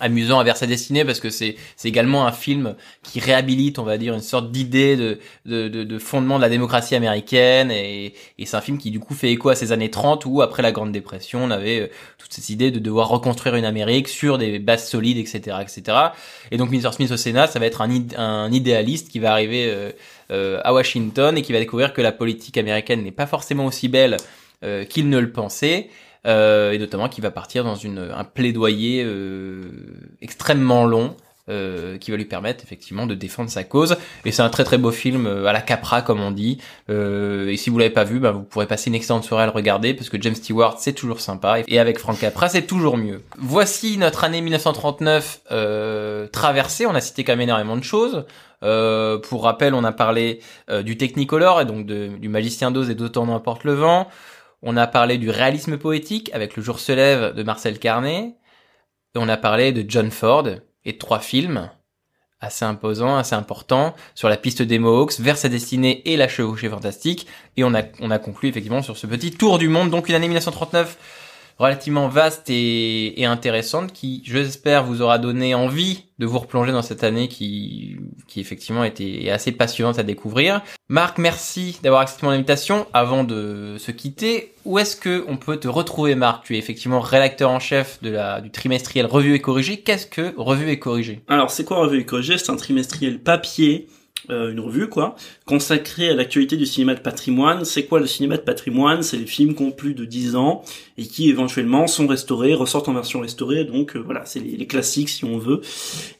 amusant 0.00 0.38
à 0.38 0.44
vers 0.44 0.56
sa 0.56 0.66
destinée 0.66 1.04
parce 1.04 1.20
que 1.20 1.30
c'est 1.30 1.56
c'est 1.76 1.88
également 1.88 2.26
un 2.26 2.32
film 2.32 2.74
qui 3.02 3.20
réhabilite 3.20 3.78
on 3.78 3.82
va 3.82 3.98
dire 3.98 4.14
une 4.14 4.20
sorte 4.20 4.50
d'idée 4.50 4.96
de, 4.96 5.18
de, 5.46 5.68
de, 5.68 5.84
de 5.84 5.98
fondement 5.98 6.36
de 6.36 6.42
la 6.42 6.48
démocratie 6.48 6.94
américaine 6.94 7.70
et, 7.70 8.14
et 8.38 8.46
c'est 8.46 8.56
un 8.56 8.60
film 8.60 8.78
qui 8.78 8.90
du 8.90 9.00
coup 9.00 9.14
fait 9.14 9.30
écho 9.30 9.48
à 9.48 9.54
ces 9.54 9.72
années 9.72 9.90
30 9.90 10.26
où 10.26 10.42
après 10.42 10.62
la 10.62 10.72
Grande 10.72 10.92
Dépression 10.92 11.44
on 11.44 11.50
avait 11.50 11.80
euh, 11.80 11.86
toutes 12.18 12.32
ces 12.32 12.52
idées 12.52 12.70
de 12.70 12.78
devoir 12.78 13.08
reconstruire 13.08 13.54
une 13.56 13.64
Amérique 13.64 14.08
sur 14.08 14.38
des 14.38 14.58
bases 14.58 14.88
solides 14.88 15.18
etc 15.18 15.58
etc 15.62 15.98
et 16.50 16.56
donc 16.56 16.70
Mr. 16.70 16.92
Smith 16.92 17.10
au 17.10 17.16
Sénat 17.16 17.46
ça 17.46 17.58
va 17.58 17.66
être 17.66 17.80
un, 17.80 17.90
un 18.16 18.52
idéaliste 18.52 19.08
qui 19.08 19.18
va 19.18 19.32
arriver 19.32 19.66
euh, 19.68 19.92
euh, 20.30 20.60
à 20.62 20.74
Washington 20.74 21.38
et 21.38 21.42
qui 21.42 21.52
va 21.54 21.58
découvrir 21.58 21.94
que 21.94 22.02
la 22.02 22.12
politique 22.12 22.58
américaine 22.58 23.02
n'est 23.02 23.12
pas 23.12 23.26
forcément 23.26 23.64
aussi 23.64 23.88
belle 23.88 24.18
euh, 24.62 24.84
qu'il 24.84 25.08
ne 25.08 25.18
le 25.18 25.32
pensait 25.32 25.88
euh, 26.26 26.72
et 26.72 26.78
notamment 26.78 27.08
qui 27.08 27.20
va 27.20 27.30
partir 27.30 27.64
dans 27.64 27.74
une, 27.74 28.10
un 28.14 28.24
plaidoyer 28.24 29.02
euh, 29.04 29.62
extrêmement 30.20 30.84
long 30.84 31.16
euh, 31.48 31.96
qui 31.96 32.10
va 32.10 32.18
lui 32.18 32.26
permettre 32.26 32.62
effectivement 32.62 33.06
de 33.06 33.14
défendre 33.14 33.48
sa 33.48 33.64
cause. 33.64 33.96
Et 34.26 34.32
c'est 34.32 34.42
un 34.42 34.50
très 34.50 34.64
très 34.64 34.76
beau 34.76 34.90
film 34.90 35.26
euh, 35.26 35.46
à 35.46 35.54
la 35.54 35.62
Capra 35.62 36.02
comme 36.02 36.20
on 36.20 36.30
dit. 36.30 36.58
Euh, 36.90 37.48
et 37.48 37.56
si 37.56 37.70
vous 37.70 37.78
l'avez 37.78 37.88
pas 37.88 38.04
vu, 38.04 38.18
bah, 38.18 38.32
vous 38.32 38.42
pourrez 38.42 38.66
passer 38.66 38.90
une 38.90 38.94
excellente 38.94 39.24
soirée 39.24 39.44
à 39.44 39.46
le 39.46 39.52
regarder 39.52 39.94
parce 39.94 40.10
que 40.10 40.20
James 40.20 40.34
Stewart 40.34 40.76
c'est 40.78 40.92
toujours 40.92 41.20
sympa 41.20 41.60
et 41.66 41.78
avec 41.78 41.98
Frank 41.98 42.18
Capra 42.18 42.50
c'est 42.50 42.66
toujours 42.66 42.98
mieux. 42.98 43.22
Voici 43.38 43.96
notre 43.96 44.24
année 44.24 44.42
1939 44.42 45.40
euh, 45.50 46.26
traversée. 46.26 46.84
On 46.84 46.94
a 46.94 47.00
cité 47.00 47.24
quand 47.24 47.32
même 47.32 47.40
énormément 47.40 47.78
de 47.78 47.84
choses. 47.84 48.26
Pour 48.60 49.44
rappel, 49.44 49.72
on 49.72 49.84
a 49.84 49.92
parlé 49.92 50.40
du 50.82 50.98
Technicolor 50.98 51.62
et 51.62 51.64
donc 51.64 51.86
du 51.86 52.28
Magicien 52.28 52.72
d'Oz 52.72 52.90
et 52.90 52.94
d'Autant 52.94 53.24
n'importe 53.24 53.64
le 53.64 53.72
vent. 53.72 54.08
On 54.62 54.76
a 54.76 54.86
parlé 54.86 55.18
du 55.18 55.30
réalisme 55.30 55.78
poétique 55.78 56.30
avec 56.34 56.56
Le 56.56 56.62
jour 56.62 56.80
se 56.80 56.92
lève 56.92 57.34
de 57.34 57.42
Marcel 57.42 57.78
Carnet. 57.78 58.36
Et 59.14 59.18
on 59.18 59.28
a 59.28 59.36
parlé 59.36 59.72
de 59.72 59.88
John 59.88 60.10
Ford 60.10 60.48
et 60.84 60.98
trois 60.98 61.20
films 61.20 61.70
assez 62.40 62.64
imposants, 62.64 63.16
assez 63.16 63.34
importants 63.34 63.94
sur 64.14 64.28
la 64.28 64.36
piste 64.36 64.62
des 64.62 64.78
Mohawks, 64.78 65.18
vers 65.18 65.36
sa 65.36 65.48
destinée 65.48 66.02
et 66.08 66.16
la 66.16 66.28
chevauchée 66.28 66.68
fantastique. 66.68 67.26
Et 67.56 67.64
on 67.64 67.74
a, 67.74 67.82
on 68.00 68.10
a 68.10 68.18
conclu 68.18 68.48
effectivement 68.48 68.82
sur 68.82 68.96
ce 68.96 69.06
petit 69.06 69.32
tour 69.32 69.58
du 69.58 69.68
monde. 69.68 69.90
Donc 69.90 70.08
une 70.08 70.14
année 70.14 70.28
1939 70.28 70.98
relativement 71.58 72.08
vaste 72.08 72.48
et, 72.48 73.24
intéressante 73.26 73.92
qui, 73.92 74.22
j'espère, 74.24 74.84
vous 74.84 75.02
aura 75.02 75.18
donné 75.18 75.54
envie 75.54 76.04
de 76.18 76.26
vous 76.26 76.38
replonger 76.38 76.72
dans 76.72 76.82
cette 76.82 77.04
année 77.04 77.28
qui, 77.28 77.96
qui 78.26 78.40
effectivement 78.40 78.84
était 78.84 79.28
assez 79.30 79.52
passionnante 79.52 79.98
à 79.98 80.02
découvrir. 80.02 80.62
Marc, 80.88 81.18
merci 81.18 81.78
d'avoir 81.82 82.02
accepté 82.02 82.26
mon 82.26 82.32
invitation. 82.32 82.86
Avant 82.92 83.24
de 83.24 83.76
se 83.78 83.90
quitter, 83.90 84.52
où 84.64 84.78
est-ce 84.78 84.96
que 84.96 85.24
on 85.28 85.36
peut 85.36 85.58
te 85.58 85.68
retrouver, 85.68 86.14
Marc? 86.14 86.44
Tu 86.44 86.54
es 86.54 86.58
effectivement 86.58 87.00
rédacteur 87.00 87.50
en 87.50 87.60
chef 87.60 88.02
de 88.02 88.10
la, 88.10 88.40
du 88.40 88.50
trimestriel 88.50 89.06
Revue 89.06 89.34
et 89.34 89.40
Corrigé. 89.40 89.80
Qu'est-ce 89.80 90.06
que 90.06 90.34
Revue 90.36 90.70
et 90.70 90.78
Corrigé 90.78 91.22
Alors, 91.28 91.50
c'est 91.50 91.64
quoi 91.64 91.78
Revue 91.78 92.00
et 92.00 92.04
Corrigé 92.04 92.38
C'est 92.38 92.50
un 92.50 92.56
trimestriel 92.56 93.20
papier, 93.20 93.88
euh, 94.30 94.52
une 94.52 94.60
revue 94.60 94.88
quoi, 94.88 95.16
consacrée 95.46 96.10
à 96.10 96.14
l'actualité 96.14 96.56
du 96.56 96.66
cinéma 96.66 96.94
de 96.94 97.00
patrimoine. 97.00 97.64
C'est 97.64 97.84
quoi 97.84 98.00
le 98.00 98.06
cinéma 98.06 98.36
de 98.36 98.42
patrimoine? 98.42 99.02
C'est 99.02 99.16
les 99.16 99.26
films 99.26 99.54
qui 99.54 99.62
ont 99.62 99.70
plus 99.70 99.94
de 99.94 100.04
10 100.04 100.36
ans 100.36 100.62
et 100.96 101.06
qui 101.06 101.30
éventuellement 101.30 101.86
sont 101.86 102.06
restaurés, 102.06 102.54
ressortent 102.54 102.88
en 102.88 102.94
version 102.94 103.20
restaurée. 103.20 103.64
Donc 103.64 103.96
euh, 103.96 104.00
voilà, 104.00 104.24
c'est 104.24 104.40
les, 104.40 104.66
classiques 104.66 105.08
si 105.08 105.24
on 105.24 105.38
veut. 105.38 105.60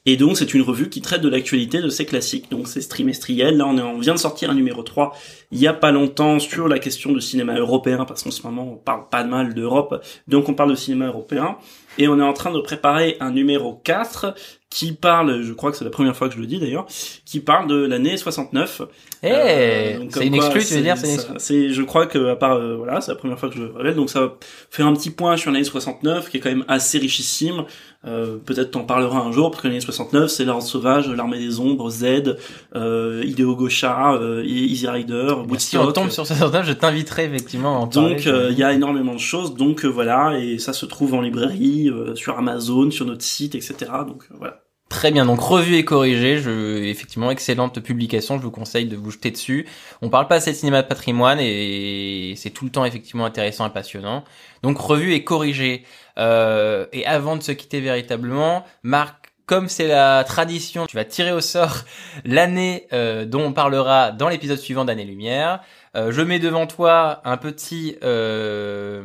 Et 0.06 0.16
donc 0.16 0.38
c'est 0.38 0.54
une 0.54 0.62
revue 0.62 0.88
qui 0.88 1.00
traite 1.00 1.20
de 1.20 1.28
l'actualité 1.28 1.80
de 1.80 1.88
ces 1.88 2.06
classiques. 2.06 2.50
Donc 2.50 2.66
c'est 2.68 2.80
ce 2.80 2.88
trimestriel. 2.88 3.56
Là 3.58 3.66
on, 3.66 3.98
vient 3.98 4.14
de 4.14 4.18
sortir 4.18 4.50
un 4.50 4.54
numéro 4.54 4.82
3 4.82 5.14
il 5.50 5.58
y 5.58 5.66
a 5.66 5.72
pas 5.72 5.92
longtemps 5.92 6.38
sur 6.38 6.68
la 6.68 6.78
question 6.78 7.12
du 7.12 7.20
cinéma 7.20 7.58
européen 7.58 8.04
parce 8.04 8.22
qu'en 8.22 8.30
ce 8.30 8.42
moment 8.42 8.70
on 8.72 8.76
parle 8.76 9.08
pas 9.10 9.24
mal 9.24 9.54
d'Europe. 9.54 10.04
Donc 10.26 10.48
on 10.48 10.54
parle 10.54 10.70
de 10.70 10.76
cinéma 10.76 11.06
européen. 11.06 11.56
Et 11.98 12.06
on 12.06 12.18
est 12.18 12.22
en 12.22 12.32
train 12.32 12.52
de 12.52 12.60
préparer 12.60 13.16
un 13.18 13.32
numéro 13.32 13.74
4 13.74 14.34
qui 14.70 14.92
parle, 14.92 15.42
je 15.42 15.52
crois 15.52 15.70
que 15.70 15.76
c'est 15.76 15.84
la 15.84 15.90
première 15.90 16.16
fois 16.16 16.28
que 16.28 16.34
je 16.34 16.40
le 16.40 16.46
dis 16.46 16.58
d'ailleurs, 16.58 16.86
qui 17.24 17.40
parle 17.40 17.68
de 17.68 17.86
l'année 17.86 18.16
69. 18.16 18.82
Eh, 19.22 19.28
Euh, 19.30 19.98
donc 19.98 20.10
c'est 20.12 20.26
une 20.26 20.34
exclue, 20.34 20.64
tu 20.64 20.74
veux 20.74 20.82
dire, 20.82 20.96
c'est 21.38 21.70
je 21.70 21.82
crois 21.82 22.06
que 22.06 22.28
à 22.28 22.36
part, 22.36 22.56
euh, 22.56 22.76
voilà, 22.76 23.00
c'est 23.00 23.10
la 23.10 23.16
première 23.16 23.38
fois 23.38 23.48
que 23.48 23.56
je 23.56 23.62
le 23.62 23.72
révèle, 23.72 23.94
donc 23.96 24.10
ça 24.10 24.20
va 24.20 24.34
faire 24.70 24.86
un 24.86 24.94
petit 24.94 25.10
point 25.10 25.36
sur 25.36 25.50
l'année 25.50 25.64
69 25.64 26.30
qui 26.30 26.36
est 26.36 26.40
quand 26.40 26.50
même 26.50 26.64
assez 26.68 26.98
richissime. 26.98 27.64
Euh, 28.06 28.36
peut-être 28.36 28.70
t'en 28.70 28.84
parleras 28.84 29.18
un 29.18 29.32
jour 29.32 29.50
parce 29.50 29.62
que 29.62 29.66
l'année 29.66 29.80
69 29.80 30.30
c'est 30.30 30.44
l'ordre 30.44 30.62
sauvage, 30.62 31.08
l'armée 31.08 31.38
des 31.38 31.58
ombres, 31.58 31.90
Z, 31.90 32.36
euh, 32.76 33.24
Hideo 33.26 33.56
Gosha, 33.56 34.12
euh, 34.12 34.44
Easy 34.46 34.86
Rider, 34.86 35.26
Si 35.58 35.76
on 35.76 35.80
Woodstock. 35.82 35.94
tombe 35.94 36.10
sur 36.10 36.24
ce 36.24 36.34
sortage, 36.34 36.66
je 36.66 36.72
t'inviterai 36.74 37.24
effectivement 37.24 37.74
à 37.76 37.78
en. 37.80 37.86
Donc 37.88 38.26
euh, 38.28 38.50
il 38.52 38.58
y 38.58 38.62
a 38.62 38.72
énormément 38.72 39.14
de 39.14 39.18
choses, 39.20 39.54
donc 39.56 39.84
euh, 39.84 39.88
voilà, 39.88 40.38
et 40.38 40.58
ça 40.58 40.72
se 40.72 40.86
trouve 40.86 41.14
en 41.14 41.20
librairie, 41.20 41.90
euh, 41.90 42.14
sur 42.14 42.38
Amazon, 42.38 42.90
sur 42.92 43.04
notre 43.04 43.24
site, 43.24 43.56
etc. 43.56 43.74
Donc 44.06 44.22
voilà. 44.38 44.60
Très 44.88 45.10
bien, 45.10 45.26
donc 45.26 45.40
revue 45.40 45.76
et 45.76 45.84
corrigée, 45.84 46.38
je, 46.38 46.82
effectivement 46.84 47.30
excellente 47.30 47.78
publication, 47.80 48.38
je 48.38 48.42
vous 48.42 48.50
conseille 48.50 48.86
de 48.86 48.96
vous 48.96 49.10
jeter 49.10 49.30
dessus. 49.30 49.66
On 50.00 50.08
parle 50.08 50.28
pas 50.28 50.36
assez 50.36 50.52
de 50.52 50.56
cinéma 50.56 50.80
de 50.80 50.88
patrimoine 50.88 51.38
et 51.40 52.32
c'est 52.38 52.48
tout 52.48 52.64
le 52.64 52.70
temps 52.70 52.86
effectivement 52.86 53.26
intéressant 53.26 53.66
et 53.66 53.70
passionnant. 53.70 54.24
Donc 54.62 54.78
revue 54.78 55.12
et 55.12 55.24
corrigée. 55.24 55.84
Euh, 56.16 56.86
et 56.92 57.04
avant 57.04 57.36
de 57.36 57.42
se 57.42 57.52
quitter 57.52 57.80
véritablement, 57.82 58.64
Marc, 58.82 59.27
comme 59.48 59.70
c'est 59.70 59.88
la 59.88 60.22
tradition, 60.24 60.86
tu 60.86 60.94
vas 60.94 61.06
tirer 61.06 61.32
au 61.32 61.40
sort 61.40 61.78
l'année 62.24 62.86
euh, 62.92 63.24
dont 63.24 63.42
on 63.46 63.52
parlera 63.52 64.12
dans 64.12 64.28
l'épisode 64.28 64.58
suivant 64.58 64.84
d'Année 64.84 65.04
Lumière. 65.06 65.60
Euh, 65.96 66.12
je 66.12 66.20
mets 66.20 66.38
devant 66.38 66.66
toi 66.66 67.22
un 67.24 67.38
petit 67.38 67.96
euh, 68.04 69.02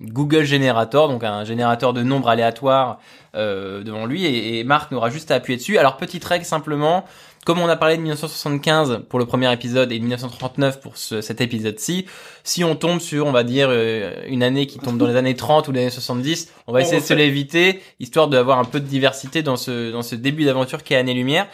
Google 0.00 0.42
Generator, 0.42 1.08
donc 1.08 1.22
un 1.22 1.44
générateur 1.44 1.92
de 1.92 2.02
nombres 2.02 2.28
aléatoires 2.28 2.98
devant 3.34 4.04
lui, 4.04 4.26
et, 4.26 4.58
et 4.58 4.64
Marc 4.64 4.90
n'aura 4.90 5.08
juste 5.08 5.30
à 5.30 5.36
appuyer 5.36 5.56
dessus. 5.56 5.78
Alors 5.78 5.96
petite 5.96 6.22
règle 6.22 6.44
simplement, 6.44 7.06
comme 7.44 7.58
on 7.58 7.68
a 7.68 7.76
parlé 7.76 7.96
de 7.96 8.02
1975 8.02 9.02
pour 9.08 9.18
le 9.18 9.26
premier 9.26 9.52
épisode 9.52 9.90
et 9.90 9.98
de 9.98 10.02
1939 10.04 10.80
pour 10.80 10.96
ce- 10.96 11.20
cet 11.20 11.40
épisode-ci, 11.40 12.06
si 12.44 12.62
on 12.62 12.76
tombe 12.76 13.00
sur, 13.00 13.26
on 13.26 13.32
va 13.32 13.42
dire, 13.42 13.68
euh, 13.70 14.12
une 14.28 14.42
année 14.42 14.66
qui 14.66 14.78
tombe 14.78 14.96
dans 14.98 15.06
les 15.08 15.16
années 15.16 15.34
30 15.34 15.66
ou 15.68 15.72
les 15.72 15.80
années 15.80 15.90
70, 15.90 16.52
on 16.66 16.72
va 16.72 16.78
On 16.78 16.82
essayer 16.82 17.00
de 17.00 17.06
se 17.06 17.14
l'éviter, 17.14 17.80
histoire 18.00 18.28
d'avoir 18.28 18.58
un 18.58 18.64
peu 18.64 18.78
de 18.80 18.86
diversité 18.86 19.42
dans 19.42 19.56
ce, 19.56 19.90
dans 19.90 20.02
ce 20.02 20.14
début 20.14 20.44
d'aventure 20.44 20.82
qui 20.84 20.94
est 20.94 20.96
Année 20.96 21.14
Lumière. 21.14 21.48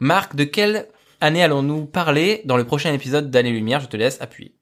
Marc, 0.00 0.34
de 0.34 0.44
quelle 0.44 0.88
année 1.20 1.42
allons-nous 1.42 1.86
parler 1.86 2.42
dans 2.44 2.56
le 2.56 2.64
prochain 2.64 2.92
épisode 2.92 3.30
d'Année 3.30 3.50
Lumière? 3.52 3.80
Je 3.80 3.86
te 3.86 3.96
laisse 3.96 4.20
appuyer. 4.20 4.54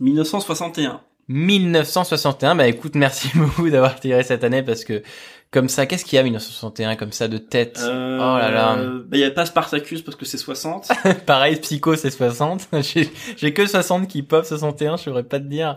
1961. 0.00 1.00
1961, 1.30 2.54
bah 2.54 2.66
écoute, 2.68 2.94
merci 2.94 3.28
beaucoup 3.34 3.68
d'avoir 3.68 4.00
tiré 4.00 4.22
cette 4.22 4.44
année 4.44 4.62
parce 4.62 4.84
que 4.84 5.02
comme 5.50 5.68
ça, 5.70 5.86
qu'est-ce 5.86 6.04
qu'il 6.04 6.16
y 6.16 6.18
a 6.20 6.22
1961 6.22 6.96
comme 6.96 7.12
ça 7.12 7.26
de 7.26 7.38
tête? 7.38 7.80
Euh, 7.82 8.18
Oh 8.20 8.36
là 8.38 8.50
là. 8.50 8.76
bah, 8.76 9.16
il 9.16 9.20
y 9.20 9.24
a 9.24 9.30
pas 9.30 9.46
Spartacus 9.46 10.02
parce 10.02 10.16
que 10.16 10.26
c'est 10.26 10.36
60. 10.36 10.88
Pareil, 11.26 11.56
Psycho 11.56 11.96
c'est 11.96 12.10
60. 12.10 12.68
J'ai 12.82 13.10
j'ai 13.36 13.54
que 13.54 13.66
60 13.66 14.08
qui 14.08 14.22
pop, 14.22 14.44
61, 14.44 14.96
je 14.98 15.04
saurais 15.04 15.22
pas 15.22 15.38
te 15.38 15.44
dire. 15.44 15.76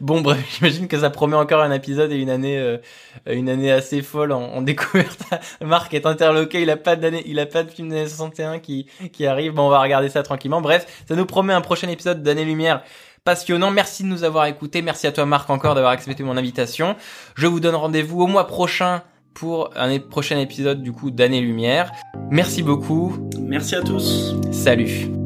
Bon 0.00 0.20
bref, 0.22 0.38
j'imagine 0.56 0.88
que 0.88 0.98
ça 0.98 1.10
promet 1.10 1.36
encore 1.36 1.60
un 1.62 1.72
épisode 1.72 2.12
et 2.12 2.16
une 2.16 2.30
année, 2.30 2.58
euh, 2.58 2.78
une 3.26 3.48
année 3.50 3.70
assez 3.70 4.00
folle 4.00 4.32
en, 4.32 4.40
en 4.42 4.62
découverte. 4.62 5.20
Marc 5.60 5.92
est 5.92 6.06
interloqué, 6.06 6.62
il 6.62 6.70
a 6.70 6.76
pas 6.78 6.96
d'année, 6.96 7.22
il 7.26 7.38
a 7.40 7.46
pas 7.46 7.62
de 7.62 7.70
film 7.70 7.90
d'année 7.90 8.08
61 8.08 8.58
qui 8.58 8.86
qui 9.12 9.26
arrive. 9.26 9.52
Bon, 9.52 9.66
on 9.66 9.70
va 9.70 9.80
regarder 9.80 10.08
ça 10.08 10.22
tranquillement. 10.22 10.60
Bref, 10.62 10.86
ça 11.06 11.14
nous 11.14 11.26
promet 11.26 11.52
un 11.52 11.60
prochain 11.60 11.88
épisode 11.88 12.22
d'année 12.22 12.44
lumière. 12.46 12.82
Passionnant, 13.22 13.70
merci 13.70 14.02
de 14.02 14.08
nous 14.08 14.24
avoir 14.24 14.46
écoutés, 14.46 14.80
merci 14.80 15.06
à 15.06 15.12
toi 15.12 15.26
Marc 15.26 15.50
encore 15.50 15.74
d'avoir 15.74 15.92
accepté 15.92 16.22
mon 16.22 16.38
invitation. 16.38 16.96
Je 17.34 17.46
vous 17.46 17.60
donne 17.60 17.74
rendez-vous 17.74 18.22
au 18.22 18.26
mois 18.26 18.46
prochain 18.46 19.02
pour 19.34 19.70
un 19.76 19.98
prochain 19.98 20.38
épisode 20.38 20.82
du 20.82 20.92
coup 20.92 21.10
d'année 21.10 21.40
lumière. 21.40 21.92
Merci 22.30 22.62
beaucoup, 22.62 23.16
Merci 23.40 23.74
à 23.74 23.82
tous. 23.82 24.34
salut. 24.52 25.19